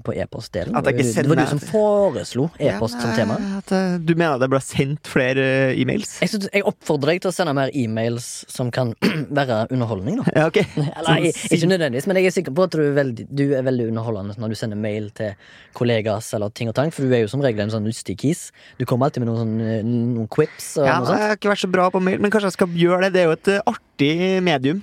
på 0.07 0.15
e-postdelen. 0.15 0.77
Ikke 0.77 1.03
Det 1.03 1.27
var 1.31 1.41
du 1.41 1.47
som 1.51 1.59
foreslo 1.63 2.49
e-post 2.59 2.95
Ja, 2.99 3.03
som 3.03 3.15
tema. 3.17 3.39
eh, 3.73 3.97
Du 3.99 4.15
mener 4.15 4.39
det 4.39 4.49
ble 4.53 4.61
sendt 4.63 5.11
flere 5.11 5.43
eh, 5.73 5.81
e-mails? 5.81 6.17
Jeg, 6.23 6.31
synes, 6.35 6.49
jeg 6.55 6.63
oppfordrer 6.69 7.15
deg 7.17 7.25
til 7.25 7.33
å 7.33 7.35
sende 7.35 7.55
mer 7.57 7.73
e-mails 7.75 8.29
som 8.51 8.71
kan 8.75 8.95
være 9.41 9.65
underholdning. 9.75 10.21
da 10.23 10.37
Ja, 10.37 10.47
okay. 10.53 10.65
Eller 10.97 11.27
jeg, 11.27 11.35
ikke 11.51 11.71
nødvendigvis, 11.73 12.07
men 12.11 12.21
jeg 12.21 12.31
er 12.31 12.37
sikker 12.39 12.55
på 12.57 12.69
at 12.69 12.77
du 12.79 12.83
er, 12.85 12.95
veldig, 13.01 13.27
du 13.31 13.45
er 13.59 13.67
veldig 13.67 13.91
underholdende 13.91 14.39
når 14.41 14.55
du 14.55 14.59
sender 14.63 14.79
mail 14.81 15.11
til 15.19 15.35
kollegas 15.77 16.31
eller 16.37 16.51
ting 16.55 16.71
og 16.71 16.77
tang, 16.79 16.91
for 16.95 17.07
du 17.07 17.13
er 17.15 17.25
jo 17.25 17.31
som 17.33 17.43
regel 17.45 17.67
en 17.67 17.73
sånn 17.75 17.87
lystig 17.87 18.17
kis. 18.23 18.47
Du 18.79 18.87
kommer 18.89 19.09
alltid 19.11 19.25
med 19.25 19.31
noen, 19.33 19.43
sånn, 19.43 19.61
eh, 19.67 19.83
noen 19.87 20.31
quips 20.31 20.73
og 20.81 20.87
Ja, 20.89 20.99
noe 21.03 21.19
jeg 21.19 21.29
har 21.35 21.39
ikke 21.39 21.53
vært 21.53 21.65
så 21.67 21.71
bra 21.75 21.91
på 21.95 22.03
mail, 22.03 22.19
men 22.23 22.33
kanskje 22.33 22.51
jeg 22.53 22.59
skal 22.61 22.75
gjøre 22.87 23.07
det. 23.09 23.13
Det 23.19 23.23
er 23.25 23.31
jo 23.31 23.37
et 23.39 23.53
eh, 23.59 23.79
artig 24.01 24.43
medium. 24.43 24.83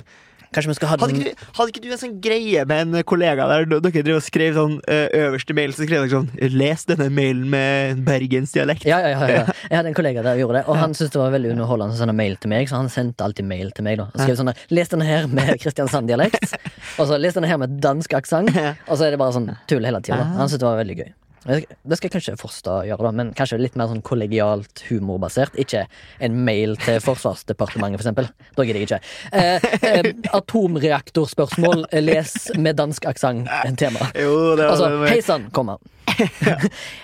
Kanskje 0.56 0.69
vi 0.71 0.75
skal 0.77 0.88
ha 0.88 0.95
Hadde 0.95 1.12
ikke, 1.12 1.32
du, 1.36 1.47
hadde 1.58 1.71
ikke 1.73 1.82
du 1.84 1.89
en 1.91 1.99
sånn 1.99 2.13
greie 2.23 2.62
med 2.69 2.95
en 2.95 3.03
kollega 3.06 3.45
der 3.49 3.65
dere 3.67 3.91
drev 3.91 4.15
og 4.15 4.23
skrev 4.23 4.56
sånn 4.56 4.77
eh, 4.88 5.10
øverste 5.25 5.53
mail, 5.58 5.73
så 5.75 5.84
skrev 5.84 6.06
dere 6.06 6.13
sånn 6.13 6.53
Les 6.56 6.86
denne 6.88 7.10
mailen 7.12 7.49
med 7.51 7.99
bergensdialekt. 8.08 8.88
ja, 8.88 9.01
ja, 9.03 9.12
ja, 9.12 9.27
ja. 9.27 9.43
Jeg 9.67 9.75
hadde 9.75 9.91
en 9.91 9.97
kollega 9.97 10.23
der 10.23 10.39
gjorde 10.39 10.62
det, 10.62 10.63
og 10.71 10.80
han 10.80 10.95
syntes 10.95 11.12
det 11.17 11.19
var 11.19 11.36
veldig 11.36 11.51
underholdende 11.58 11.99
å 11.99 11.99
sende 11.99 12.15
mail 12.15 12.39
til 12.39 12.53
meg, 12.56 12.71
så 12.71 12.80
han 12.80 12.89
sendte 12.93 13.27
alltid 13.27 13.49
mail 13.51 13.75
til 13.75 13.89
meg. 13.89 13.99
da 13.99 14.08
Og 14.08 14.23
skrev 14.23 14.39
sånn 14.39 14.56
Les 14.71 14.95
denne 14.95 15.10
her 15.12 15.27
med 15.27 15.51
Kristiansand-dialekt, 15.60 16.56
og 16.99 17.12
så 17.12 17.19
les 17.19 17.36
denne 17.36 17.51
her 17.51 17.60
med 17.60 17.77
dansk 17.84 18.15
aksent, 18.21 18.56
og 18.56 18.95
så 18.95 19.03
er 19.03 19.13
det 19.13 19.19
bare 19.19 19.36
sånn 19.36 19.51
tull 19.67 19.84
hele 19.84 19.99
tida. 19.99 20.23
Han 20.39 20.47
syntes 20.47 20.63
det 20.63 20.69
var 20.71 20.80
veldig 20.80 21.01
gøy. 21.03 21.12
Det 21.45 21.97
skal- 21.97 22.10
kanskje 22.12 22.34
Forstad 22.39 22.86
gjøre, 22.88 23.04
da 23.08 23.12
men 23.12 23.34
kanskje 23.34 23.60
litt 23.60 23.76
mer 23.76 23.88
sånn 23.88 24.02
kollegialt 24.04 24.82
humorbasert. 24.89 25.56
Ikke 25.56 25.86
en 26.19 26.43
mail 26.43 26.76
til 26.78 27.00
Forsvarsdepartementet, 27.00 28.02
for 28.02 28.10
eksempel. 28.10 28.30
Da 28.58 28.63
gidder 28.63 28.80
jeg 28.82 28.88
ikke. 28.89 29.02
Eh, 29.32 29.60
eh, 29.84 30.12
atomreaktorspørsmål, 30.34 31.86
eh, 31.91 32.02
les 32.02 32.34
med 32.58 32.76
dansk 32.76 33.06
aksent, 33.06 33.47
en 33.65 33.76
tema. 33.76 34.00
Jo, 34.15 34.56
det 34.56 34.65
var 34.65 34.71
Altså, 34.76 34.89
det 35.06 35.10
hei 35.13 35.21
sann, 35.21 35.50
komma. 35.52 35.78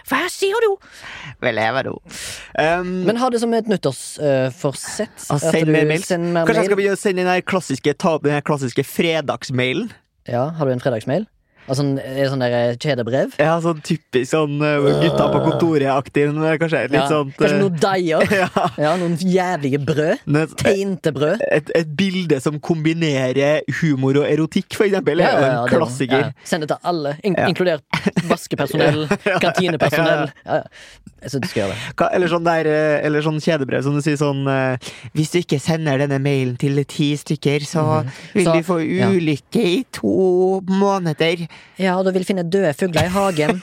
Hva 0.10 0.22
sier 0.32 0.58
du? 0.63 0.76
Vel, 1.43 1.56
jeg 1.62 1.74
var 1.76 1.84
jo 1.86 1.98
um, 2.58 2.88
Men 3.06 3.17
ha 3.19 3.28
det 3.30 3.41
som 3.43 3.54
et 3.54 3.67
nyttårsforsett. 3.69 5.28
ah, 5.30 5.38
Send 5.43 5.69
mer 5.69 5.86
mail. 5.86 6.02
Send 6.02 6.32
mer 6.34 6.48
Kanskje 6.48 6.63
jeg 6.63 6.69
skal 6.72 6.80
begynne 6.80 6.98
å 6.98 7.02
sende 7.02 7.26
den 7.28 7.41
klassiske, 7.46 7.93
ta 8.00 8.15
opp 8.17 8.24
den 8.24 8.41
klassiske 8.48 8.86
fredagsmailen? 8.88 9.91
Ja, 10.28 10.50
har 10.58 10.65
du 10.65 10.72
en 10.74 10.80
fredagsmail? 10.84 11.28
Altså 11.63 11.84
er 11.97 12.17
en 12.26 12.30
sånn 12.34 12.41
der 12.43 12.54
eh, 12.58 12.76
kjedebrev? 12.76 13.36
Ja, 13.39 13.54
sånn 13.63 13.80
typisk 13.86 14.30
sånn 14.34 14.58
uh, 14.60 14.84
gutta 14.99 15.30
på 15.32 15.39
kontoret-aktig. 15.45 16.26
Kanskje 16.60 16.82
litt 16.89 16.97
Ja, 16.97 17.06
sånt 17.08 17.38
Kanskje 17.39 17.56
eh, 17.56 17.62
noen 17.62 17.78
deiger? 17.80 18.34
ja, 18.41 18.65
Ja, 18.84 18.91
noen 18.99 19.15
jævlige 19.21 19.80
brød? 19.88 20.26
men 20.26 20.47
Tegnte 20.60 21.13
brød? 21.15 21.39
et, 21.52 21.71
et 21.80 21.93
bilde 21.95 22.41
som 22.43 22.60
kombinerer 22.60 23.62
humor 23.80 24.19
og 24.23 24.28
erotikk, 24.28 24.76
for 24.76 24.89
eksempel, 24.89 25.23
Ja, 25.23 25.32
ja, 25.32 25.39
ja, 25.39 25.47
en 25.54 25.63
er- 25.63 25.71
klassiker. 25.71 26.26
ja. 26.28 26.32
Send 26.43 26.65
det 26.67 26.71
til 26.73 26.84
alle, 26.91 27.15
in 27.23 27.36
inkludert 27.47 27.84
vaskepersonell, 28.28 29.06
kantinepersonell. 29.45 30.28
Jeg 31.23 31.32
synes 31.32 31.43
du 31.45 31.47
skal 31.47 31.62
gjøre 31.63 31.76
det. 31.80 32.08
Eller 32.17 32.32
sånn 32.34 32.43
der, 32.47 32.67
eh, 32.67 32.97
eller 33.08 33.23
sånn 33.23 33.39
kjedebrev 33.43 33.86
som 33.86 33.95
du 33.95 34.02
sier 34.04 34.17
sånn 34.19 34.41
eh, 34.52 34.89
Hvis 35.15 35.32
du 35.32 35.38
ikke 35.39 35.60
sender 35.63 36.02
denne 36.04 36.19
mailen 36.19 36.58
til 36.60 36.82
ti 36.89 37.13
stykker, 37.19 37.63
så 37.67 37.86
vil 38.34 38.43
Mhm. 38.43 38.43
Så- 38.43 38.54
du 38.58 38.63
få 38.67 38.78
ulykke 38.84 39.63
i 39.63 39.86
to 39.95 40.60
måneder. 40.67 41.47
Ja, 41.81 41.95
og 41.97 42.05
du 42.05 42.11
vil 42.13 42.23
finne 42.27 42.43
døde 42.45 42.69
fugler 42.77 43.07
i 43.07 43.09
hagen. 43.09 43.57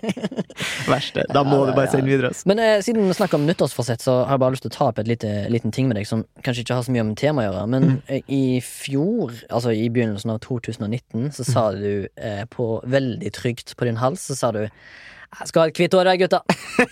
Verste. 0.90 1.24
Da 1.30 1.42
må 1.46 1.60
du 1.68 1.72
bare 1.76 1.90
sende 1.92 2.06
videre. 2.08 2.30
ass. 2.34 2.42
Men 2.48 2.58
eh, 2.62 2.80
siden 2.84 3.06
vi 3.06 3.14
snakker 3.14 3.38
om 3.38 3.46
nyttårsforsett, 3.46 4.02
så 4.02 4.16
har 4.24 4.34
jeg 4.34 4.42
bare 4.42 4.54
lyst 4.56 4.64
til 4.66 4.72
å 4.72 4.76
ta 4.76 4.88
opp 4.90 4.98
et 5.02 5.08
lite, 5.10 5.30
liten 5.52 5.70
ting 5.74 5.86
med 5.90 5.96
deg 6.00 6.08
som 6.10 6.24
kanskje 6.46 6.64
ikke 6.64 6.78
har 6.80 6.86
så 6.86 6.94
mye 6.94 7.04
om 7.06 7.12
temaet 7.18 7.50
å 7.50 7.54
gjøre. 7.54 7.66
Men 7.70 7.88
Mm. 7.90 8.02
eh, 8.08 8.20
i 8.28 8.42
fjor, 8.60 9.32
altså 9.50 9.72
i 9.74 9.88
begynnelsen 9.88 10.30
av 10.34 10.40
2019, 10.44 11.30
så 11.32 11.44
sa 11.46 11.68
Mm. 11.70 11.80
du 11.80 12.08
eh, 12.16 12.44
på 12.50 12.66
veldig 12.84 13.32
trygt 13.32 13.76
på 13.76 13.84
din 13.86 13.96
hals, 13.96 14.26
så 14.30 14.34
sa 14.36 14.50
du 14.52 14.60
«Jeg 14.66 15.46
skal 15.46 15.62
ha 15.62 15.68
et 15.68 15.74
hvitt 15.78 15.92
hår, 15.94 16.10
gutta. 16.18 16.40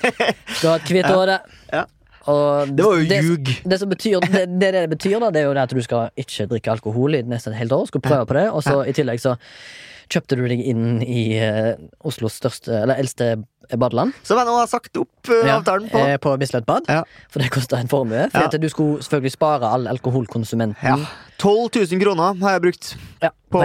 Skal 0.54 0.70
ha 0.70 0.76
et 0.78 0.88
hvitt 0.94 1.07
hår. 1.11 1.38
Ja. 1.72 1.83
Og 1.83 1.88
Det 2.26 2.85
var 2.85 2.96
jo 2.98 3.04
det- 3.09 3.22
ljug. 3.24 3.50
Det, 3.64 3.78
som 3.81 3.88
betyr, 3.88 4.20
det, 4.20 4.46
det 4.61 4.72
det 4.74 4.88
betyr, 4.90 5.18
da, 5.20 5.31
det 5.31 5.40
er 5.42 5.46
jo 5.48 5.54
det 5.54 5.62
at 5.62 5.74
du 5.74 5.83
skal 5.83 6.11
ikke 6.16 6.46
drikke 6.50 6.70
alkohol 6.72 7.14
i 7.14 7.22
nesten 7.22 7.52
et 7.54 7.59
helt 7.59 7.72
år. 7.72 7.87
Skal 7.87 8.00
prøve 8.00 8.26
på 8.26 8.35
det, 8.35 8.48
og 8.50 8.62
så 8.62 8.83
i 8.87 8.92
tillegg 8.92 9.20
så 9.22 9.37
kjøpte 10.09 10.37
du 10.40 10.46
deg 10.48 10.61
inn 10.64 11.02
i 11.04 11.37
uh, 11.37 11.74
Oslos 12.09 12.33
største, 12.40 12.72
eller 12.83 12.96
eldste 12.96 13.44
badeland. 13.76 14.14
Som 14.24 14.38
jeg 14.40 14.46
nå 14.48 14.54
har 14.57 14.66
sagt 14.70 14.96
opp 14.96 15.28
uh, 15.28 15.42
avtalen 15.52 15.90
på. 15.92 15.98
Ja, 16.00 16.16
på 16.16 16.33
Bislett 16.40 16.64
Bad. 16.64 16.88
Ja. 16.88 17.02
For 17.28 17.44
det 17.44 17.50
kosta 17.52 17.76
en 17.76 17.88
formue. 17.92 18.31
For 18.33 18.40
Ja. 18.40 18.48
at 18.48 18.57
du 18.61 18.68
skulle 18.72 19.02
selvfølgelig 19.04 19.33
spare 19.37 19.68
all 19.68 19.85
alkoholkonsumenten. 19.87 20.81
Ja. 20.83 20.96
12 21.38 21.68
000 21.92 22.00
kroner 22.00 22.35
har 22.40 22.57
jeg 22.57 22.62
brukt 22.62 22.96
på 23.52 23.61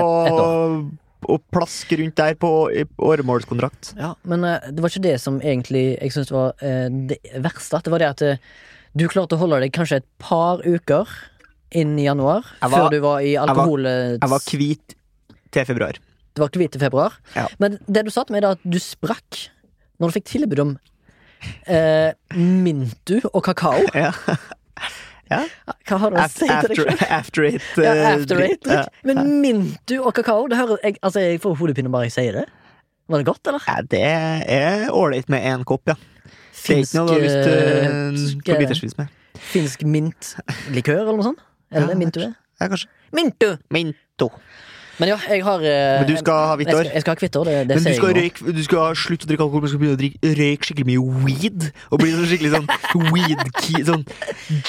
å 1.30 1.38
plaske 1.54 1.98
rundt 2.00 2.16
der 2.20 2.36
på 2.40 2.50
åremålskontrakt. 3.04 3.94
Ja, 4.00 4.14
men 4.30 4.44
eh, 4.48 4.70
det 4.72 4.84
var 4.84 4.90
ikke 4.94 5.06
det 5.06 5.18
som 5.24 5.40
egentlig 5.44 5.86
jeg 6.00 6.14
syns 6.16 6.32
var 6.34 6.54
eh, 6.64 6.88
det 7.12 7.20
verste. 7.44 7.82
Det 7.86 7.94
var 7.94 8.04
det 8.04 8.10
at 8.14 8.24
eh, 8.28 8.42
du 8.94 9.08
klarte 9.10 9.38
å 9.38 9.42
holde 9.42 9.62
deg 9.64 9.74
kanskje 9.76 10.02
et 10.04 10.08
par 10.22 10.62
uker 10.66 11.10
inn 11.74 11.96
i 11.98 12.06
januar, 12.06 12.46
var- 12.62 12.70
før 12.76 12.90
du 12.94 13.00
var 13.02 13.24
i 13.26 13.36
alkohol... 13.42 13.88
Jeg 13.90 14.30
var 14.30 14.44
hvit 14.52 14.98
til 15.54 15.66
februar. 15.70 15.98
Du 16.34 16.42
var 16.44 16.50
hvit 16.54 16.76
i 16.78 16.82
februar. 16.82 17.16
Ja. 17.38 17.48
Men 17.62 17.80
det 17.88 18.06
du 18.08 18.12
sa 18.14 18.24
til 18.26 18.36
meg, 18.38 18.44
da 18.46 18.54
at 18.58 18.62
du 18.66 18.78
sprakk 18.82 19.48
når 20.02 20.10
du 20.10 20.16
fikk 20.20 20.30
tilbud 20.32 20.62
om 20.64 20.76
eh, 21.70 22.14
Mintu 22.38 23.20
og 23.34 23.42
kakao. 23.50 23.82
Ja. 24.04 24.12
Hva 25.90 26.00
har 26.02 26.14
du 26.14 26.18
å 26.20 26.26
si 26.32 26.48
til 26.48 26.72
deg 26.72 26.80
selv? 26.80 27.04
after 27.20 27.48
it. 27.50 27.70
Ja, 27.78 27.94
eh, 27.94 28.10
after 28.14 28.42
it 28.46 28.64
drikk. 28.66 29.00
Men 29.10 29.22
Mintu 29.44 29.96
og 30.02 30.14
kakao, 30.18 30.48
det 30.52 30.60
hører 30.60 30.82
jeg 30.84 30.98
Altså, 31.02 31.24
jeg 31.24 31.42
får 31.44 31.58
hodepine 31.60 31.92
bare 31.94 32.10
jeg 32.10 32.16
sier 32.18 32.40
det. 32.42 32.46
Var 33.12 33.20
det 33.22 33.28
godt, 33.28 33.48
eller? 33.52 33.66
Ja, 33.68 33.82
det 33.94 34.04
er 34.04 34.86
ålreit 34.96 35.30
med 35.32 35.44
én 35.44 35.66
kopp, 35.68 35.84
ja. 35.92 35.98
Det 35.98 36.32
er 36.32 36.78
Finsk 36.80 36.94
ikke 36.94 37.04
noe 37.04 37.20
lyst 37.20 37.40
til 37.44 37.58
eh, 37.58 38.38
gå 38.48 38.60
bitersvis 38.62 38.96
med. 39.02 39.12
Finsk 39.52 39.84
mintlikør, 39.84 41.02
eller 41.02 41.18
noe 41.18 41.26
sånt? 41.32 41.42
Eller 41.74 41.90
det 41.90 41.92
Ja, 41.92 41.98
det 41.98 42.00
Mintu 42.00 42.22
er? 42.24 42.36
Ja, 42.62 42.70
kanskje. 42.72 42.88
Mintu! 43.12 43.50
Minto. 43.74 44.30
Men 45.02 45.10
ja, 45.10 45.18
jeg 45.30 45.44
har 45.46 45.64
eh, 45.66 46.00
Men 46.02 46.08
du 46.10 46.18
skal 46.20 46.50
ha 46.52 46.58
hvitt 46.60 46.70
jeg 46.70 46.78
skal, 46.78 46.92
jeg 46.94 47.06
skal 47.06 47.16
ha 47.16 47.20
hvitt 47.24 47.38
hår, 47.40 47.50
det, 47.50 47.56
det 47.70 47.78
Men 47.78 47.86
du 47.88 47.98
skal, 47.98 48.18
nå. 48.18 48.56
du 48.58 48.64
skal 48.68 48.98
slutte 49.04 49.26
å 49.26 49.32
drikke 49.32 49.48
alkohol, 49.48 49.64
men 49.66 49.72
skal 49.74 49.82
begynne 49.82 49.98
å 49.98 50.02
drikke, 50.04 50.34
røyke 50.40 50.70
skikkelig 50.70 50.90
mye 50.92 51.24
weed. 51.26 51.70
Og 51.90 52.04
bli 52.04 52.12
sånn 52.14 52.28
skikkelig 52.30 52.52
sånn 52.58 52.68
weed-key 53.14 53.88
Sånn, 53.90 54.06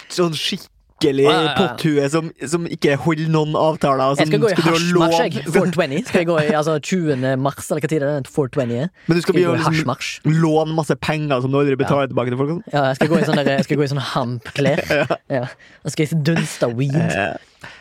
sånn 0.09 0.39
skikkelig 0.39 0.74
Ja, 1.03 1.11
ja, 1.11 1.31
ja. 1.43 1.55
potthue 1.59 2.07
som, 2.09 2.29
som 2.49 2.65
ikke 2.71 2.95
holder 2.97 3.29
noen 3.29 3.57
avtaler. 3.59 4.15
Jeg 4.21 4.29
skal 4.31 4.41
gå 4.41 4.49
i 4.49 4.55
hasjmarsj, 4.57 5.17
jeg. 5.25 5.45
420. 5.53 6.05
Skal 6.09 6.21
jeg 6.23 6.29
gå 6.31 6.37
i 6.41 6.53
altså 6.55 6.77
20. 6.81 7.25
mars, 7.45 7.67
eller 7.71 7.85
hva 7.85 7.91
tid 7.91 8.03
er 8.03 8.23
det? 8.23 8.31
420 8.31 8.77
er? 8.79 8.93
Men 9.09 9.19
du 9.19 9.21
skal 9.21 9.35
Skal 9.35 9.41
jeg 9.41 9.49
gå 9.49 9.53
begynne 9.53 9.75
i 9.75 9.85
å 9.85 9.89
liksom, 9.91 10.39
låne 10.45 10.77
masse 10.79 10.97
penger 10.97 11.43
som 11.45 11.53
du 11.53 11.59
aldri 11.61 11.77
betaler 11.81 12.09
tilbake 12.13 12.33
til 12.33 12.41
folk. 12.41 12.53
sånn. 12.55 12.63
Ja, 12.73 12.85
jeg 12.93 13.01
skal 13.01 13.11
gå 13.13 13.19
i 13.19 13.27
sånne, 13.29 13.45
jeg 13.51 13.67
skal 13.69 13.81
gå 13.81 13.85
i 13.85 13.91
sånne 13.95 14.07
hampklær. 14.15 14.85
Ja. 15.35 15.47
Da 15.83 15.91
skal 15.91 16.07
jeg 16.07 16.21
dunste 16.25 16.69
weed. 16.79 16.95
Eh, 16.95 17.35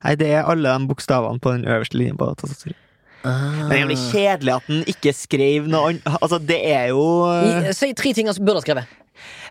Nei, 0.05 0.13
det 0.19 0.29
er 0.31 0.47
alle 0.47 0.67
de 0.71 0.79
bokstavene 0.89 1.39
på 1.43 1.49
den 1.57 1.65
øverste 1.67 1.95
linjen 1.99 2.17
på 2.19 2.25
tastaturet. 2.39 2.77
Ah. 3.23 3.67
Men 3.67 3.69
det 3.69 3.75
er 3.75 3.81
jævlig 3.83 3.97
kjedelig 4.11 4.53
at 4.55 4.67
den 4.69 4.83
ikke 4.87 5.13
skrev 5.13 5.67
noe 5.67 5.89
annet. 5.91 6.07
Altså, 6.21 6.39
det 6.39 6.59
er 6.71 6.85
jo 6.93 7.03
eh, 7.27 7.69
I, 7.69 7.73
si 7.75 7.91
tre 7.97 8.13
ting 8.15 8.29
han 8.31 8.39
burde 8.39 8.61
ha 8.61 8.65
skrevet. 8.65 8.95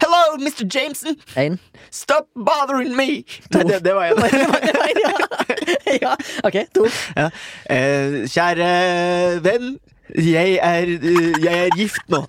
Hello, 0.01 0.39
Mr. 0.41 0.65
Jameson! 0.75 1.17
En. 1.37 1.59
Stop 1.91 2.31
bothering 2.35 2.95
me! 2.97 3.25
Nei, 3.53 3.63
det, 3.69 3.83
det 3.85 3.95
var 3.95 4.05
en. 4.05 4.17
ja. 6.05 6.15
Ok, 6.45 6.57
to. 6.75 6.87
Ja. 7.17 7.29
Eh, 7.71 8.23
kjære 8.31 8.71
venn, 9.45 9.75
jeg 10.17 10.59
er, 10.63 10.95
eh, 10.97 11.45
jeg 11.45 11.67
er 11.67 11.77
gift 11.77 12.09
nå. 12.09 12.23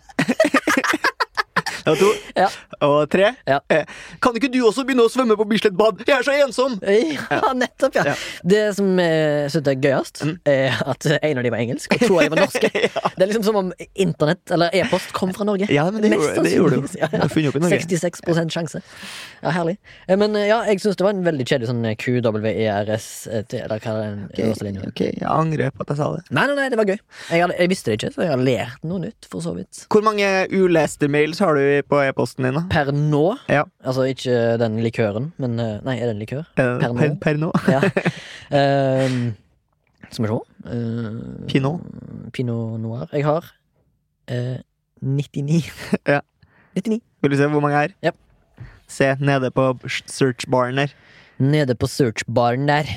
Var 1.89 1.99
to. 1.99 2.09
Ja. 2.37 2.47
og 2.85 3.09
tre. 3.11 3.31
Ja. 3.49 3.59
Eh, 3.73 3.85
Kan 4.23 4.35
ikke 4.37 4.49
du 4.53 4.59
også 4.67 4.85
begynne 4.87 5.05
å 5.07 5.11
svømme 5.11 5.35
på 5.39 5.45
Bislett 5.49 5.75
bad? 5.77 6.03
Jeg 6.07 6.15
er 6.19 6.25
så 6.27 6.35
ensom! 6.45 6.77
Ja, 6.85 7.53
nettopp, 7.57 7.95
ja. 7.99 8.03
Ja. 8.11 8.15
Det 8.47 8.63
som 8.77 8.91
jeg 9.01 9.49
syns 9.53 9.67
er 9.71 9.79
gøyest, 9.83 10.23
er 10.49 10.77
at 10.93 11.09
en 11.19 11.41
av 11.41 11.45
de 11.45 11.51
var 11.53 11.63
engelsk, 11.63 11.93
og 11.97 12.05
to 12.05 12.19
av 12.19 12.27
de 12.27 12.33
var 12.35 12.43
norske. 12.45 12.71
Det 13.19 13.25
er 13.25 13.31
liksom 13.31 13.43
som 13.49 13.57
om 13.59 13.71
internett, 13.99 14.43
eller 14.55 14.71
e-post, 14.79 15.11
kom 15.15 15.33
fra 15.35 15.45
Norge. 15.47 15.67
Ja, 15.73 15.87
men 15.91 16.01
det 16.05 16.11
Mest 16.13 16.29
gjorde- 16.29 16.43
det 16.45 16.53
gjorde 16.55 16.81
det. 16.85 16.99
Ja, 17.01 17.09
i 17.09 17.63
Norge. 17.63 17.79
66% 17.83 18.53
sjanse. 18.53 18.81
Ja, 19.43 19.51
herlig. 19.55 19.77
Eh, 20.07 20.15
Men 20.19 20.35
eh, 20.35 20.47
ja, 20.49 20.61
jeg 20.69 20.79
syns 20.83 20.97
det 20.99 21.03
var 21.05 21.13
en 21.15 21.23
veldig 21.25 21.45
kjedelig 21.47 21.69
sånn 21.69 21.85
QWERS 21.99 23.07
eh, 23.31 23.43
Eller 23.63 23.79
hva 23.83 23.93
er 23.93 24.01
den 24.03 24.23
øverste 24.45 24.65
linja? 24.67 24.83
Ok, 24.89 25.01
jeg 25.07 25.27
angrer 25.29 25.71
på 25.75 25.83
at 25.85 25.93
jeg 25.93 25.99
sa 26.01 26.09
det. 26.15 26.23
Nei, 26.35 26.45
nei, 26.49 26.55
nei, 26.59 26.67
det 26.73 26.79
var 26.79 26.89
gøy. 26.89 26.97
Jeg, 27.29 27.43
hadde, 27.43 27.57
jeg 27.59 27.71
visste 27.71 27.91
det 27.91 27.97
ikke, 27.99 28.11
så 28.15 28.25
jeg 28.25 28.33
har 28.33 28.43
lært 28.43 28.83
noe 28.87 29.03
nytt, 29.05 29.27
for 29.31 29.43
så 29.45 29.53
vidt. 29.57 29.83
Hvor 29.91 30.05
mange 30.05 30.29
uleste 30.53 31.09
mails 31.11 31.39
har 31.43 31.57
du 31.59 31.78
på 31.87 31.99
e-posten 32.03 32.43
din, 32.47 32.53
da? 32.57 32.63
Per 32.71 32.91
nå, 32.95 33.37
Ja. 33.49 33.63
altså 33.85 34.03
ikke 34.09 34.57
den 34.59 34.79
likøren, 34.83 35.31
men 35.37 35.59
eh, 35.59 35.79
Nei, 35.85 35.95
er 35.99 36.09
det 36.09 36.15
en 36.15 36.21
likør? 36.23 36.45
Eh, 36.57 36.79
Per 36.81 36.93
nå? 36.93 36.99
Per, 36.99 37.15
per 37.23 37.39
nå? 37.39 37.51
Ja. 37.69 37.81
um, 39.07 39.19
skal 40.11 40.25
vi 40.25 40.31
se. 40.31 40.39
Uh, 40.65 41.47
Pinot? 41.47 41.81
Pinot 42.33 42.79
noir. 42.81 43.07
Jeg 43.13 43.25
har 43.25 43.45
uh, 44.31 44.57
99. 45.01 45.69
Ja. 46.07 46.19
99. 46.75 47.01
Vil 47.21 47.31
du 47.31 47.37
se 47.37 47.47
hvor 47.51 47.61
mange 47.63 47.77
er? 47.83 47.93
Ja. 48.03 48.11
Se 48.89 49.15
nede 49.19 49.51
på 49.51 49.71
search-baren 49.87 50.77
der. 50.81 50.93
Nede 51.39 51.75
på 51.75 51.87
searchbaren 51.87 52.67
der. 52.67 52.89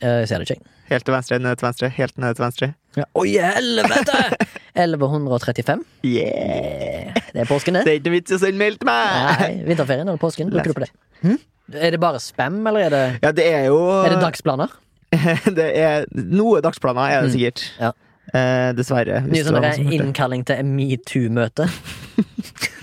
Jeg 0.00 0.28
ser 0.28 0.38
det 0.40 0.50
ikke, 0.50 0.60
jeg. 0.62 0.76
Helt 0.90 1.04
til 1.06 1.14
venstre, 1.14 1.38
ned 1.38 1.56
til 1.60 1.66
venstre, 1.68 1.88
helt 1.94 2.16
ned 2.18 2.34
til 2.34 2.42
venstre. 2.44 2.68
Ja. 2.98 3.04
Oi, 3.20 3.28
helvete! 3.38 4.22
1135. 4.80 5.84
Yeah! 6.06 7.14
Det 7.30 7.44
er 7.44 7.48
påsken, 7.48 7.78
det. 7.78 7.84
Det 7.86 7.92
er 7.94 8.00
ikke 8.00 8.12
vits 8.16 8.32
i 8.34 8.36
å 8.36 8.40
sende 8.42 8.58
mail 8.58 8.76
til 8.80 8.88
meg! 8.90 9.14
Nei, 9.40 9.50
vinterferien 9.68 10.08
eller 10.08 10.18
påsken? 10.22 10.50
Bruker 10.50 10.72
du 10.72 10.78
på 10.80 10.84
det? 10.84 10.90
Hm? 11.22 11.38
Er 11.78 11.94
det 11.94 12.00
bare 12.02 12.18
spam, 12.22 12.58
eller 12.66 12.88
er 12.88 12.94
det, 12.96 13.02
Ja, 13.22 13.30
det 13.38 13.46
er 13.46 13.64
jo 13.70 13.78
er 14.02 14.10
det 14.16 14.22
dagsplaner? 14.24 14.72
det 15.58 15.68
er 15.78 16.06
Noe 16.14 16.58
dagsplaner 16.64 17.06
er 17.14 17.22
det 17.26 17.30
Mm. 17.30 17.36
sikkert. 17.38 17.64
Ja. 17.78 17.92
Eh, 18.34 18.72
dessverre. 18.78 19.22
Mye 19.26 19.42
sånn 19.46 19.94
innkalling 19.94 20.42
til 20.46 20.66
metoo-møte. 20.66 21.66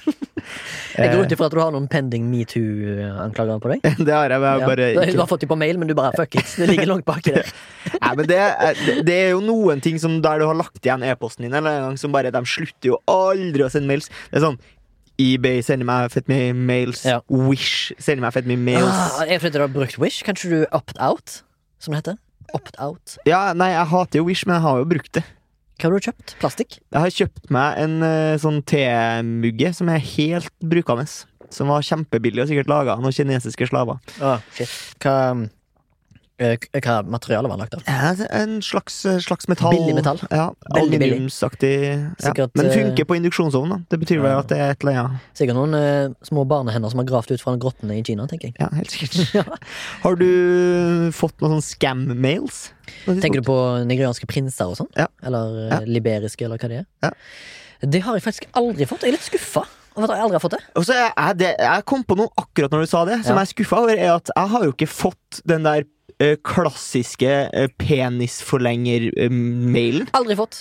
Jeg 0.97 1.13
går 1.13 1.25
ut 1.27 1.33
ifra 1.35 1.45
at 1.49 1.53
du 1.53 1.59
har 1.61 1.71
noen 1.75 1.87
pending 1.91 2.25
metoo-anklager 2.31 3.59
på 3.63 3.71
deg. 3.73 3.83
Det 4.07 4.13
har 4.13 4.33
jeg 4.33 4.41
bare, 4.41 4.87
Ja. 4.93 5.05
Du 5.11 5.19
har 5.21 5.29
fått 5.29 5.43
dem 5.43 5.51
på 5.51 5.57
mail, 5.59 5.77
men 5.77 5.87
du 5.89 5.93
bare 5.97 6.13
fuck 6.17 6.35
it. 6.39 6.47
Det 6.57 6.67
ligger 6.71 6.89
langt 6.89 7.05
baki 7.07 7.35
der. 7.35 7.51
Nei, 8.03 8.13
men 8.19 8.29
det, 8.29 8.39
det- 9.05 9.17
er 9.17 9.29
jo 9.35 9.41
noen 9.45 9.81
ting 9.83 9.99
som 10.01 10.19
der 10.23 10.41
du 10.41 10.47
har 10.49 10.57
lagt 10.57 10.81
igjen 10.81 11.03
e-posten 11.05 11.45
din, 11.47 11.53
eller 11.57 11.77
en 11.79 11.85
gang 11.89 11.97
som 12.01 12.11
bare 12.15 12.31
De 12.33 12.41
slutter 12.49 12.91
jo 12.93 12.97
aldri 13.11 13.65
å 13.65 13.69
sende 13.73 13.89
mails. 13.91 14.09
Det 14.31 14.39
er 14.41 14.45
sånn 14.49 14.59
eBay 15.17 15.63
sender 15.65 15.87
meg 15.89 16.11
fett 16.13 16.27
mye 16.29 16.51
mails. 16.53 17.01
Ja. 17.07 17.21
Wish 17.33 17.89
sender 17.97 18.21
meg 18.27 18.35
fett 18.35 18.45
mye 18.49 18.59
mails. 18.61 18.91
Ah, 19.17 19.23
jeg 19.25 19.41
fordi 19.41 19.57
du 19.57 19.63
har 19.63 19.71
brukt 19.73 19.97
Wish. 19.97 20.19
Kanskje 20.27 20.51
du 20.51 20.59
opt-out, 20.77 21.39
som 21.81 21.95
det 21.95 22.03
heter? 22.03 22.19
Opt-out. 22.53 23.15
Ja, 23.25 23.47
nei, 23.57 23.71
jeg 23.73 23.89
hater 23.89 24.21
jo 24.21 24.27
Wish, 24.29 24.45
men 24.45 24.59
jeg 24.59 24.65
har 24.67 24.77
jo 24.83 24.85
brukt 24.93 25.13
det. 25.17 25.23
Hva 25.77 25.89
har 25.91 25.93
du 25.99 26.05
kjøpt? 26.07 26.35
Plastikk? 26.41 26.79
Jeg 26.91 26.99
har 27.03 27.11
kjøpt 27.13 27.51
meg 27.53 27.77
en 27.83 27.97
eh, 28.07 28.37
sånn 28.41 28.61
temugge 28.65 29.69
som 29.77 29.89
er 29.93 30.01
helt 30.01 30.49
brukende. 30.65 31.05
Som 31.53 31.69
var 31.71 31.85
kjempebillig 31.85 32.41
og 32.43 32.49
sikkert 32.49 32.67
laga 32.71 32.95
av 32.97 33.03
noen 33.05 33.13
kinesiske 33.15 33.69
slaver. 33.69 34.01
Ah, 34.19 34.41
shit. 34.57 34.71
Hva, 34.99 35.13
k- 35.37 35.45
hva 36.37 36.95
materiale 37.09 37.49
var 37.49 37.57
han 37.57 37.63
lagt 37.63 37.73
av? 37.73 37.83
Ja, 37.87 38.25
En 38.29 38.61
slags, 38.61 39.05
eh, 39.05 39.17
slags 39.19 39.47
metall. 39.47 39.73
Billig 39.73 39.95
metall. 39.95 40.19
Ja. 40.29 40.53
Aluminiumsaktig. 40.69 41.73
Ja. 42.21 42.33
Men 42.53 42.65
eh, 42.65 42.73
funker 42.73 43.05
på 43.05 43.17
induksjonsovn. 43.17 43.69
da 43.69 43.79
Det 43.89 43.99
betyr 43.99 44.21
vel 44.21 44.31
Ja. 44.31 44.39
at 44.39 44.47
det 44.47 44.57
er 44.57 44.69
et 44.71 44.83
eller 44.83 44.99
annet. 45.01 45.25
Sikkert 45.33 45.57
noen 45.57 45.73
uh, 45.73 46.13
små 46.23 46.45
barnehender 46.47 46.89
som 46.93 46.99
har 47.01 47.07
gravd 47.09 47.31
ut 47.31 47.41
fra 47.41 47.55
grottene 47.57 47.97
i 47.97 48.03
Kina, 48.03 48.27
tenker 48.27 48.51
jeg. 48.51 48.55
Ja, 48.59 48.69
helt 48.73 48.91
sikkert. 48.91 49.49
Har 50.05 50.15
du 50.15 51.09
fått 51.11 51.41
noen 51.41 51.57
sånne 51.57 51.65
scam-mails? 51.65 52.71
Tenker 53.05 53.41
du 53.41 53.47
på 53.49 53.57
nigerianske 53.89 54.29
prinser 54.29 54.69
og 54.69 54.77
sånn? 54.77 54.91
Eller 55.25 55.71
eh, 55.71 55.89
liberiske, 55.89 56.45
eller 56.45 56.61
hva 56.61 56.69
det 56.69 56.83
er? 56.83 56.87
Ja. 57.03 57.11
Det 57.81 58.01
har 58.05 58.15
jeg 58.17 58.25
faktisk 58.25 58.47
aldri 58.57 58.85
fått. 58.89 59.03
Jeg 59.05 59.13
er 59.13 59.17
litt 59.17 59.25
skuffa 59.25 59.65
jeg 59.97 60.21
aldri 60.21 60.37
har 60.37 60.43
fått 60.43 60.53
det. 60.53 60.63
Jeg, 60.93 61.37
det, 61.39 61.51
jeg 61.57 61.85
kom 61.89 62.03
på 62.05 62.17
noe 62.19 62.29
akkurat 62.37 62.73
når 62.73 62.85
du 62.85 62.89
sa 62.91 63.03
det, 63.07 63.17
som 63.25 63.33
Ja. 63.33 63.41
jeg 63.41 63.47
er 63.49 63.53
skuffa 63.55 63.79
over. 63.81 63.97
Er 63.97 64.11
at 64.15 64.29
jeg 64.35 64.51
har 64.53 64.63
jo 64.67 64.73
ikke 64.75 64.87
fått 64.87 65.41
den 65.49 65.63
der 65.65 65.81
eh, 65.81 65.87
klassiske 66.43 67.49
uh, 67.51 67.67
penisforlenger-mailen. 67.81 70.07
Aldri 70.17 70.35
fått. 70.39 70.55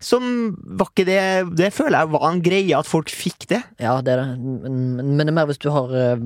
Som 0.00 0.54
var 0.78 0.86
ikke 0.92 1.04
det 1.08 1.22
Det 1.58 1.68
føler 1.74 1.98
jeg 2.04 2.10
var 2.12 2.24
en 2.28 2.40
greie 2.44 2.76
at 2.78 2.86
folk 2.86 3.10
fikk 3.10 3.48
det. 3.50 3.58
Ja, 3.82 3.96
det 4.04 4.12
er 4.14 4.20
det. 4.22 4.36
Men, 4.38 4.76
men 5.16 5.22
det 5.24 5.32
er 5.32 5.36
mer 5.40 5.48
hvis 5.50 5.58
du 5.58 5.66
har 5.74 5.90
uh, 5.90 6.20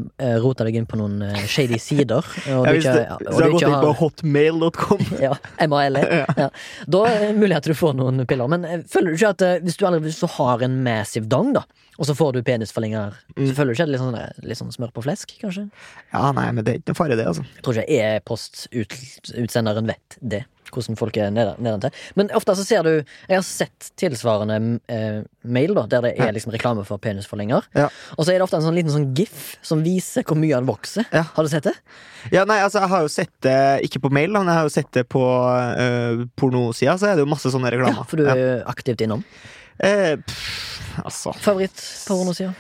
rota 0.45 0.67
deg 0.69 0.77
inn 0.77 0.89
på 0.91 0.99
noen 1.01 1.23
uh, 1.25 1.39
shady 1.49 1.79
sider. 1.81 2.21
Og 2.53 2.67
Ja, 2.67 2.75
du 2.75 2.81
ikke, 2.83 2.93
det, 2.99 3.07
ja, 3.09 3.17
så 3.17 3.33
og 3.33 3.41
jeg 3.41 3.47
har 3.47 3.55
gått 3.57 3.65
inn 3.71 3.79
på 3.87 3.93
hotmail.com. 4.03 5.07
ja, 5.27 5.33
MALE. 5.73 6.03
Ja. 6.43 6.49
Da 6.91 7.01
er 7.09 7.19
det 7.27 7.31
mulig 7.41 7.57
at 7.57 7.67
du 7.69 7.73
får 7.77 7.97
noen 7.97 8.27
piller. 8.29 8.51
Men 8.53 8.65
eh, 8.69 8.83
føler 8.93 9.13
du 9.15 9.17
ikke 9.21 9.33
at 9.37 9.47
uh, 9.47 9.55
hvis 9.65 9.79
du, 9.81 9.87
allerede, 9.89 10.11
hvis 10.11 10.21
du 10.21 10.29
har 10.37 10.63
en 10.69 10.77
massive 10.85 11.29
dong, 11.33 11.55
da, 11.57 11.65
og 11.97 12.09
så 12.09 12.15
får 12.19 12.37
du 12.37 12.43
penisforlenger, 12.47 13.17
Mm. 13.33 13.47
så 13.49 13.55
føler 13.57 13.73
du 13.73 13.79
ikke 13.79 13.85
at 13.87 13.89
det 13.89 13.95
er 13.95 13.97
litt 13.97 14.03
sånn, 14.05 14.17
eh, 14.21 14.47
litt 14.51 14.59
sånn 14.61 14.73
smør 14.75 14.91
på 14.93 15.03
flesk, 15.07 15.31
kanskje? 15.41 15.63
Ja, 16.13 16.27
nei, 16.37 16.51
men 16.53 16.65
det 16.67 16.73
er 16.75 16.81
ikke 16.83 16.93
noe 16.93 16.99
fare, 16.99 17.17
det, 17.17 17.25
altså. 17.31 17.45
Jeg 17.57 17.65
tror 17.65 17.79
ikke 17.81 18.01
e-postutsenderen 18.11 19.89
vet 19.89 20.17
det. 20.21 20.43
Hvordan 20.73 20.99
folk 20.99 21.17
er 21.21 21.33
nedentil. 21.33 21.93
Men 22.19 22.33
ofte 22.37 22.55
så 22.59 22.65
ser 22.67 22.87
du 22.87 22.93
Jeg 22.95 23.37
har 23.37 23.45
sett 23.47 23.91
tilsvarende 24.01 24.59
eh, 24.93 25.23
mail 25.43 25.75
da 25.77 25.87
der 25.91 26.07
det 26.07 26.13
er 26.21 26.33
liksom 26.35 26.53
reklame 26.55 26.85
for 26.89 27.01
penisforlenger. 27.03 27.67
Ja. 27.77 27.89
Og 28.17 28.25
så 28.25 28.33
er 28.33 28.41
det 28.41 28.47
ofte 28.47 28.59
en 28.61 28.67
sånn 28.67 28.79
liten 28.79 28.95
sånn 28.95 29.11
gif 29.17 29.57
som 29.65 29.83
viser 29.85 30.27
hvor 30.27 30.39
mye 30.41 30.57
han 30.57 30.69
vokser. 30.69 31.07
Ja. 31.13 31.25
Har 31.35 31.47
du 31.47 31.53
sett 31.53 31.69
det? 31.69 31.75
Ja, 32.35 32.45
nei, 32.49 32.61
altså, 32.63 32.83
jeg 32.83 32.93
har 32.93 33.05
jo 33.05 33.11
sett 33.13 33.33
det 33.45 33.59
ikke 33.89 34.05
på 34.05 34.13
mail, 34.15 34.31
men 34.35 34.51
jeg 34.51 34.61
har 34.61 34.69
jo 34.69 34.75
sett 34.75 34.93
det 34.95 35.05
på 35.11 35.23
uh, 35.23 36.23
pornosida, 36.39 36.95
så 37.01 37.11
er 37.11 37.19
det 37.19 37.25
jo 37.27 37.31
masse 37.33 37.51
sånne 37.51 37.73
Ja, 37.73 38.05
for 38.07 38.21
du 38.21 38.29
er 38.31 38.43
ja. 38.43 38.57
aktivt 38.71 39.03
innom. 39.03 39.25
Eh, 39.83 40.15
pff, 40.21 41.01
altså 41.03 41.33
Favorittpornosida? 41.43 42.53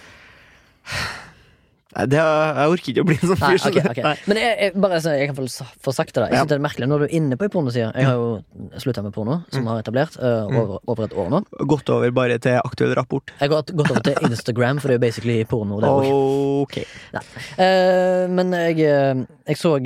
Nei, 1.93 2.05
er, 2.17 2.55
jeg 2.57 2.73
orker 2.73 2.91
ikke 2.93 3.03
å 3.03 3.07
bli 3.09 3.17
en 3.21 3.29
sånn 3.29 3.41
fyr. 3.43 3.59
okay, 3.69 4.03
det. 4.03 4.13
Men 4.31 4.39
jeg, 4.41 4.53
jeg, 4.63 4.73
bare, 4.81 5.01
så 5.05 5.13
jeg 5.13 5.29
kan 5.29 5.37
få, 5.37 5.45
få 5.85 5.93
sagt 5.93 6.15
det 6.15 6.23
da 6.23 6.29
Jeg 6.31 6.33
Ja. 6.33 6.41
synes 6.41 6.49
det 6.49 6.57
er 6.57 6.63
merkelig 6.65 6.89
Nå 6.89 6.97
er 6.97 7.03
du 7.05 7.17
inne 7.19 7.37
på 7.37 7.45
en 7.45 7.53
pornoside. 7.53 7.91
Jeg 7.95 8.07
har 8.09 8.15
jo 8.17 8.79
slutta 8.81 9.03
med 9.05 9.13
porno, 9.13 9.37
som 9.53 9.67
har 9.69 9.83
etablert 9.83 10.17
uh, 10.17 10.49
over, 10.49 10.79
over 10.89 11.05
et 11.05 11.13
år 11.21 11.29
nå. 11.35 11.43
Gått 11.69 11.93
over 11.93 12.11
bare 12.17 12.39
til 12.41 12.57
aktuell 12.65 12.95
rapport. 12.97 13.29
Jeg 13.37 13.45
har 13.45 13.53
gått, 13.59 13.75
gått 13.77 13.91
over 13.93 14.01
til 14.09 14.17
Instagram, 14.31 14.81
for 14.81 14.89
det 14.89 14.97
er 14.97 15.01
jo 15.01 15.05
basically 15.05 15.39
porno. 15.45 15.81
der 15.85 15.93
også. 15.93 16.17
Ok. 16.65 16.79
Eh, 17.61 18.25
men 18.33 18.53
jeg, 18.57 18.81
eh, 18.89 19.25
jeg 19.53 19.61
så 19.61 19.77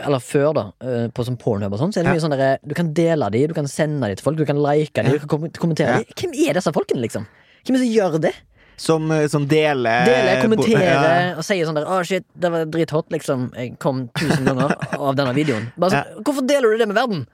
Eller 0.00 0.22
før, 0.22 0.52
da, 0.56 0.64
på 1.12 1.24
sånn 1.26 1.36
Pornhub 1.36 1.74
og 1.74 1.80
sånn, 1.82 1.90
så 1.92 2.00
er 2.00 2.04
det 2.06 2.12
Ja. 2.12 2.14
mye 2.16 2.22
sånn 2.24 2.36
der 2.38 2.58
Du 2.64 2.74
kan 2.74 2.92
dele 2.94 3.28
de, 3.30 3.46
du 3.50 3.54
kan 3.54 3.66
sende 3.68 4.08
de 4.08 4.14
til 4.16 4.24
folk, 4.24 4.38
du 4.38 4.46
kan 4.46 4.56
like 4.56 4.94
de, 4.94 5.02
Ja. 5.02 5.18
du 5.18 5.26
kan 5.26 5.50
kommentere 5.50 5.98
Ja. 5.98 5.98
de. 5.98 6.14
Hvem 6.16 6.32
er 6.48 6.54
disse 6.54 6.72
folkene, 6.72 7.02
liksom? 7.02 7.26
Hvem 7.66 7.74
er 7.74 7.78
det 7.78 7.84
som 7.84 7.94
gjør 7.98 8.20
det? 8.20 8.34
Som, 8.80 9.10
eh, 9.12 9.26
som 9.28 9.44
deler 9.50 10.06
Deler, 10.08 10.38
kommenterer 10.40 10.86
Ja. 11.04 11.34
og 11.36 11.44
sier 11.44 11.68
sånn 11.68 11.76
der 11.76 11.84
Å, 11.90 11.98
shit, 12.08 12.24
det 12.40 12.48
var 12.54 12.64
drithot, 12.72 13.10
liksom. 13.12 13.50
Jeg 13.58 13.74
kom 13.82 14.06
tusen 14.16 14.46
ganger 14.48 14.72
av 14.96 15.18
denne 15.18 15.34
videoen. 15.36 15.66
Bare 15.76 15.98
sånn, 15.98 16.24
Hvorfor 16.24 16.46
deler 16.48 16.72
du 16.72 16.80
det 16.80 16.88
med 16.88 16.96
verden? 16.96 17.26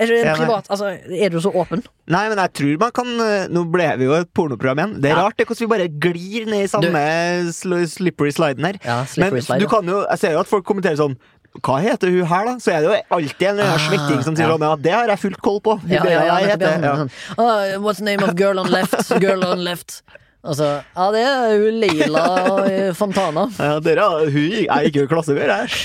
Er 0.00 0.08
det 0.10 0.16
Ja, 0.24 0.32
privat? 0.34 0.66
Altså, 0.74 0.88
er 1.06 1.30
du 1.30 1.36
så 1.44 1.52
åpen? 1.54 1.84
Nei, 2.10 2.24
men 2.32 2.40
jeg 2.40 2.50
tror 2.58 2.78
man 2.80 2.90
kan 2.96 3.12
eh, 3.22 3.44
Nå 3.52 3.60
ble 3.70 3.84
vi 4.00 4.08
jo 4.08 4.16
et 4.16 4.32
pornoprogram 4.34 4.80
igjen. 4.80 4.94
Det 5.04 5.12
er 5.12 5.14
Ja. 5.14 5.26
rart 5.28 5.36
det 5.38 5.46
hvordan 5.46 5.62
vi 5.68 5.70
bare 5.74 5.86
glir 6.08 6.48
ned 6.50 6.64
i 6.64 6.72
samme 6.72 7.04
du, 7.52 7.84
slippery 7.92 8.32
sliden 8.34 8.64
her. 8.66 8.80
Ja, 8.82 8.96
Men 9.20 9.38
slide. 9.44 9.60
du 9.62 9.68
kan 9.70 9.86
jo, 9.86 10.00
jeg 10.08 10.18
ser 10.24 10.32
jo 10.34 10.40
at 10.42 10.50
folk 10.50 10.64
kommenterer 10.66 10.96
sånn 10.98 11.14
hva 11.62 11.76
heter 11.84 12.10
hun 12.10 12.24
her, 12.26 12.48
da? 12.48 12.56
Så 12.58 12.72
er 12.74 12.80
det 12.82 12.88
jo 12.90 12.96
alltid 13.14 13.46
en 13.52 13.60
Ah, 13.62 13.76
svetting 13.78 14.24
som 14.26 14.34
sier 14.34 14.48
ja. 14.48 14.56
sånn 14.56 14.64
Ja, 14.66 14.74
det 14.74 14.90
har 14.96 15.06
jeg 15.12 15.20
fullt 15.22 15.40
koll 15.44 15.60
på. 15.62 15.76
Ja, 15.86 16.02
ja, 16.02 16.24
ja, 16.26 16.40
heter, 16.48 16.82
ja. 16.82 16.96
sånn, 16.96 17.12
sånn. 17.36 17.82
What's 17.84 18.00
the 18.02 18.08
name 18.08 18.24
of 18.26 18.34
girl 18.34 18.58
on 18.58 18.66
left? 18.72 18.96
Girl 19.22 19.44
on 19.46 19.62
left. 19.62 20.00
Altså, 20.44 20.66
ja, 20.92 21.04
det 21.14 21.20
er 21.24 21.52
jo 21.56 21.68
Leila 21.80 22.24
eh, 22.68 22.90
Fontana. 22.96 23.46
Ja, 23.58 23.78
dere, 23.80 24.08
hun 24.28 24.34
gikk- 24.52 24.66
jeg 24.68 24.90
gikk 24.90 24.98
jo 25.00 25.04
i 25.06 25.10
klasse 25.14 25.36
med 25.36 25.48
her. 25.48 25.78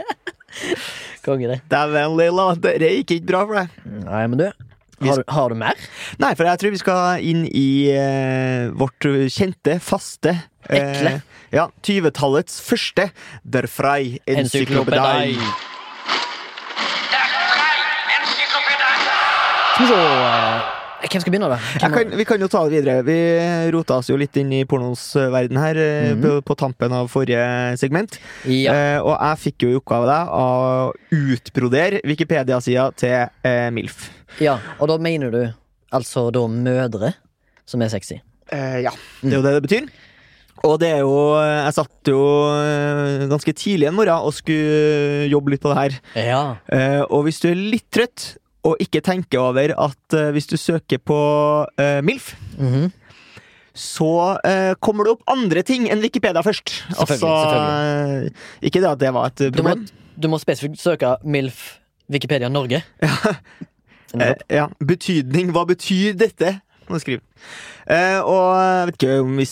Konge, 1.24 1.48
det. 1.48 1.60
Dæven, 1.72 2.16
Leila, 2.18 2.50
dere 2.60 2.90
gikk 2.98 3.14
ikke 3.18 3.28
bra 3.30 3.40
for 3.48 3.60
deg. 3.62 3.78
Nei, 4.04 4.20
men 4.28 4.40
du, 4.42 4.46
har 5.06 5.22
du, 5.22 5.24
har 5.32 5.48
du 5.52 5.56
mer? 5.62 5.80
Nei, 6.20 6.32
for 6.36 6.44
jeg 6.48 6.60
tror 6.60 6.74
vi 6.76 6.80
skal 6.82 7.24
inn 7.32 7.46
i 7.48 7.66
eh, 7.94 8.68
vårt 8.76 9.08
kjente, 9.32 9.78
faste 9.84 10.34
eh, 10.36 10.76
Ekle. 10.80 11.14
Ja, 11.56 11.64
20-tallets 11.82 12.60
første 12.62 13.08
Der 13.42 13.66
Frei 13.66 14.18
Encyklopedai. 14.28 15.32
Skal 19.74 19.86
vi 19.86 19.88
se 19.88 19.96
eh, 19.96 20.79
Hvem 21.00 21.22
skal 21.22 21.32
begynne, 21.32 21.48
da? 21.48 21.58
Kan, 21.94 22.10
vi 22.18 22.24
kan 22.28 22.42
jo 22.42 22.48
ta 22.52 22.60
det 22.68 22.74
videre. 22.82 23.02
Vi 23.06 23.14
rota 23.72 23.96
oss 24.02 24.10
jo 24.10 24.18
litt 24.20 24.36
inn 24.36 24.50
i 24.52 24.64
pornos 24.68 25.02
eh, 25.16 25.30
verden 25.32 25.56
her 25.60 25.78
eh, 25.80 26.10
Mhm. 26.12 26.20
på, 26.22 26.32
på 26.50 26.56
tampen 26.60 26.92
av 26.92 27.08
forrige 27.08 27.76
segment. 27.80 28.18
ja. 28.44 28.74
Eh, 28.74 28.98
og 29.00 29.14
jeg 29.16 29.40
fikk 29.46 29.64
jo 29.66 29.70
i 29.72 29.78
oppgave 29.80 30.04
av 30.04 30.10
deg 30.10 30.34
å 30.36 31.30
utbrodere 31.34 32.00
Wikipedia-sida 32.04 32.90
til 33.00 33.16
eh, 33.46 33.70
MILF. 33.72 34.10
ja, 34.44 34.58
og 34.78 34.88
da 34.92 34.98
mener 35.02 35.30
du 35.32 35.40
altså 35.92 36.28
da 36.34 36.44
mødre 36.46 37.14
som 37.66 37.82
er 37.82 37.88
sexy? 37.92 38.20
Eh, 38.52 38.80
ja, 38.84 38.92
det 39.22 39.32
er 39.32 39.36
jo 39.38 39.42
det 39.46 39.56
det 39.56 39.64
betyr. 39.68 39.88
Og 40.68 40.74
det 40.82 40.90
er 40.92 40.98
jo 41.00 41.14
Jeg 41.40 41.72
satt 41.72 42.08
jo 42.12 42.20
eh, 42.60 43.22
ganske 43.30 43.52
tidlig 43.56 43.88
en 43.88 43.94
morgen 43.96 44.26
og 44.28 44.34
skulle 44.36 45.24
jobbe 45.32 45.54
litt 45.54 45.62
på 45.64 45.70
det 45.72 45.78
her. 45.80 45.94
Ja. 46.20 46.40
Eh, 46.68 47.00
og 47.08 47.24
hvis 47.24 47.40
du 47.40 47.48
er 47.48 47.56
litt 47.56 47.86
trøtt, 47.94 48.34
og 48.64 48.76
ikke 48.80 49.00
tenker 49.00 49.38
over 49.40 49.72
at 49.76 50.16
uh, 50.16 50.30
hvis 50.34 50.46
du 50.50 50.56
søker 50.60 50.98
på 50.98 51.20
uh, 51.66 52.00
MILF, 52.04 52.34
Mhm. 52.58 52.90
så 53.74 54.36
eh, 54.44 54.74
kommer 54.82 55.04
det 55.06 55.12
opp 55.14 55.22
andre 55.30 55.62
ting 55.62 55.84
enn 55.88 56.00
Wikipedia 56.02 56.42
først. 56.42 56.72
Selvfølgelig, 56.90 56.98
Altså, 56.98 57.28
selvfølgelig. 57.46 58.32
ikke 58.62 58.80
det 58.82 58.88
at 58.90 58.98
det 59.00 59.12
var 59.14 59.26
et 59.30 59.38
Du, 59.38 59.44
må, 59.62 59.68
problem. 59.70 59.86
du 60.22 60.28
må 60.28 60.38
spesifikt 60.42 60.80
søke 60.82 61.12
MILF 61.24 61.78
Wikipedia 62.10 62.48
Norge. 62.48 62.82
Eh, 64.10 64.34
ja, 64.50 64.64
Betydning. 64.82 65.52
Hva 65.54 65.62
betyr 65.70 66.16
dette? 66.18 66.56
Må 66.88 66.96
du 66.98 67.02
skrive. 67.04 67.20
Og 68.26 68.46
jeg 68.58 68.86
vet 68.88 68.96
ikke 68.98 69.20
om 69.22 69.36
vi 69.38 69.44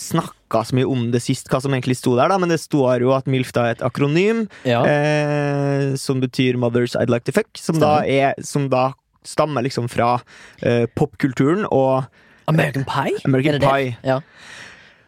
snakka 0.48 0.64
så 0.66 0.74
mye 0.76 0.86
om 0.88 1.10
det 1.12 1.20
sist, 1.22 1.48
hva 1.50 1.60
som 1.60 1.72
egentlig 1.74 1.96
sto 1.98 2.16
der, 2.16 2.28
da, 2.28 2.38
men 2.38 2.48
det 2.48 2.58
står 2.60 3.00
jo 3.04 3.12
at 3.14 3.26
MILF 3.28 3.52
da 3.52 3.66
er 3.68 3.76
et 3.76 3.82
akronym 3.84 4.46
Ja. 4.64 4.82
eh, 4.86 5.94
som 5.96 6.20
betyr 6.20 6.56
Mothers 6.56 6.96
I'd 6.96 7.10
Like 7.10 7.24
to 7.26 7.32
Fuck, 7.32 7.48
som 7.58 7.78
da, 7.78 8.02
er, 8.06 8.34
som 8.42 8.68
da 8.68 8.92
stammer 9.24 9.62
liksom 9.62 9.88
fra 9.90 10.20
eh, 10.62 10.86
popkulturen 10.96 11.66
og 11.70 12.04
American 12.48 12.84
Pie? 12.88 13.18
American 13.26 13.54
Er? 13.54 13.60
Pie. 13.68 13.96
Ja. 14.04 14.20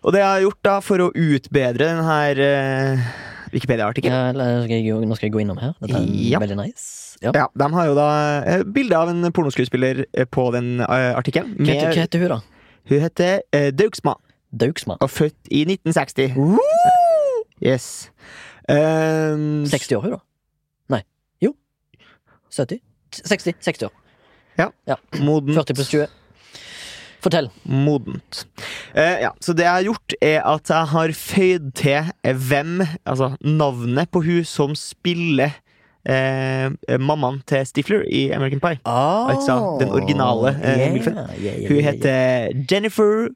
Og 0.05 0.13
det 0.13 0.21
jeg 0.21 0.29
har 0.29 0.41
gjort 0.45 0.63
da 0.65 0.81
for 0.81 0.99
å 0.99 1.11
utbedre 1.15 1.79
den 1.89 2.05
her 2.05 2.39
eh, 2.41 3.11
Wikipedia-artikkelen 3.53 4.37
Ja, 4.37 5.01
nå 5.01 5.17
skal 5.17 5.27
jeg 5.29 5.33
gå 5.35 5.41
innom 5.43 5.59
her. 5.61 5.73
Dette 5.81 5.97
er 5.99 6.07
Ja. 6.31 6.39
veldig 6.39 6.57
nice. 6.61 7.17
Ja. 7.23 7.33
Ja, 7.35 7.49
De 7.57 7.67
har 7.73 7.87
jo 7.87 7.95
da 7.97 8.09
eh, 8.47 8.63
bilde 8.65 8.97
av 8.97 9.09
en 9.11 9.25
pornoskuespiller 9.33 10.05
eh, 10.15 10.25
på 10.25 10.51
den 10.53 10.81
eh, 10.81 11.13
artikkelen. 11.17 11.57
Hva 11.59 11.93
heter, 11.97 12.21
hun, 12.21 12.29
da? 12.29 12.41
Hun 12.89 13.01
heter 13.01 13.41
eh, 13.53 13.71
Daugsma 13.73 14.15
Daugsma. 14.53 14.97
og 15.01 15.11
født 15.11 15.37
i 15.51 15.65
1960. 15.67 16.37
Yes. 17.63 18.11
Um, 18.69 19.67
60 19.67 19.93
år, 19.93 20.03
hun, 20.03 20.11
da? 20.17 20.21
Nei. 20.97 21.03
Jo. 21.43 21.55
70? 22.51 22.81
60. 23.13 23.55
60 23.61 23.83
år. 23.89 23.93
Ja, 24.61 24.97
Modent. 25.21 25.57
40 25.57 25.75
pluss 25.75 25.89
20. 25.93 26.07
Fortell. 27.21 27.51
Modent. 27.65 28.45
Uh, 28.97 29.17
ja, 29.27 29.31
så 29.41 29.53
det 29.53 29.67
jeg 29.67 29.73
har 29.73 29.87
gjort, 29.89 30.15
er 30.25 30.39
at 30.49 30.73
jeg 30.73 30.93
har 30.93 31.13
føyd 31.17 31.73
til 31.77 32.13
hvem 32.49 32.81
Altså 33.05 33.35
navnet 33.45 34.09
på 34.13 34.23
hun 34.25 34.45
som 34.49 34.75
spiller 34.79 35.59
eh, 36.09 36.71
mammaen 37.01 37.43
til 37.49 37.67
Stifler 37.67 38.07
i 38.09 38.31
American 38.33 38.61
Pie. 38.61 38.81
Altså, 38.87 39.77
den 39.81 39.93
originale, 39.93 40.55
eh, 40.65 40.93
Milfen. 40.93 41.19
Hun 41.69 41.81
heter 41.85 42.49
Jennifer 42.71 43.29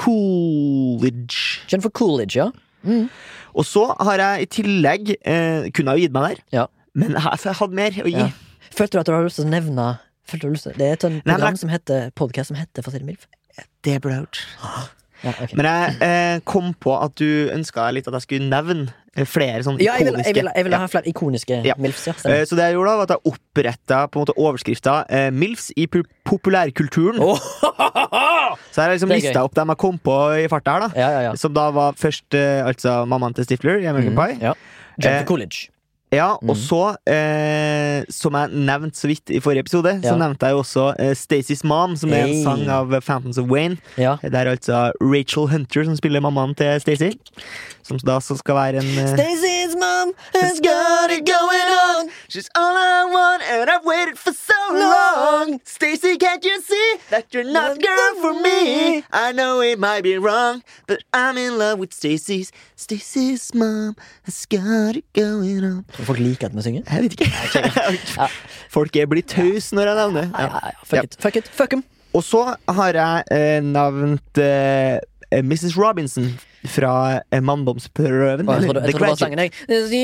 Coolidge. 0.00 1.60
Jennifer 1.70 1.92
Coolidge, 1.94 2.36
ja. 2.40 2.50
Og 3.54 3.66
så 3.68 3.82
har 4.00 4.22
jeg 4.22 4.46
i 4.46 4.48
tillegg 4.56 5.10
eh, 5.20 5.66
Kunne 5.76 5.92
ha 5.92 6.00
gitt 6.00 6.14
meg 6.14 6.22
der, 6.30 6.44
Ja. 6.54 6.66
men 6.96 7.12
jeg 7.12 7.54
hadde 7.58 7.76
mer 7.76 7.90
å 8.00 8.06
gi. 8.08 8.16
Ja. 8.16 8.30
Følte 8.70 8.96
du 8.96 9.00
at 9.02 9.06
du 9.10 9.12
har 9.12 9.26
lyst 9.26 9.40
til 9.40 9.48
å 9.48 9.52
nevne 9.52 9.88
til 10.30 10.72
Det 10.78 10.86
er 10.86 10.92
et 10.94 11.02
sånt 11.04 11.24
men 11.26 11.34
program 11.34 11.56
som 11.58 11.68
heter 11.72 12.10
podcast 12.14 12.52
som 12.52 12.56
heter 12.60 12.84
For 12.86 12.92
å 12.92 12.94
si 12.94 13.02
det 13.02 13.08
mildt. 13.10 13.26
Det 13.84 13.98
ble 14.00 14.14
jeg 14.14 14.24
gjort. 14.24 14.90
Ja, 15.24 15.30
ok. 15.42 15.52
Men 15.58 15.66
jeg 15.68 15.96
eh, 16.06 16.40
kom 16.48 16.72
på 16.80 16.94
at 17.02 17.14
du 17.20 17.50
ønska 17.52 17.90
litt 17.92 18.06
at 18.08 18.14
jeg 18.16 18.22
skulle 18.22 18.48
nevne 18.48 18.88
eh, 19.16 19.24
flere 19.28 19.60
sånne 19.66 19.82
ja, 19.84 19.96
jeg 19.98 20.06
vil, 20.06 20.14
ikoniske. 20.14 20.26
jeg 20.30 20.34
vil, 20.44 20.50
jeg 20.56 20.64
vil 20.64 20.72
Ja. 20.72 20.78
ha 20.78 20.86
flere 20.86 21.06
ikoniske 21.12 21.58
Ja. 21.66 21.74
milfs. 21.78 22.06
Ja, 22.06 22.14
Eh. 22.30 22.44
Så 22.48 22.56
det 22.56 22.64
jeg 22.70 22.74
gjorde 22.78 22.90
da, 22.90 22.96
var 22.96 23.02
at 23.02 23.14
jeg 23.16 23.32
oppretta 23.34 23.98
overskrifta 24.36 25.04
eh, 25.10 25.30
'Milfs 25.30 25.70
i 25.76 25.86
populærkulturen'. 25.86 27.18
populærkulturen'. 27.20 27.20
Så 28.72 28.80
her 28.80 28.82
har 28.82 28.90
jeg 28.90 29.00
liksom 29.00 29.10
lista 29.12 29.42
opp 29.44 29.54
dem 29.54 29.68
jeg 29.68 29.78
kom 29.78 29.98
på 29.98 30.16
i 30.44 30.46
farta 30.48 30.72
her, 30.76 30.80
da. 30.80 30.90
ja, 30.96 31.08
ja, 31.10 31.20
ja. 31.28 31.34
Som 31.36 31.52
da 31.54 31.70
var 31.74 31.92
først 31.98 32.34
eh, 32.34 32.62
altså 32.66 33.04
mammaen 33.06 33.34
til 33.34 33.44
Stifler 33.44 33.80
i 33.82 33.86
American 33.90 34.14
mm, 34.14 34.20
Pie. 34.20 34.38
ja. 34.40 34.54
Jennifer 35.00 35.22
Eh, 35.22 35.26
Coolidge. 35.26 35.68
Ja, 36.12 36.32
og 36.32 36.42
Mhm. 36.42 36.54
så, 36.56 36.96
eh, 37.06 38.02
som 38.10 38.32
jeg 38.34 38.50
nevnte 38.50 38.98
så 38.98 39.06
vidt 39.06 39.30
i 39.30 39.38
forrige 39.40 39.60
episode, 39.60 40.00
så 40.02 40.16
nevnte 40.18 40.46
jeg 40.46 40.52
jo 40.52 40.58
også 40.58 40.94
eh, 40.98 41.12
Stacey's 41.14 41.62
Mom, 41.64 41.94
som 41.96 42.10
er 42.12 42.24
en 42.24 42.28
Hey. 42.34 42.42
sang 42.42 42.68
av 42.68 42.86
Fountains 42.90 43.04
Phantoms 43.06 43.38
of 43.38 43.46
Wayne. 43.50 43.76
Ja. 43.96 44.16
Det 44.22 44.34
er 44.34 44.50
altså 44.50 44.90
Rachel 45.00 45.46
Hunter 45.46 45.84
som 45.84 45.96
spiller 45.96 46.20
mammaen 46.20 46.54
til 46.56 46.80
Stacey. 46.80 47.12
Som 47.90 47.98
da 48.06 48.20
så 48.22 48.36
skal 48.38 48.54
være 48.54 48.78
en 48.84 48.90
uh, 49.02 49.08
Stacey's 49.16 49.72
mom 49.74 50.12
has 50.36 50.60
got 50.62 51.10
it 51.10 51.24
going 51.26 51.70
on. 51.90 52.10
She's 52.30 52.46
all 52.54 52.76
I 52.78 53.02
want, 53.10 53.42
and 53.50 53.66
I've 53.68 53.84
waited 53.84 54.16
for 54.16 54.30
so 54.32 54.54
long. 54.70 55.58
Stacey, 55.64 56.14
can't 56.16 56.44
you 56.44 56.60
see 56.62 56.88
that 57.10 57.24
you're 57.34 57.50
not 57.50 57.74
the 57.74 57.82
girl 57.82 58.12
for 58.22 58.32
me? 58.46 59.02
I 59.12 59.32
know 59.32 59.60
it 59.60 59.78
might 59.80 60.02
be 60.04 60.18
wrong, 60.18 60.62
but 60.86 61.02
I'm 61.12 61.36
in 61.36 61.58
love 61.58 61.80
with 61.80 61.92
Stacey's. 61.92 62.52
Stacey's 62.76 63.50
mom 63.54 63.96
has 64.22 64.46
got 64.46 64.94
it 64.96 65.04
going 65.12 65.64
on. 65.64 65.84
Folk 66.06 66.18
liker 66.22 66.46
at 66.46 66.54
vi 66.56 66.62
synger. 66.62 66.82
Jeg 66.94 67.02
vet 67.02 67.12
ikke. 67.12 67.98
Ja. 68.16 68.26
Folk 68.70 68.96
er 68.96 69.06
blitt 69.10 69.28
tause 69.34 69.74
når 69.74 69.90
jeg 69.90 69.96
nevner. 70.04 70.30
Ja, 70.30 70.42
Ja. 70.46 70.46
ja, 70.46 70.60
ja. 70.70 70.84
Fuck 70.84 70.96
Ja. 70.96 71.02
it. 71.02 71.16
Fuck 71.22 71.36
it. 71.42 71.48
Fuck 71.58 71.72
'em. 71.74 71.84
Og 72.14 72.24
så 72.26 72.54
har 72.68 72.92
jeg 72.94 73.22
eh, 73.30 73.60
navnt 73.62 74.38
eh, 74.38 74.98
Mrs. 75.30 75.76
Robinson 75.78 76.32
fra 76.66 77.20
eh, 77.30 77.40
Manndomsprøven. 77.40 78.48
Jeg 78.48 78.62
tror 78.64 78.72
trodde, 78.74 78.80
jeg 78.84 78.94
trodde 78.94 79.08
var 79.08 79.14
sangen, 79.14 79.38
jeg. 79.38 79.52
Robinson 79.68 80.00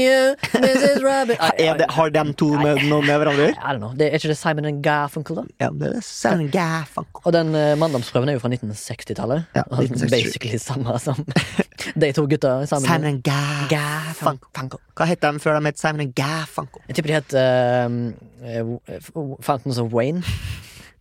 Er 1.66 1.77
det, 1.77 1.87
har 1.91 2.09
de 2.14 2.33
to 2.39 2.49
med, 2.55 2.79
noe 2.89 3.03
med 3.03 3.18
hverandre 3.18 3.33
å 3.35 3.49
gjøre? 3.49 3.57
Don't 3.61 3.81
know. 3.83 3.91
Det 3.99 4.07
er 4.07 4.20
ikke 4.20 4.31
det 4.31 4.37
Simon 4.39 4.68
and 4.70 4.83
Garfunkel, 4.85 5.41
da? 5.41 5.45
Ja, 5.66 5.70
det 5.74 5.91
er 5.99 6.05
Simon 6.07 6.49
Garfunkel. 6.53 7.22
Og 7.24 7.35
den 7.37 7.51
uh, 7.59 7.74
manndomsprøven 7.81 8.31
er 8.31 8.39
jo 8.39 8.43
fra 8.45 8.53
1960-tallet. 8.55 9.51
Ja, 9.59 9.66
Og 9.66 9.83
1960. 9.83 10.14
Basically 10.14 10.61
samme 10.62 10.95
som 11.03 11.18
de 12.01 12.12
to 12.16 12.24
gutta 12.31 12.55
sammen. 12.70 12.87
Simon 12.89 13.20
Garfunkel. 13.27 14.49
Garfunkel. 14.55 14.85
Hva 14.97 15.11
het 15.11 15.27
de 15.27 15.43
før 15.43 15.59
de 15.59 15.72
het 15.72 15.83
Simon 15.83 16.14
Garfunkel? 16.16 16.87
Jeg 16.87 17.01
tipper 17.01 17.12
de 17.12 17.18
het 17.18 17.37
uh, 17.37 19.35
Fountains 19.45 19.83
of 19.83 19.91
Wayne. 19.93 20.22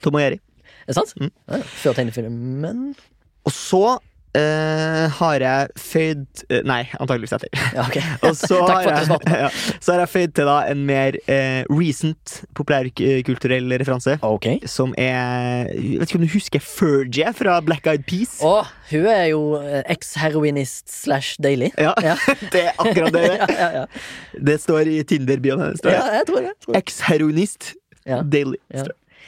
Tom 0.03 0.17
og 0.17 0.25
Jerry. 0.25 0.41
Er 0.85 0.91
det 0.91 0.99
sant? 0.99 1.15
Mm. 1.21 1.31
Ja, 1.53 1.61
før 1.79 1.95
tegnefilmen. 1.97 2.83
Og 3.45 3.53
så 3.53 3.85
eh, 4.35 5.05
har 5.17 5.43
jeg 5.43 5.69
føyd 5.79 6.41
uh, 6.51 6.59
Nei, 6.67 6.81
antakeligvis 6.99 7.33
etter. 7.37 7.49
Ja, 7.75 7.85
okay. 7.85 8.03
Og 8.27 8.35
så 8.37 8.59
har 8.67 8.83
jeg, 8.87 9.17
ja, 9.45 9.49
så 9.79 9.93
har 9.95 10.03
jeg 10.03 10.11
føyd 10.11 10.33
til 10.37 10.49
da 10.49 10.57
en 10.71 10.83
mer 10.87 11.17
uh, 11.25 11.61
recent 11.71 12.35
populærkulturell 12.57 13.75
referanse. 13.81 14.17
Okay. 14.25 14.59
Som 14.69 14.93
er 14.97 15.71
Jeg 15.73 16.01
vet 16.01 16.09
ikke 16.09 16.21
om 16.21 16.25
du 16.27 16.33
husker 16.33 16.63
Fergie 16.65 17.33
fra 17.37 17.57
Black 17.65 17.87
Eyed 17.91 18.05
Peas? 18.09 18.37
Å, 18.45 18.65
hun 18.91 19.07
er 19.11 19.25
jo 19.31 19.41
eks-heroinist 19.95 20.91
slash 20.91 21.39
daily. 21.43 21.71
Ja, 21.79 21.95
Ja. 22.03 22.17
det 22.53 22.67
er 22.69 22.77
akkurat 22.77 23.15
det. 23.15 23.25
ja, 23.31 23.47
ja, 23.49 23.71
ja. 23.81 23.85
Det 24.51 24.59
står 24.61 24.91
i 24.91 24.99
Tinder-bioen 25.07 25.63
hennes. 25.63 25.81
ja, 25.83 26.03
jeg 26.19 26.29
tror 26.29 26.45
det. 26.49 26.53
Eks-heroinist. 26.81 27.73
Daily. 28.05 28.59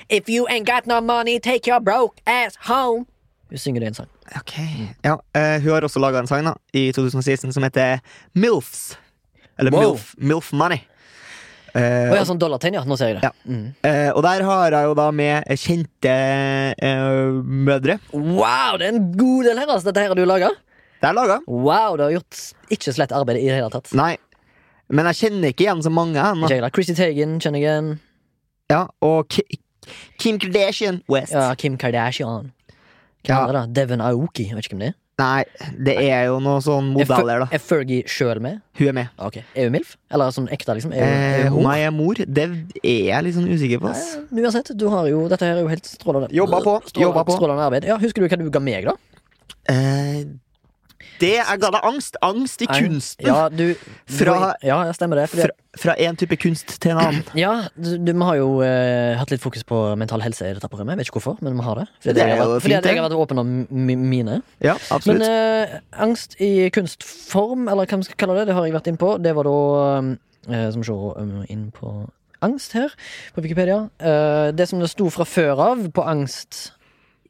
If 0.09 0.29
you 0.29 0.45
ain't 0.47 0.67
got 0.67 0.85
no 0.85 1.01
money, 1.01 1.39
take 1.39 1.65
your 1.65 1.79
broke 1.79 2.21
ass 2.27 2.55
home. 2.67 3.07
Hun 3.49 3.61
synger 3.61 3.85
en 3.87 3.95
sang. 3.95 4.09
Ok 4.35 4.53
ja, 5.05 5.13
eh, 5.37 5.57
Hun 5.63 5.71
har 5.71 5.85
også 5.87 6.01
laga 6.03 6.19
en 6.19 6.27
sang 6.27 6.43
da 6.49 6.53
i 6.75 6.89
2016 6.95 7.53
som 7.55 7.63
heter 7.63 7.99
MILFs. 8.35 8.97
Eller 9.57 9.71
Wow. 9.71 9.81
MILF, 9.93 10.13
MILF 10.17 10.51
Money. 10.53 10.81
Eh, 11.77 12.09
Å 12.11 12.15
ja, 12.17 12.23
sånn 12.25 12.39
dollartegn, 12.41 12.77
ja. 12.79 12.83
Nå 12.87 12.95
ser 12.97 13.11
jeg 13.11 13.17
det. 13.19 13.27
Ja. 13.27 13.31
Mm. 13.45 13.65
eh, 13.85 14.09
og 14.15 14.23
der 14.25 14.43
har 14.47 14.71
jeg 14.73 14.87
jo 14.89 14.93
da 14.97 15.07
med 15.13 15.49
kjente 15.61 16.13
eh, 16.73 17.41
mødre. 17.67 17.99
Wow, 18.13 18.77
det 18.81 18.87
er 18.89 18.95
en 18.97 19.11
god 19.17 19.49
del 19.49 19.59
her, 19.61 19.67
altså. 19.75 19.89
Dette 19.91 20.03
her 20.05 20.13
har 20.13 20.17
du 20.19 20.25
laga. 20.25 20.49
Det 20.97 21.09
er 21.11 21.13
laga. 21.13 21.39
Wow, 21.45 21.97
du 21.99 22.03
har 22.07 22.15
gjort 22.15 22.39
ikke 22.73 22.93
slett 22.95 23.13
arbeid 23.13 23.37
i 23.41 23.45
det 23.49 23.59
hele 23.59 23.69
tatt. 23.73 23.91
Nei. 23.97 24.15
Men 24.89 25.09
jeg 25.11 25.19
kjenner 25.21 25.51
ikke 25.53 25.65
igjen 25.67 25.83
så 25.85 25.91
mange 25.93 26.17
ennå. 26.23 26.47
Ikke 26.47 26.57
jeg 26.57 26.63
da. 26.65 26.69
Chrissy 26.73 26.95
Teigen 26.97 27.37
kjenner 27.43 27.61
jeg 27.61 27.67
igjen. 27.67 27.89
Ja, 28.71 28.85
og 29.05 29.27
Ki 29.31 29.43
Kim 30.19 30.39
Kardashian 30.41 31.01
West. 31.11 31.31
Ja, 31.35 31.51
Kim 31.59 31.77
Kardashian. 31.79 32.49
Hvem 33.25 33.33
Ja. 33.33 33.43
er 33.43 33.47
det 33.47 33.53
da? 33.53 33.65
Devon 33.81 34.01
Aoki. 34.01 34.47
Jeg 34.47 34.55
vet 34.55 34.65
ikke 34.65 34.75
hvem 34.77 34.79
det 34.79 34.87
er. 34.93 34.95
Nei, 35.19 35.45
det 35.83 35.95
er 35.97 36.25
jo 36.27 36.35
noe 36.39 36.59
sånn 36.61 36.91
Er 36.93 37.05
modeller, 37.07 37.39
da. 37.39 37.47
Er 37.51 37.57
Fergie 37.57 38.03
sjøl 38.05 38.39
med? 38.39 38.59
Hun 38.77 38.87
er 38.87 38.93
med. 38.93 39.07
Ok, 39.17 39.37
Er 39.55 39.63
hun 39.65 39.71
MILF? 39.73 39.95
Eller 40.11 40.29
sånn 40.29 40.47
ekte, 40.53 40.75
liksom? 40.77 40.93
Er 40.93 41.01
hun, 41.01 41.09
er 41.09 41.45
Eh, 41.45 41.49
hun 41.49 41.63
mor? 41.63 41.71
jeg 41.73 41.87
er 41.87 41.91
mor, 41.91 42.13
det 42.13 42.37
er 42.83 43.03
jeg 43.09 43.23
litt 43.23 43.33
sånn 43.33 43.49
usikker 43.49 43.79
på. 43.81 43.89
ass. 43.89 44.17
Nei, 44.31 44.43
Uansett, 44.43 44.77
du 44.77 44.87
har 44.89 45.07
jo 45.09 45.27
Dette 45.27 45.41
her 45.41 45.55
er 45.57 45.61
jo 45.61 45.67
helt 45.67 45.85
strålende. 45.89 46.29
Jobba 46.29 46.61
på, 46.61 46.75
Strålende, 46.85 47.01
jobba 47.01 47.23
på. 47.25 47.33
strålende 47.39 47.65
arbeid. 47.65 47.85
Ja, 47.85 47.97
Husker 47.97 48.21
du 48.21 48.27
hva 48.29 48.37
du 48.37 48.49
ga 48.51 48.59
meg, 48.59 48.85
da? 48.85 48.93
Eh, 49.67 50.23
det 51.19 51.35
er 51.41 51.57
ga 51.61 51.69
deg 51.73 51.85
angst. 51.87 52.17
Angst 52.25 52.61
i 52.61 52.67
kunsten. 52.69 53.25
Ja, 53.27 53.47
du 53.49 53.73
Fra- 54.07 54.53
Ja, 54.63 54.79
stemmer 54.93 55.15
det. 55.21 55.29
Fordi, 55.31 55.47
Fra, 55.77 55.93
en 56.01 56.15
type 56.17 56.37
kunst 56.41 56.79
til 56.81 56.91
en 56.91 56.97
annen. 56.97 57.23
ja, 57.37 57.67
du, 57.77 57.97
du, 58.01 58.11
Vi 58.13 58.23
har 58.25 58.35
jo 58.39 58.47
eh, 58.65 59.15
hatt 59.19 59.29
litt 59.33 59.41
fokus 59.43 59.63
på 59.67 59.81
mental 59.97 60.21
helse 60.25 60.47
i 60.49 60.53
dette 60.57 60.69
programmet. 60.71 60.95
Jeg 60.95 61.03
vet 61.03 61.11
ikke 61.11 61.19
hvorfor, 61.21 61.37
men 61.45 61.57
vi 61.59 61.65
har 61.67 61.75
det. 61.83 61.87
Fordi, 62.01 62.13
Det 62.17 62.23
er 62.23 62.27
jeg, 62.33 62.37
har 62.41 62.47
vært, 62.53 62.61
fordi 62.65 62.73
jeg 62.77 62.97
har 63.01 63.09
vært 63.09 63.17
åpen 63.21 63.39
om 63.43 63.51
mine. 64.09 64.41
Ja, 64.63 64.73
Men 64.73 64.97
absolutt. 64.97 65.27
eh, 65.27 65.79
angst 66.07 66.37
i 66.41 66.51
kunstform, 66.73 67.67
eller 67.69 67.85
hva 67.85 67.97
vi 68.01 68.09
skal 68.09 68.17
kalle 68.23 68.39
det, 68.39 68.47
det 68.49 68.55
har 68.57 68.65
jeg 68.65 68.73
vært 68.77 68.87
inn 68.93 68.97
på. 68.97 69.13
Det 69.21 69.35
var 69.37 69.43
da 69.49 69.57
eh, 70.49 70.69
Som 70.71 70.81
vi 70.81 70.87
se 70.89 70.93
um, 70.95 71.43
inn 71.49 71.67
på 71.75 71.93
angst 72.45 72.73
her, 72.77 72.91
på 73.33 73.41
Wikipedia. 73.41 73.89
Eh, 73.99 74.51
det 74.53 74.67
som 74.69 74.79
det 74.79 74.89
sto 74.91 75.09
fra 75.09 75.25
før 75.25 75.57
av 75.71 75.87
på 75.93 76.03
angst 76.05 76.71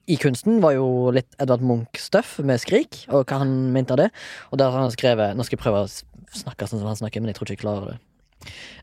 i 0.07 0.17
kunsten 0.21 0.61
var 0.63 0.77
jo 0.77 1.11
litt 1.15 1.35
Edvard 1.41 1.63
Munch-stuff 1.67 2.37
med 2.47 2.61
Skrik, 2.63 3.01
og 3.11 3.27
hva 3.27 3.41
han 3.41 3.53
mente 3.75 3.95
av 3.95 4.01
det. 4.05 4.11
Og 4.51 4.61
der 4.61 4.71
har 4.71 4.85
han 4.85 4.93
skrevet 4.93 5.35
Nå 5.35 5.43
skal 5.43 5.57
jeg 5.57 5.63
prøve 5.65 5.83
å 5.83 5.89
snakke 6.37 6.67
sånn 6.67 6.79
som 6.79 6.87
han 6.87 6.99
snakker, 6.99 7.23
men 7.23 7.31
jeg 7.31 7.39
tror 7.39 7.47
ikke 7.47 7.57
jeg 7.57 7.63
klarer 7.65 7.89
det. 7.91 7.97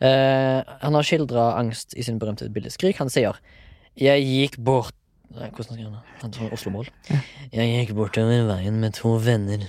Uh, 0.03 0.61
han 0.83 0.99
har 0.99 1.07
skildra 1.07 1.55
angst 1.57 1.95
i 1.97 2.05
sin 2.05 2.19
berømte 2.21 2.51
bilde 2.53 2.73
Skrik. 2.75 2.99
Han 3.01 3.13
sier 3.13 3.39
Jeg 3.97 4.27
gikk 4.27 4.59
bort 4.59 4.97
Nei, 5.35 5.49
Hvordan 5.51 5.79
skal 5.79 5.87
han? 5.89 6.03
Han 6.21 6.35
tar 6.35 6.53
Oslo-mål. 6.55 6.91
Jeg 7.51 7.71
gikk 7.73 7.95
bortover 7.97 8.45
veien 8.47 8.77
med 8.79 8.95
to 8.95 9.17
venner. 9.19 9.65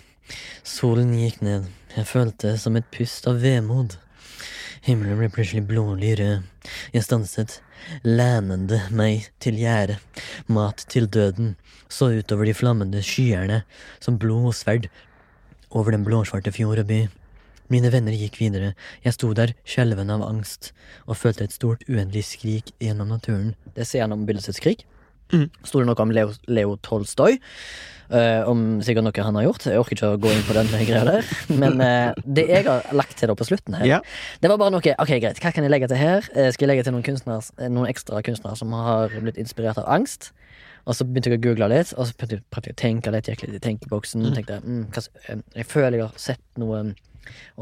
Solen 0.68 1.16
gikk 1.18 1.40
ned. 1.42 1.72
Jeg 1.96 2.06
følte 2.06 2.52
som 2.62 2.78
et 2.78 2.86
pust 2.94 3.26
av 3.32 3.40
vemod. 3.42 3.96
Himmelen 4.86 5.18
ble 5.18 5.32
plutselig 5.34 5.64
blålig 5.66 6.12
rød. 6.20 6.46
Jeg 6.94 7.08
stanset, 7.08 7.56
lænende 8.04 8.82
meg 8.92 9.30
til 9.40 9.60
gjerdet. 9.60 10.00
Mat 10.48 10.86
til 10.90 11.08
døden. 11.08 11.56
Så 11.90 12.12
utover 12.20 12.46
de 12.46 12.54
flammende 12.54 13.04
skyerne 13.04 13.64
som 14.00 14.20
blod 14.20 14.52
og 14.52 14.58
sverd. 14.58 14.90
Over 15.72 15.92
den 15.92 16.06
blåsvarte 16.06 16.52
fjord 16.52 16.82
og 16.84 16.88
by. 16.88 17.06
Mine 17.70 17.90
venner 17.92 18.14
gikk 18.14 18.38
videre. 18.40 18.74
Jeg 19.04 19.16
sto 19.16 19.32
der 19.34 19.56
skjelven 19.66 20.12
av 20.14 20.24
angst 20.26 20.72
og 21.08 21.18
følte 21.18 21.48
et 21.48 21.56
stort, 21.56 21.86
uendelig 21.90 22.28
skrik 22.30 22.70
gjennom 22.82 23.10
naturen. 23.10 23.56
Det 23.74 23.88
sier 23.90 24.06
han 24.06 24.14
om 24.14 24.26
bildets 24.28 24.54
skrik. 24.54 24.86
Mhm. 25.34 25.50
Sto 25.66 25.82
det 25.82 25.88
noe 25.90 25.98
om 26.04 26.14
Leo, 26.14 26.34
Leo 26.48 26.76
Tolstoy? 26.86 27.40
Eh, 28.10 28.42
om 28.50 28.82
sikkert 28.86 29.08
noe 29.08 29.26
han 29.28 29.38
har 29.40 29.48
gjort. 29.48 29.68
Jeg 29.70 29.82
orker 29.82 29.98
ikke 29.98 30.12
å 30.14 30.22
gå 30.22 30.32
inn 30.34 30.46
på 30.48 30.56
den 30.58 30.72
greia 30.74 31.04
der. 31.08 31.30
Men 31.62 31.82
uh, 31.82 32.14
det 32.26 32.48
jeg 32.52 32.68
har 32.68 32.86
lagt 32.96 33.18
til 33.20 33.32
da 33.32 33.36
på 33.38 33.48
slutten 33.48 33.78
her, 33.80 33.86
Ja. 33.90 34.00
det 34.42 34.52
var 34.52 34.60
bare 34.62 34.74
noe 34.76 34.96
Ok, 35.02 35.12
greit, 35.22 35.40
hva 35.42 35.52
kan 35.56 35.66
jeg 35.66 35.74
legge 35.74 35.90
til 35.92 36.00
her? 36.00 36.28
Uh, 36.36 36.50
Skal 36.54 36.68
jeg 36.68 36.74
legge 36.74 36.88
til 36.88 36.96
noen, 36.96 37.22
noen 37.74 37.90
ekstra 37.92 38.22
kunstnere 38.26 38.60
som 38.60 38.74
har 38.76 39.14
blitt 39.22 39.40
inspirert 39.42 39.80
av 39.82 39.90
angst? 39.90 40.32
Og 40.86 40.94
så 40.94 41.06
begynte 41.08 41.32
jeg 41.34 41.40
å 41.40 41.44
google 41.48 41.70
litt, 41.72 41.96
og 41.98 42.06
så 42.06 42.14
prøvde 42.14 42.38
jeg 42.70 42.76
å 42.76 42.78
tenke 42.78 43.14
litt. 43.14 43.26
Gikk 43.32 43.48
litt 43.48 43.58
i 43.58 43.64
tenkeboksen. 43.64 44.28
Tenkte, 44.36 44.60
mm, 44.62 44.84
hva, 44.94 45.06
jeg 45.58 45.66
føler 45.66 45.98
jeg 45.98 46.06
har 46.06 46.20
sett 46.22 46.44
noe 46.62 46.84
mm, 46.86 46.92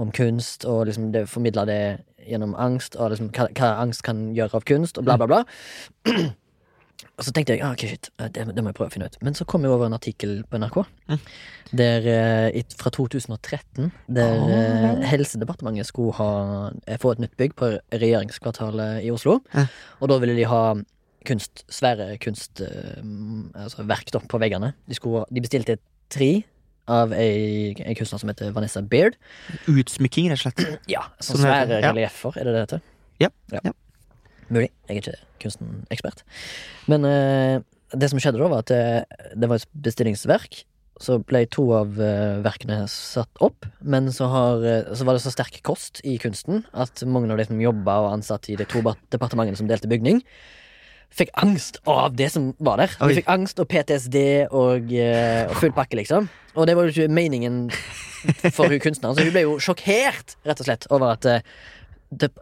om 0.04 0.12
kunst, 0.12 0.66
og 0.68 0.90
liksom 0.90 1.14
det 1.16 1.24
formidla 1.32 1.64
det 1.70 1.82
gjennom 2.28 2.56
angst, 2.60 2.98
og 3.00 3.14
liksom 3.14 3.32
hva, 3.36 3.48
hva 3.56 3.70
angst 3.84 4.04
kan 4.04 4.26
gjøre 4.36 4.60
av 4.60 4.68
kunst, 4.68 5.00
og 5.00 5.08
bla, 5.08 5.16
bla, 5.20 5.28
bla. 5.30 5.44
Og 7.18 7.26
så 7.28 7.34
tenkte 7.36 7.56
jeg 7.56 7.64
ah, 7.66 7.74
ok, 7.76 7.86
shit, 7.92 8.10
eh, 8.20 8.30
det, 8.34 8.46
det 8.56 8.64
må 8.64 8.72
jeg 8.72 8.78
prøve 8.78 8.92
å 8.92 8.94
finne 8.94 9.10
ut. 9.10 9.18
Men 9.26 9.38
så 9.38 9.46
kom 9.50 9.66
jeg 9.66 9.74
over 9.74 9.88
en 9.88 9.98
artikkel 9.98 10.40
på 10.50 10.62
NRK 10.62 10.80
der, 11.74 12.08
eh, 12.10 12.64
fra 12.80 12.92
2013 12.94 13.92
der 14.14 14.56
eh, 14.58 15.04
Helsedepartementet 15.12 15.90
skulle 15.90 16.16
ha, 16.18 16.32
få 17.02 17.14
et 17.14 17.24
nytt 17.24 17.36
bygg 17.40 17.56
på 17.60 17.74
regjeringskvartalet 17.92 19.04
i 19.06 19.12
Oslo. 19.14 19.40
Eh. 19.54 19.70
Og 20.02 20.10
da 20.12 20.20
ville 20.24 20.38
de 20.38 20.48
ha 20.50 20.64
kunst, 21.28 21.64
svære 21.72 22.18
kunstverk 22.24 23.04
altså 23.56 23.86
verk 23.88 24.10
da, 24.14 24.24
på 24.28 24.42
veggene. 24.42 24.74
De, 24.90 24.98
skulle, 24.98 25.24
de 25.32 25.44
bestilte 25.44 25.78
tre 26.14 26.32
av 26.92 27.14
ei, 27.16 27.72
ei 27.80 27.94
kunstner 27.96 28.20
som 28.20 28.32
heter 28.32 28.52
Vanessa 28.56 28.82
Beard. 28.84 29.16
Utsmykking, 29.72 30.32
rett 30.32 30.42
og 30.42 30.50
slett. 30.50 30.82
Ja, 30.92 31.06
Som 31.22 31.38
sånne 31.38 31.54
svære 31.54 31.80
ja. 31.80 31.94
relieffer, 31.94 32.36
er 32.40 32.50
det 32.50 32.56
det 32.58 32.66
heter? 32.66 32.84
Ja, 33.22 33.30
ja. 33.54 33.72
Mulig. 34.50 34.70
Jeg 34.90 34.96
er 34.96 35.02
ikke 35.02 35.18
kunstenekspert. 35.44 36.24
Men 36.92 37.08
eh, 37.08 37.58
det 37.94 38.10
som 38.12 38.22
skjedde 38.22 38.42
da, 38.42 38.50
var 38.52 38.64
at 38.66 38.74
eh, 38.74 39.28
det 39.38 39.50
var 39.50 39.62
et 39.62 39.76
bestillingsverk. 39.86 40.64
Så 41.04 41.18
ble 41.26 41.44
to 41.52 41.66
av 41.76 41.98
eh, 42.02 42.40
verkene 42.46 42.84
satt 42.92 43.42
opp, 43.44 43.66
men 43.82 44.12
så, 44.14 44.28
har, 44.30 44.66
eh, 44.68 44.92
så 44.96 45.08
var 45.08 45.18
det 45.18 45.24
så 45.24 45.34
sterk 45.34 45.58
kost 45.66 46.04
i 46.06 46.20
kunsten 46.22 46.64
at 46.72 47.02
mange 47.10 47.34
av 47.34 47.42
de 47.42 47.48
som 47.50 47.62
jobba 47.62 47.98
og 48.04 48.12
ansatte 48.20 48.54
i 48.54 48.60
de 48.60 48.68
to 48.70 48.84
departementene 49.12 49.58
som 49.58 49.70
delte 49.70 49.90
bygning, 49.92 50.22
fikk 51.14 51.34
angst 51.44 51.78
av 51.90 52.16
det 52.18 52.30
som 52.34 52.52
var 52.64 52.80
der. 52.82 52.94
De 52.98 53.18
fikk 53.20 53.30
angst 53.30 53.60
og 53.62 53.70
PTSD 53.70 54.18
og, 54.50 54.94
eh, 54.94 55.44
og 55.50 55.58
full 55.62 55.74
pakke, 55.76 55.98
liksom. 56.00 56.30
Og 56.56 56.70
det 56.70 56.78
var 56.78 56.88
jo 56.88 56.94
ikke 56.94 57.14
meningen 57.14 57.68
for 58.56 58.70
hun 58.70 58.82
kunstneren, 58.82 59.18
så 59.18 59.26
hun 59.26 59.34
ble 59.36 59.46
jo 59.46 59.60
sjokkert, 59.62 60.38
rett 60.48 60.62
og 60.62 60.70
slett, 60.70 60.88
over 60.94 61.14
at 61.18 61.30
eh, 61.30 61.46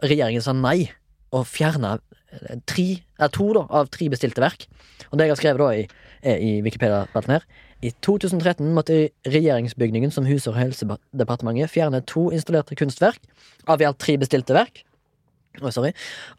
regjeringen 0.04 0.44
sa 0.44 0.54
nei 0.56 0.90
og 1.32 1.48
fjerna 1.48 1.96
eh, 2.32 2.60
to 2.68 3.48
da, 3.56 3.66
av 3.68 3.90
tre 3.92 4.08
bestilte 4.12 4.44
verk. 4.44 4.66
Og 5.10 5.18
det 5.18 5.28
jeg 5.28 5.34
har 5.34 5.40
skrevet 5.40 5.62
da 5.62 5.70
i, 5.76 5.84
er 6.22 6.38
i 6.40 6.52
Wikipedia-spalten 6.64 7.34
her 7.34 7.44
I 7.82 7.90
2013 8.04 8.68
måtte 8.76 9.10
regjeringsbygningen 9.26 10.12
som 10.14 10.28
huser 10.28 10.54
Helsedepartementet 10.54 11.72
fjerne 11.72 12.02
to 12.06 12.28
installerte 12.30 12.78
kunstverk 12.78 13.20
av 13.66 13.82
i 13.82 13.88
alt 13.88 13.98
tre 14.02 14.16
bestilte 14.20 14.54
verk. 14.56 14.84
Oi, 15.60 15.68
sorry. 15.74 15.90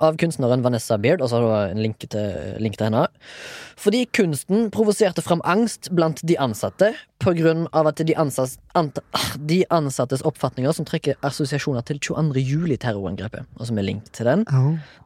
Av 0.02 0.16
kunstneren 0.18 0.64
Vanessa 0.66 0.98
Beard, 0.98 1.22
og 1.22 1.30
så 1.30 1.38
har 1.38 1.44
du 1.44 1.76
en 1.76 1.82
link 1.84 2.02
til, 2.02 2.56
link 2.64 2.80
til 2.80 2.88
henne. 2.88 3.04
Fordi 3.78 4.08
kunsten 4.16 4.72
provoserte 4.74 5.22
fram 5.22 5.44
angst 5.46 5.92
blant 5.94 6.24
de 6.26 6.38
ansatte 6.42 6.94
av 7.24 7.88
at 7.88 8.02
de, 8.04 8.16
ansats, 8.20 8.58
ant, 8.76 8.98
de 9.40 9.62
ansattes 9.72 10.26
oppfatninger 10.28 10.74
som 10.76 10.88
trekker 10.90 11.16
assosiasjoner 11.24 11.86
til 11.88 12.02
22. 12.04 12.42
juli-terrorangrepet, 12.42 13.46
og 13.56 13.70
som 13.70 13.80
er 13.80 13.88
link 13.88 14.10
til 14.12 14.28
den. 14.28 14.44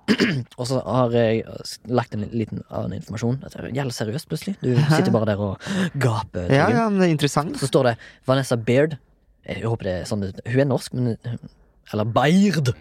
Og 0.58 0.64
så 0.70 0.80
har 0.88 1.12
jeg 1.12 1.42
lagt 1.92 2.16
en 2.16 2.24
liten 2.32 2.62
annen 2.72 2.96
informasjon. 2.96 3.42
Dette 3.44 3.60
er 3.60 3.90
seriøst, 3.92 4.30
plutselig. 4.32 4.56
Du 4.64 4.72
sitter 4.88 5.12
bare 5.12 5.28
der 5.34 5.44
og 5.44 5.68
gaper. 6.00 6.48
Ja, 6.48 6.70
ja, 6.72 6.86
men 6.88 7.02
det 7.02 7.10
er 7.10 7.16
interessant. 7.18 7.60
Så 7.60 7.68
står 7.68 7.92
det 7.92 7.96
Vanessa 8.26 8.56
Beard. 8.56 8.96
Jeg 9.44 9.68
håper 9.68 9.88
det 9.88 9.96
er 9.98 10.08
sånn 10.08 10.24
Hun 10.24 10.62
er 10.64 10.70
norsk, 10.72 10.96
men 10.96 11.18
Eller 11.94 12.06
Beird. 12.06 12.74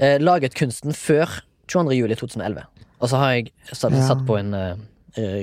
Eh, 0.00 0.18
laget 0.22 0.54
kunsten 0.56 0.94
før 0.96 1.40
22. 1.68 1.96
juli 1.98 2.16
2011. 2.16 2.64
Og 3.00 3.08
så 3.08 3.16
har 3.20 3.34
jeg 3.36 3.50
satt, 3.72 3.92
Ja. 3.92 4.06
satt 4.08 4.24
på 4.28 4.38
en 4.38 4.54
eh, 4.54 4.76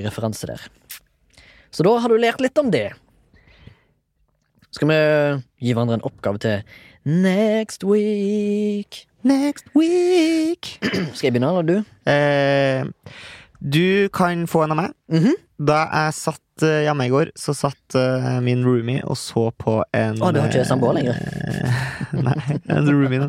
referanse 0.04 0.46
der. 0.50 0.60
Så 1.70 1.84
da 1.84 1.96
har 2.00 2.08
du 2.08 2.16
lært 2.18 2.40
litt 2.40 2.58
om 2.58 2.70
det. 2.70 2.88
Skal 4.74 4.88
vi 4.90 4.98
gi 5.66 5.72
hverandre 5.74 5.98
en 5.98 6.04
oppgave 6.06 6.38
til 6.42 6.62
next 7.08 7.84
week? 7.84 9.06
Next 9.24 9.66
week. 9.74 10.78
Skal 11.14 11.28
jeg 11.28 11.34
begynne, 11.34 11.48
eller 11.50 11.66
du? 11.66 11.78
Eh, 12.06 12.84
du 13.60 14.08
kan 14.14 14.44
få 14.46 14.64
en 14.64 14.74
av 14.76 14.78
meg. 14.84 14.92
Mhm. 15.10 15.34
Da 15.58 15.80
jeg 15.90 16.14
satt 16.14 16.62
eh, 16.62 16.84
hjemme 16.86 17.08
i 17.08 17.10
går, 17.10 17.32
så 17.34 17.50
satt 17.56 17.96
eh, 17.98 18.36
min 18.44 18.60
roomie 18.62 19.02
og 19.02 19.16
så 19.18 19.48
på 19.58 19.80
en 19.96 20.20
Å, 20.22 20.28
du 20.30 20.38
har 20.38 20.46
ikke 20.52 20.62
samboer 20.68 20.94
lenger? 21.00 21.18
Nei, 22.28 22.58
en 22.72 22.88
roomie 22.88 23.20
da. 23.24 23.28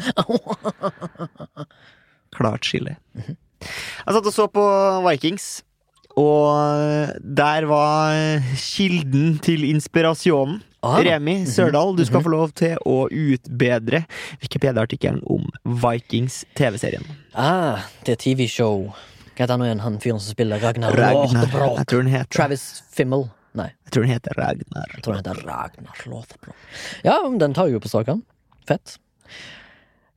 Klart 2.37 2.67
skille. 2.67 2.95
Jeg 3.19 4.15
satt 4.15 4.29
og 4.29 4.33
så 4.33 4.47
på 4.51 4.63
Vikings, 5.07 5.49
og 6.19 7.11
der 7.19 7.67
var 7.69 8.39
kilden 8.55 9.37
til 9.43 9.65
inspirasjonen. 9.67 10.61
Ah. 10.79 11.01
Remi 11.03 11.43
Sørdal, 11.43 11.91
du 11.97 12.05
skal 12.07 12.23
få 12.23 12.31
lov 12.31 12.53
til 12.55 12.77
å 12.87 13.01
utbedre 13.11 14.05
Wikipedia-artikkelen 14.39 15.19
om 15.27 15.49
Vikings 15.83 16.45
TV-serien. 16.55 17.03
Ah, 17.35 17.83
det 18.07 18.15
er 18.15 18.21
TV-show. 18.23 18.85
Hva 19.33 19.43
heter 19.43 19.57
han 19.57 19.65
igjen, 19.65 19.81
han 19.83 19.99
fyren 20.03 20.23
som 20.23 20.35
spiller 20.35 20.63
Ragnar, 20.63 20.95
Ragnar. 20.95 21.43
Lothbrok? 21.43 21.75
Jeg 21.81 21.91
tror 21.91 22.05
den 22.05 22.13
heter, 22.13 22.31
Travis 22.31 22.65
Fimmel. 22.95 23.27
Nei, 23.59 23.69
jeg 23.87 23.93
tror 23.95 24.07
den 24.07 24.13
heter 24.13 24.39
Ragnar. 24.39 24.95
jeg 24.95 25.03
tror 25.03 25.17
han 25.17 25.21
heter 25.25 25.43
Ragnar 25.47 26.01
Lothbrok. 26.13 26.65
Ja, 27.03 27.17
den 27.43 27.55
tar 27.59 27.67
jo 27.71 27.83
på 27.83 27.91
arm. 27.99 28.23
Fett. 28.69 28.97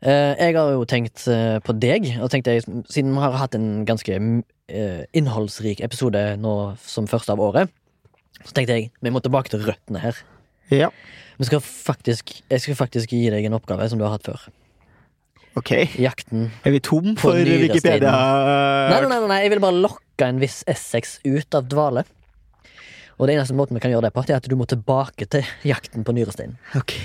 Eh, 0.02 0.32
jeg 0.34 0.56
har 0.56 0.72
jo 0.74 0.82
tenkt 0.88 1.22
eh, 1.30 1.60
på 1.62 1.74
deg, 1.78 2.08
og 2.22 2.30
tenkte 2.32 2.56
jeg, 2.56 2.64
siden 2.90 3.12
vi 3.14 3.22
har 3.22 3.36
hatt 3.38 3.54
en 3.54 3.84
ganske 3.86 4.16
eh, 4.18 5.02
innholdsrik 5.14 5.82
episode 5.86 6.24
nå 6.42 6.54
som 6.82 7.06
første 7.10 7.36
av 7.36 7.42
året, 7.44 7.70
så 8.42 8.56
tenkte 8.56 8.74
jeg 8.78 8.88
vi 8.98 9.12
må 9.14 9.22
tilbake 9.22 9.52
til 9.52 9.62
røttene 9.62 10.02
her. 10.02 10.18
Ja, 10.72 10.88
Vi 11.38 11.46
skal 11.48 11.62
faktisk, 11.62 12.32
jeg 12.50 12.62
skal 12.64 12.76
faktisk 12.78 13.12
gi 13.14 13.28
deg 13.30 13.46
en 13.46 13.54
oppgave 13.56 13.86
som 13.90 14.00
du 14.00 14.04
har 14.06 14.16
hatt 14.16 14.26
før. 14.26 14.42
ok. 15.58 15.70
Jakten 16.00 16.50
Er 16.64 16.74
vi 16.74 16.80
tom 16.80 17.14
for. 17.20 17.36
Wikipedia? 17.38 18.10
Nei, 18.90 18.98
nei, 19.04 19.08
nei, 19.08 19.28
nei, 19.28 19.40
jeg 19.44 19.52
vil 19.54 19.62
bare 19.62 19.82
lokke 19.84 20.28
en 20.28 20.40
viss 20.42 20.62
Essex 20.66 21.20
ut 21.24 21.54
av 21.58 21.68
dvale. 21.70 22.04
Og 23.18 23.28
det 23.28 23.36
eneste 23.36 23.54
måten 23.54 23.76
vi 23.78 23.82
kan 23.84 23.92
gjøre 23.92 24.08
det 24.08 24.14
på, 24.16 24.24
er 24.26 24.40
at 24.40 24.48
du 24.50 24.56
må 24.58 24.66
tilbake 24.66 25.28
til 25.30 25.46
jakten 25.68 26.02
på 26.02 26.14
nyresteinen. 26.16 26.58
Ok. 26.78 26.96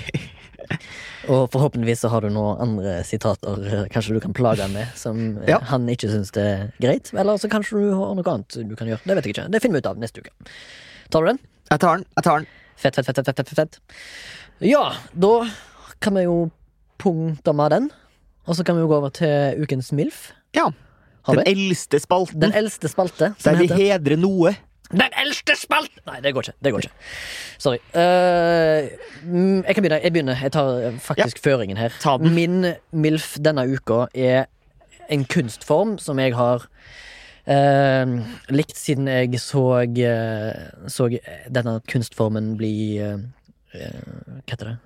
Og 1.28 1.50
forhåpentligvis 1.52 2.00
så 2.04 2.08
har 2.12 2.24
du 2.24 2.30
noen 2.32 2.60
andre 2.64 2.98
sitater 3.04 3.64
eh, 3.68 3.84
kanskje 3.92 4.14
du 4.16 4.20
kan 4.24 4.32
plage 4.36 4.62
han 4.64 4.72
med, 4.72 4.88
som 4.96 5.18
eh, 5.42 5.50
Ja. 5.52 5.58
han 5.70 5.86
ikke 5.92 6.08
syns 6.12 6.30
det 6.32 6.44
er 6.44 6.72
greit. 6.80 7.10
Eller 7.14 7.36
så 7.40 7.50
kanskje 7.52 7.78
du 7.82 7.90
har 7.94 8.14
noe 8.16 8.24
annet 8.32 8.56
du 8.68 8.74
kan 8.78 8.88
gjøre. 8.88 9.00
Det 9.04 9.16
vet 9.18 9.28
jeg 9.28 9.34
ikke. 9.36 9.48
Det 9.52 9.60
finner 9.62 9.78
vi 9.78 9.84
ut 9.84 9.90
av 9.92 9.98
neste 10.00 10.22
uke. 10.24 10.32
Tar 11.10 11.20
du 11.26 11.32
den? 11.34 11.38
Jeg 11.70 11.80
tar 11.84 11.96
den. 11.98 12.06
Jeg 12.16 12.24
tar 12.24 12.38
den. 12.42 12.48
Fett, 12.78 12.94
fett, 12.94 13.06
fett, 13.10 13.20
fett, 13.26 13.36
fett, 13.42 13.54
fett. 13.58 13.78
Ja, 14.64 14.84
da 15.12 15.32
kan 16.00 16.14
vi 16.14 16.22
jo 16.24 16.50
punkte 16.98 17.52
med 17.54 17.70
den. 17.74 17.90
Og 18.48 18.56
så 18.56 18.64
kan 18.64 18.76
vi 18.78 18.82
jo 18.86 18.88
gå 18.90 18.96
over 19.02 19.10
til 19.12 19.60
ukens 19.62 19.90
MILF. 19.92 20.30
Ja. 20.56 20.70
Den 21.28 21.42
eldste 21.44 21.98
spalten, 22.00 22.40
Den 22.40 22.54
eldste 22.56 22.88
spalte. 22.88 23.34
der 23.44 23.56
vi 23.58 23.66
heter- 23.68 23.76
hedrer 23.76 24.16
noe. 24.16 24.54
Den 24.90 25.16
eldste 25.20 25.54
spalt! 25.58 25.92
Nei, 26.08 26.20
det 26.24 26.32
går 26.34 26.48
ikke. 26.48 26.58
det 26.64 26.72
går 26.72 26.86
ikke 26.86 26.92
Sorry. 27.64 27.80
Eh, 27.92 28.88
mm, 29.24 29.64
jeg 29.66 29.74
kan 29.74 29.82
begynne. 29.84 30.00
Jeg 30.02 30.12
begynner 30.12 30.42
Jeg 30.42 30.52
tar 30.52 30.92
faktisk 30.98 31.28
faktisk 31.28 31.44
føringen 31.44 31.76
her. 31.76 32.18
Min 32.18 32.74
MILF 32.92 33.36
denne 33.44 33.66
uka 33.68 34.06
er 34.14 34.46
en 35.10 35.24
kunstform 35.24 35.98
som 35.98 36.18
jeg 36.18 36.34
har 36.36 36.66
uh, 37.48 38.18
likt 38.48 38.76
siden 38.76 39.08
jeg 39.08 39.40
så, 39.40 39.64
uh, 39.84 40.88
så 40.88 41.08
denne 41.48 41.80
kunstformen 41.88 42.56
bli 42.56 42.98
eh, 42.98 43.18
eh, 43.74 44.00
Hva 44.44 44.52
heter 44.52 44.72
det? 44.72 44.76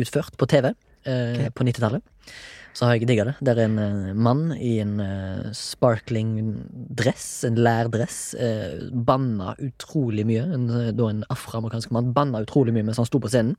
Utført 0.00 0.36
på 0.38 0.46
TV 0.46 0.70
okay. 1.04 1.50
på 1.54 1.64
90-tallet. 1.64 2.02
Så 2.74 2.88
har 2.88 2.96
jeg 2.96 3.06
digga 3.06 3.28
det. 3.28 3.34
Det 3.38 3.52
er 3.54 3.60
en 3.68 3.76
eh, 3.78 4.14
mann 4.18 4.48
i 4.56 4.72
en 4.82 4.96
eh, 5.02 5.52
sparkling 5.54 6.32
dress, 6.98 7.44
en 7.46 7.60
lærdress, 7.62 8.18
uh, 8.34 8.88
banna 9.06 9.54
utrolig 9.62 10.24
mye. 10.26 10.42
En, 10.56 10.66
eh, 10.74 10.90
da 10.96 11.06
en 11.12 11.22
afroamerikansk 11.30 11.94
mann 11.94 12.10
banna 12.16 12.42
utrolig 12.42 12.74
mye 12.74 12.88
mens 12.88 12.98
han 12.98 13.06
sto 13.06 13.22
på 13.22 13.30
scenen. 13.30 13.54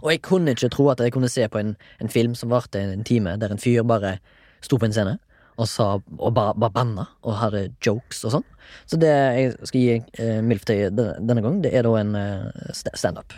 Og 0.00 0.12
jeg 0.14 0.22
kunne 0.24 0.54
ikke 0.54 0.70
tro 0.72 0.88
at 0.92 1.02
jeg 1.02 1.12
kunne 1.12 1.28
se 1.28 1.44
på 1.50 1.60
en, 1.60 1.74
en 2.00 2.12
film 2.12 2.36
som 2.38 2.52
varte 2.54 2.80
en 2.80 3.04
time, 3.04 3.36
der 3.36 3.52
en 3.52 3.60
fyr 3.60 3.84
bare 3.84 4.16
sto 4.64 4.78
på 4.80 4.88
en 4.88 4.96
scene 4.96 5.16
og, 5.56 5.66
sa, 5.68 5.96
og 5.96 6.32
bare, 6.36 6.54
bare 6.56 6.72
banna 6.72 7.06
og 7.24 7.38
hadde 7.40 7.66
jokes 7.84 8.22
og 8.28 8.36
sånn. 8.36 8.46
Så 8.88 9.00
det 9.00 9.10
jeg 9.12 9.52
skal 9.68 9.82
gi 9.82 9.96
eh, 9.96 10.40
MILF 10.44 10.66
til 10.68 10.96
denne 10.96 11.42
gang, 11.44 11.60
det 11.64 11.72
er 11.76 11.86
da 11.86 11.94
en 12.00 12.16
eh, 12.20 12.72
standup. 12.94 13.36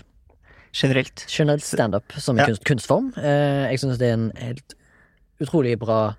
Generelt. 0.79 1.25
Generelt 1.29 1.65
standup 1.67 2.13
som 2.23 2.39
Ja. 2.39 2.47
kunst, 2.47 2.65
kunstform. 2.65 3.13
Eh, 3.19 3.71
jeg 3.73 3.79
synes 3.83 3.99
det 3.99 4.09
er 4.09 4.15
en 4.15 4.33
helt 4.37 4.75
utrolig 5.41 5.79
bra 5.79 6.15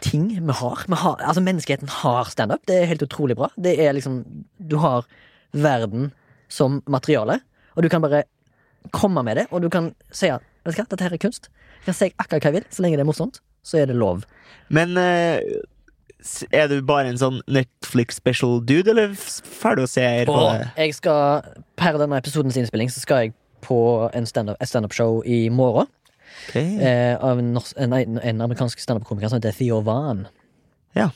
ting 0.00 0.28
vi 0.28 0.52
har. 0.52 0.84
Vi 0.88 0.94
har 0.96 1.16
altså 1.20 1.42
Menneskeheten 1.42 1.88
har 1.88 2.24
standup. 2.24 2.66
Det 2.66 2.82
er 2.82 2.86
helt 2.86 3.02
utrolig 3.02 3.36
bra. 3.36 3.50
Det 3.60 3.78
er 3.78 3.92
liksom 3.92 4.24
Du 4.58 4.76
har 4.78 5.04
verden 5.52 6.12
som 6.48 6.82
materiale, 6.86 7.40
og 7.76 7.82
du 7.82 7.88
kan 7.88 8.02
bare 8.02 8.24
komme 8.92 9.22
med 9.24 9.36
det, 9.36 9.46
og 9.50 9.62
du 9.62 9.68
kan 9.70 9.94
si 10.12 10.28
at 10.28 10.42
vet 10.64 10.76
du 10.76 10.82
hva, 10.82 10.88
dette 10.90 11.04
her 11.04 11.12
er 11.12 11.18
kunst. 11.18 11.48
Jeg 11.84 11.84
kan 11.84 11.94
si 11.94 12.10
akkurat 12.18 12.42
hva 12.42 12.50
jeg 12.52 12.52
vil, 12.58 12.66
så 12.70 12.82
lenge 12.82 12.96
det 12.96 13.04
er 13.04 13.10
morsomt. 13.10 13.40
Så 13.64 13.78
er 13.80 13.86
det 13.86 13.96
lov. 13.96 14.24
Men 14.68 14.96
eh, 14.96 15.40
er 16.52 16.68
du 16.68 16.82
bare 16.82 17.08
en 17.08 17.18
sånn 17.20 17.40
Netflix 17.48 18.16
special 18.20 18.60
dude, 18.64 18.90
eller 18.90 19.14
får 19.14 19.46
ferdig 19.62 19.84
å 19.84 19.90
se 19.90 20.06
på 20.28 20.36
det? 20.40 20.68
jeg 20.76 20.94
skal, 20.94 21.42
per 21.76 21.98
denne 22.00 22.20
episodens 22.20 22.56
innspilling, 22.60 22.92
så 22.92 23.00
skal 23.04 23.24
jeg 23.24 23.34
på 23.64 23.78
en 24.14 24.26
stand-up- 24.28 24.60
standup-show 24.68 25.22
i 25.26 25.48
morgen. 25.50 25.88
Okay. 26.48 26.76
eh, 26.82 27.14
av 27.24 27.38
en, 27.38 27.52
norsk, 27.54 27.76
en, 27.80 27.92
en 27.94 28.40
amerikansk 28.44 28.80
standup-komiker 28.82 29.30
som 29.30 29.38
heter 29.40 29.54
Theo 29.56 29.80
Van. 29.86 30.26
Ja. 30.94 31.08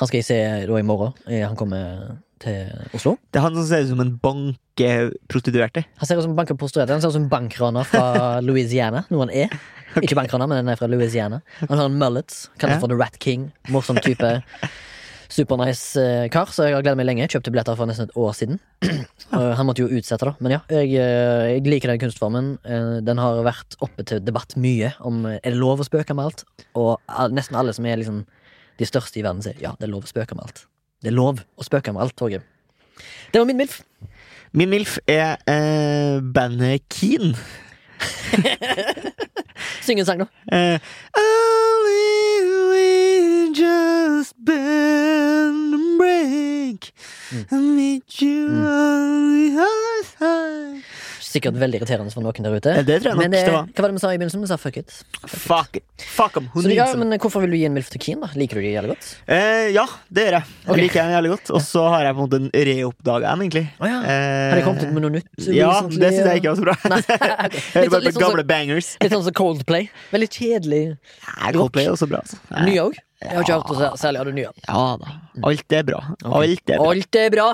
Han 0.00 0.08
skal 0.08 0.18
jeg 0.20 0.26
se 0.28 0.40
da 0.68 0.78
i 0.80 0.84
morgen. 0.86 1.12
Eh, 1.28 1.42
Han 1.48 1.56
kommer 1.58 2.18
til 2.40 2.70
Oslo. 2.96 3.16
Det 3.32 3.40
er 3.40 3.44
han 3.44 3.56
som 3.58 3.66
ser 3.68 3.82
ut 3.84 3.90
som 3.92 4.00
en 4.00 4.14
bankprostituerte? 4.22 5.82
Han 6.00 6.08
ser 6.08 6.16
ut 6.20 6.24
som 6.24 6.36
bankprostituerte 6.38 6.92
Han 6.94 7.02
ser 7.02 7.12
ut 7.12 7.18
som 7.18 7.28
bankraner 7.28 7.84
fra 7.88 8.04
Louisiana. 8.46 9.04
Noe 9.12 9.26
han 9.26 9.34
er. 9.46 9.52
Ikke 10.00 10.16
bankraner, 10.16 10.46
men 10.48 10.60
han 10.62 10.70
er 10.72 10.78
fra 10.80 10.88
Louisiana. 10.88 11.40
Han 11.66 11.76
har 11.76 11.88
en 11.90 11.98
mullet. 12.00 12.36
Kalles 12.58 12.78
Ja. 12.78 12.80
for 12.80 12.88
The 12.92 12.96
Rat 13.00 13.18
King. 13.20 13.50
Morsom 13.68 13.98
type. 14.00 14.30
Supernice 15.30 16.00
eh, 16.02 16.24
kar, 16.32 16.50
så 16.50 16.64
jeg 16.66 16.74
har 16.74 16.82
gledet 16.82 16.98
meg 16.98 17.06
lenge. 17.06 17.28
Kjøpte 17.30 17.52
billetter 17.54 17.76
for 17.78 17.86
nesten 17.86 18.08
et 18.08 18.16
år 18.18 18.32
siden. 18.34 18.58
Han 19.30 19.66
måtte 19.68 19.84
jo 19.84 19.90
utsette, 20.00 20.26
da. 20.26 20.32
Men 20.42 20.56
ja, 20.56 20.60
jeg, 20.74 20.90
eh, 20.98 21.44
jeg 21.54 21.64
liker 21.70 21.92
den 21.92 22.00
kunstformen. 22.02 22.48
Eh, 22.66 22.96
Den 23.06 23.20
har 23.22 23.38
vært 23.46 23.76
oppe 23.84 24.02
til 24.10 24.18
debatt 24.26 24.56
mye 24.58 24.90
om 25.06 25.22
er 25.30 25.38
det 25.46 25.54
lov 25.60 25.80
å 25.84 25.86
spøke 25.86 26.16
med 26.18 26.30
alt. 26.32 26.44
Og 26.74 26.98
nesten 27.30 27.58
alle 27.60 27.72
som 27.76 27.86
er 27.86 28.00
liksom 28.02 28.24
de 28.80 28.88
største 28.88 29.20
i 29.20 29.24
verden, 29.26 29.42
sier 29.44 29.58
ja, 29.62 29.74
det 29.78 29.86
er 29.86 29.92
lov 29.94 30.04
å 30.08 30.10
spøke 30.10 30.34
med 30.34 30.48
alt. 30.48 30.64
Det 31.00 31.12
er 31.12 31.16
lov 31.16 31.44
å 31.56 31.64
spøke 31.66 31.92
med 31.94 32.02
alt, 32.02 32.16
Torgrim. 32.18 32.42
Det 33.32 33.38
var 33.40 33.46
min 33.48 33.56
MILF. 33.60 33.80
Min 34.52 34.70
MILF 34.72 34.98
er 35.08 35.38
eh, 35.48 36.18
bandet 36.34 36.82
Keen. 36.90 37.36
Syng 39.84 40.00
en 40.00 40.08
sang, 40.08 40.24
da. 40.24 40.28
Eh, 40.56 40.78
Just 43.54 44.34
bend 44.44 45.74
and 45.74 45.98
break 45.98 46.92
and 47.50 47.74
meet 47.76 48.20
you 48.22 48.46
on 48.48 49.34
the 49.34 49.58
other 49.58 50.04
side. 50.06 50.84
Sikkert 51.30 51.54
veldig 51.60 51.78
irriterende 51.78 52.10
for 52.10 52.24
noen 52.24 52.42
der 52.42 52.54
ute. 52.58 52.72
Det 52.82 52.96
tror 53.04 53.12
jeg 53.12 53.16
nok 53.18 53.22
men 53.22 53.34
eh, 53.38 53.44
det 53.46 53.52
var. 53.54 53.66
hva 53.70 53.82
var 53.84 53.92
det 53.92 53.94
vi 53.96 54.00
sa 54.02 54.08
i 54.10 54.16
begynnelsen? 54.18 54.40
Vi 54.42 54.48
sa 54.50 54.56
fuck 54.58 54.78
it. 54.80 54.94
Fuck 55.30 55.76
it. 55.78 55.84
Fuck 56.16 56.38
em. 56.40 56.48
Hun 56.54 56.64
Så, 56.64 56.72
ja, 56.74 56.86
men 56.98 57.14
Hvorfor 57.22 57.44
vil 57.44 57.52
du 57.54 57.58
gi 57.60 57.66
en 57.68 57.74
MILF 57.76 57.90
til 57.92 58.02
Keen? 58.02 58.22
da? 58.24 58.30
Liker 58.34 58.58
du 58.58 58.64
de 58.64 58.72
jævlig 58.72 58.90
godt? 58.96 59.10
Eh, 59.30 59.68
ja, 59.76 59.84
det 60.10 60.24
gjør 60.26 60.36
jeg. 60.40 60.56
Jeg 60.66 60.80
liker 60.80 60.98
jeg 61.04 61.14
jævlig 61.14 61.30
godt. 61.36 61.52
Og 61.54 61.62
så 61.68 61.84
har 61.94 62.06
jeg 62.08 62.16
på 62.18 62.24
en 62.26 62.26
måte 62.26 62.64
reoppdaga 62.70 63.30
dem, 63.36 63.44
egentlig. 63.46 63.62
Oh, 63.78 63.86
ja. 63.86 64.00
Eh, 64.02 64.46
Har 64.50 64.58
de 64.58 64.64
kommet 64.66 64.86
ut 64.88 64.96
med 64.96 65.04
noe 65.06 65.14
nytt? 65.20 65.30
Ja, 65.54 65.70
det 65.86 66.10
syns 66.16 66.26
jeg 66.32 66.42
ikke 66.42 66.56
var 66.56 66.58
så 66.58 66.66
bra. 66.66 66.74
Nei, 66.90 66.98
ok. 67.04 67.60
Hører 67.76 67.86
Litt, 67.86 67.94
bare 67.94 68.00
sånn- 68.00 68.10
på 68.10 68.16
sånn, 68.16 68.24
gamle 68.26 68.42
som- 68.42 68.50
bangers. 68.50 68.90
litt 69.04 69.14
sånn 69.14 69.24
som 69.28 69.38
Coldplay. 69.44 69.86
Veldig 70.10 70.30
kjedelig. 70.34 70.82
Nei, 71.30 71.52
Coldplay 71.60 71.86
er 71.86 71.94
også 71.94 72.10
bra. 72.10 72.24
Altså. 72.26 72.42
Nye 72.66 72.82
òg? 72.88 72.98
Jeg 73.20 73.36
har 73.36 73.44
ikke 73.44 73.56
hørt 73.58 73.72
noe 73.74 73.96
særlig 74.00 74.20
av 74.22 74.28
det 74.30 74.36
nye. 74.38 74.50
Ja 74.64 74.84
da. 75.00 75.14
Alt 75.50 75.74
er 75.76 75.88
bra. 75.88 76.00
Alt 76.24 76.72
er 76.72 76.78
bra. 76.80 76.90
Alt 76.90 77.18
er 77.20 77.32
bra! 77.34 77.48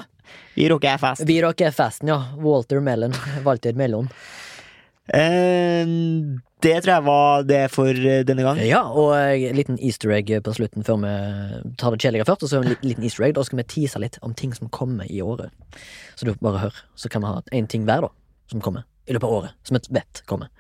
Vi 0.57 0.67
rocker 0.71 0.97
fest. 0.97 1.03
fast. 1.21 1.29
Vi 1.29 1.37
rocker 1.43 1.73
festen, 1.75 2.11
ja. 2.11 2.19
Walter 2.43 2.81
Mellon. 2.81 3.15
Walter 3.47 3.75
Mellon. 3.79 4.09
Eh, 5.07 5.87
det 6.65 6.73
tror 6.83 6.93
jeg 6.93 7.05
var 7.07 7.45
det 7.47 7.61
for 7.75 7.91
eh, 7.91 8.23
denne 8.27 8.47
gang. 8.47 8.61
Ja, 8.65 8.85
og 8.91 9.13
en 9.19 9.59
liten 9.59 9.79
easter 9.83 10.15
egg 10.17 10.31
på 10.47 10.55
slutten 10.57 10.87
før 10.87 11.03
vi 11.03 11.13
tar 11.79 11.95
det 11.95 12.01
kjedelige 12.03 12.29
først. 12.31 12.47
Og 12.47 12.53
så 12.53 12.63
en 12.63 12.73
liten 12.87 13.05
easter 13.07 13.27
egg 13.27 13.37
Da 13.37 13.45
skal 13.47 13.61
vi 13.61 13.67
tease 13.75 14.03
litt 14.03 14.21
om 14.27 14.35
ting 14.39 14.55
som 14.57 14.71
kommer 14.73 15.11
i 15.11 15.21
året. 15.23 15.51
Så 16.15 16.27
du 16.27 16.33
bare 16.41 16.63
hør. 16.65 16.81
Så 16.95 17.11
kan 17.13 17.27
vi 17.27 17.35
ha 17.35 17.43
én 17.59 17.69
ting 17.71 17.85
hver, 17.91 18.07
da, 18.07 18.15
som 18.55 18.63
kommer 18.65 18.87
i 19.07 19.15
løpet 19.15 19.29
av 19.29 19.37
året. 19.43 19.59
Som 19.67 19.79
et 19.79 19.91
vet 19.93 20.25
kommer. 20.31 20.51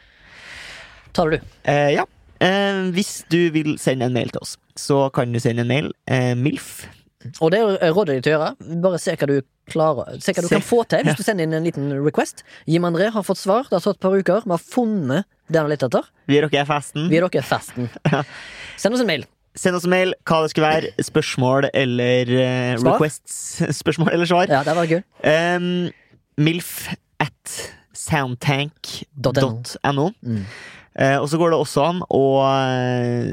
Tar 1.17 1.33
det, 1.33 1.41
du. 1.41 1.59
Eh, 1.71 1.95
ja. 1.97 2.07
Eh, 2.45 2.85
hvis 2.93 3.23
du 3.33 3.41
vil 3.55 3.79
sende 3.81 4.11
en 4.11 4.15
mail 4.15 4.35
til 4.35 4.45
oss, 4.45 4.59
så 4.81 5.07
kan 5.15 5.33
du 5.33 5.39
sende 5.43 5.65
en 5.65 5.71
mail. 5.71 5.87
Eh, 6.11 6.35
MILF. 6.37 6.87
Og 7.43 7.51
det 7.51 7.59
råder 7.65 8.13
jeg 8.13 8.21
deg 8.21 8.25
til 8.25 8.33
å 8.33 8.35
gjøre. 8.37 8.51
Bare 8.85 8.99
se 9.03 9.11
hva 9.19 9.27
du 9.31 9.37
klarer 9.67 10.21
Se 10.23 10.31
hva 10.31 10.43
du 10.45 10.49
Se. 10.49 10.55
kan 10.55 10.63
få 10.63 10.85
til 10.87 11.03
hvis 11.07 11.17
du 11.19 11.25
sender 11.27 11.43
inn 11.47 11.57
en 11.59 11.65
liten 11.67 11.87
request. 12.05 12.37
Jim 12.71 12.85
André 12.87 13.07
har 13.13 13.25
fått 13.27 13.41
svar. 13.41 13.63
Det 13.67 13.75
har 13.79 13.83
tatt 13.83 13.99
et 13.99 14.05
par 14.05 14.15
uker. 14.15 14.41
Vi 14.45 14.51
har 14.55 14.63
funnet 14.63 15.23
det 15.49 15.57
han 15.59 15.67
har 15.67 15.73
lett 15.75 15.87
etter. 15.87 16.05
Vi 16.27 16.39
er 16.39 16.69
festen. 16.69 17.09
Vi 17.11 17.17
er 17.19 17.27
dere 17.27 17.43
ja. 18.13 18.23
Send 18.77 18.95
oss 18.95 19.03
en 19.03 19.11
mail. 19.11 19.25
Send 19.57 19.75
oss 19.79 19.87
en 19.89 19.95
mail 19.95 20.11
hva 20.29 20.43
det 20.45 20.51
skulle 20.53 20.71
være. 20.71 20.93
Spørsmål 21.03 21.63
eller 21.73 22.23
uh, 22.31 22.79
Svar? 22.79 22.93
requests. 22.93 23.35
Spørsmål 23.83 24.09
eller 24.13 24.27
svar. 24.29 24.47
Ja, 24.53 24.61
det 24.67 24.77
var 24.77 24.87
gøy. 24.91 25.01
Um, 25.25 25.89
MILF 26.37 26.93
at 27.23 27.43
soundtank.no. 27.97 30.11
Mm. 30.23 30.45
Eh, 30.97 31.19
og 31.21 31.29
så 31.29 31.37
går 31.37 31.53
det 31.53 31.59
også 31.61 31.83
an 31.85 31.99
å 32.09 32.23
eh, 32.47 33.27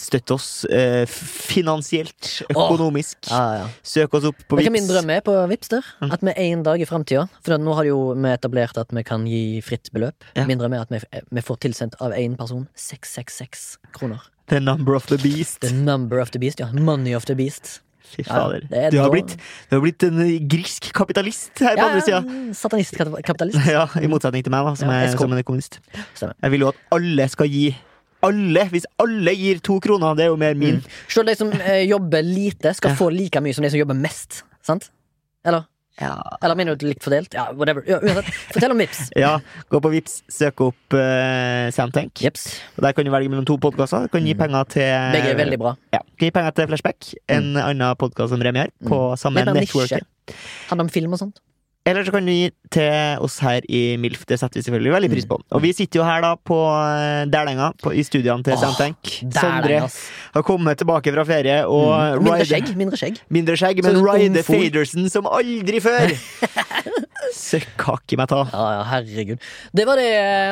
støtte 0.00 0.36
oss 0.38 0.48
eh, 0.72 1.04
finansielt, 1.08 2.30
økonomisk. 2.48 3.18
Ja, 3.28 3.42
ja. 3.60 3.66
Søk 3.84 4.16
oss 4.16 4.30
opp 4.30 4.40
på 4.48 4.56
Vips. 4.56 4.70
hva 4.70 4.72
min 4.72 4.88
drøm 4.88 5.12
er 5.12 5.20
på 5.26 5.36
Vipps 5.50 5.72
der? 5.74 5.92
Mm. 6.00 6.14
At 6.16 6.24
vi 6.24 6.36
en 6.46 6.64
dag 6.64 6.80
i 6.80 6.88
framtida 6.88 7.26
For 7.44 7.60
nå 7.60 7.76
har 7.76 7.88
jo 7.90 7.98
vi 8.16 8.32
etablert 8.32 8.80
at 8.80 8.96
vi 8.96 9.04
kan 9.04 9.28
gi 9.28 9.44
fritt 9.64 9.92
beløp. 9.92 10.24
Ja. 10.38 10.46
Min 10.48 10.62
drøm 10.62 10.78
er 10.78 10.86
at 10.86 10.94
vi, 10.94 11.02
vi 11.28 11.44
får 11.44 11.60
tilsendt 11.66 12.00
av 12.00 12.16
én 12.16 12.38
person 12.40 12.64
666 12.80 13.76
kroner. 13.92 14.24
The 14.48 14.60
number 14.60 14.96
of 14.96 15.06
the 15.12 15.20
beast. 15.20 15.60
The 15.60 15.72
number 15.72 16.18
of 16.20 16.32
the 16.32 16.40
beast, 16.40 16.60
ja. 16.60 16.72
Money 16.72 17.14
of 17.16 17.28
the 17.28 17.36
beast. 17.36 17.82
Fy 18.12 18.24
Ja, 18.26 18.34
fader. 18.34 18.66
er 18.70 18.90
du, 18.92 18.98
har 19.00 19.10
blitt, 19.12 19.36
du 19.70 19.76
har 19.76 19.80
blitt 19.84 20.02
en 20.04 20.18
eh, 20.20 20.34
grisk 20.52 20.90
kapitalist 20.92 21.62
her 21.62 21.76
på 21.78 21.80
Ja, 21.80 21.86
andre 21.88 22.02
sida. 22.04 22.20
Satanistkapitalist. 22.58 23.58
Ja, 23.76 23.86
I 24.02 24.08
motsetning 24.10 24.44
til 24.44 24.52
meg, 24.52 24.66
da, 24.66 24.74
som, 24.76 24.90
Ja, 24.92 25.06
er, 25.06 25.16
som 25.16 25.32
er 25.32 25.42
kommunist. 25.46 25.78
Stemmer. 26.14 26.34
Jeg 26.42 26.50
vil 26.56 26.66
jo 26.66 26.68
at 26.72 26.80
alle 26.92 27.28
skal 27.32 27.48
gi 27.52 27.70
Alle! 28.22 28.66
Hvis 28.70 28.84
alle 29.02 29.32
gir 29.34 29.58
to 29.66 29.80
kroner, 29.82 30.14
det 30.14 30.26
er 30.26 30.30
jo 30.30 30.36
mer 30.38 30.54
min. 30.54 30.76
Selv 31.10 31.26
de 31.32 31.34
som 31.34 31.48
eh, 31.58 31.82
jobber 31.90 32.22
lite, 32.22 32.70
skal 32.78 32.92
Ja. 32.92 32.98
få 33.00 33.08
like 33.10 33.40
mye 33.42 33.54
som 33.56 33.64
de 33.66 33.70
som 33.72 33.80
jobber 33.80 33.98
mest. 33.98 34.44
Sant? 34.62 34.90
Eller? 35.44 35.64
Ja. 36.00 36.14
Eller 36.42 36.56
mener 36.56 36.74
du 36.80 36.86
likt 36.88 37.04
fordelt? 37.04 37.34
Ja, 37.36 37.50
whatever. 37.52 37.84
Ja. 37.86 37.98
Fortell 38.54 38.72
om 38.72 38.78
Vips. 38.80 39.10
ja, 39.24 39.34
gå 39.70 39.80
på 39.84 39.90
Vips, 39.92 40.22
søk 40.32 40.60
opp 40.64 40.96
uh, 40.96 41.68
Soundtank. 41.74 42.22
Jeps. 42.24 42.46
Og 42.78 42.82
Der 42.86 42.96
kan 42.96 43.04
du 43.06 43.12
velge 43.12 43.28
mellom 43.28 43.44
to 43.46 43.58
podkaster. 43.60 44.08
Du 44.08 44.14
kan 44.16 44.24
gi 44.26 44.34
penger 44.38 44.64
til 44.72 44.88
Mm. 44.92 45.12
Begge 45.14 45.30
er 45.34 45.38
veldig 45.38 45.58
bra. 45.60 45.74
Ja, 45.92 46.00
kan 46.18 46.26
gi 46.26 46.32
penger 46.34 46.50
til 46.56 46.66
Flashback, 46.72 47.12
en 47.30 47.52
annen 47.60 47.96
podkast 48.00 48.32
som 48.32 48.40
Remi 48.42 48.64
har, 48.64 48.72
på 48.88 49.02
samme 49.20 49.42
Litt 49.44 49.52
mer 49.52 49.60
network. 49.60 49.92
nisje. 49.92 50.36
Handler 50.70 50.88
om 50.88 50.92
film 50.96 51.12
og 51.12 51.20
sånt. 51.26 51.40
Eller 51.84 52.04
så 52.06 52.12
kan 52.14 52.26
du 52.26 52.30
gi 52.30 52.50
til 52.70 53.18
oss 53.24 53.40
her 53.42 53.64
i 53.66 53.96
MILF. 53.98 54.22
Det 54.30 54.36
setter 54.38 54.60
vi 54.60 54.62
selvfølgelig 54.68 54.92
veldig 54.94 55.08
pris 55.10 55.26
på. 55.26 55.38
Og 55.50 55.62
vi 55.64 55.72
sitter 55.74 55.98
jo 55.98 56.04
her 56.06 56.22
da 56.22 56.36
på 56.38 56.58
eh, 56.70 57.24
Dælenga, 57.32 57.72
i 57.90 58.04
studiene 58.06 58.46
til 58.46 58.54
Åh, 58.54 58.60
Soundtank. 58.62 59.10
Sondre 59.34 59.80
har 60.36 60.46
kommet 60.46 60.78
tilbake 60.78 61.14
fra 61.14 61.26
ferie 61.26 61.62
og 61.66 61.90
Mm. 61.92 62.24
Mindre 62.28 62.46
skjegg. 62.46 62.70
Mindre 62.78 62.98
skjegg. 63.00 63.18
Mindre 63.34 63.56
skjegg, 63.58 63.82
men 63.84 63.98
Ryde 63.98 64.42
rider 64.46 64.86
ungfol. 64.86 65.10
Som 65.10 65.26
aldri 65.26 65.80
før! 65.82 66.14
Søkk 67.36 68.12
i 68.14 68.18
meg 68.20 68.28
ta. 68.30 68.42
Ja, 68.52 68.64
ja, 68.76 68.82
herregud. 68.90 69.42
Det 69.74 69.86
var 69.88 69.98
det. 70.00 70.08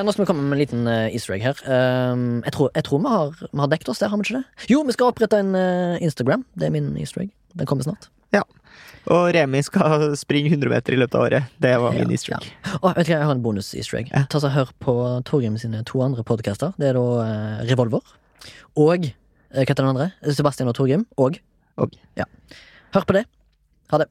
Nå 0.07 0.15
skal 0.15 0.25
vi 0.25 0.31
komme 0.31 0.47
med 0.49 0.57
en 0.59 0.63
liten 0.63 0.87
eh, 0.91 1.15
easter 1.15 1.37
egg 1.37 1.45
her. 1.47 1.61
Um, 1.67 2.41
jeg, 2.47 2.55
tror, 2.57 2.71
jeg 2.75 2.87
tror 2.87 3.03
vi 3.05 3.13
har, 3.15 3.35
vi 3.51 3.63
har 3.63 3.73
dekket 3.75 3.93
oss 3.93 4.03
der, 4.03 4.13
har 4.13 4.21
vi 4.21 4.27
ikke 4.29 4.41
det? 4.41 4.71
Jo, 4.73 4.83
vi 4.87 4.97
skal 4.97 5.13
opprette 5.13 5.43
en 5.43 5.55
eh, 5.59 6.01
Instagram. 6.07 6.47
Det 6.59 6.69
er 6.71 6.75
min 6.75 6.91
easter 7.01 7.27
egg. 7.27 7.35
Den 7.55 7.69
kommer 7.71 7.87
snart. 7.87 8.11
Og 9.09 9.31
Remi 9.35 9.63
skal 9.65 10.11
springe 10.19 10.51
100 10.53 10.69
meter 10.71 10.95
i 10.95 10.99
løpet 11.01 11.17
av 11.17 11.25
året. 11.25 11.53
Det 11.63 11.73
var 11.81 11.95
min 11.97 12.13
easter 12.13 12.37
egg. 12.37 12.51
Å, 12.83 12.93
vet 12.93 13.07
du 13.09 13.13
hva, 13.13 13.17
Jeg 13.17 13.25
har 13.25 13.33
en 13.35 13.43
bonus-easter 13.45 14.03
egg. 14.03 14.11
Ja. 14.13 14.27
Ta 14.31 14.43
så 14.43 14.53
Hør 14.53 14.73
på 14.85 14.95
Torgrim 15.29 15.57
sine 15.59 15.81
to 15.89 16.03
andre 16.05 16.25
podcaster. 16.27 16.75
Det 16.77 16.91
er 16.93 16.99
da 16.99 17.07
eh, 17.25 17.65
Revolver 17.71 18.05
og 18.77 19.09
eh, 19.09 19.15
Hva 19.57 19.65
heter 19.65 19.83
den 19.83 19.93
andre? 19.95 20.11
Sebastian 20.37 20.71
og 20.71 20.77
Torgrim. 20.79 21.07
Og 21.17 21.41
Ok. 21.81 21.95
Hør 22.93 23.07
på 23.09 23.15
det. 23.17 23.25
Ha 23.93 24.03
det. 24.03 24.11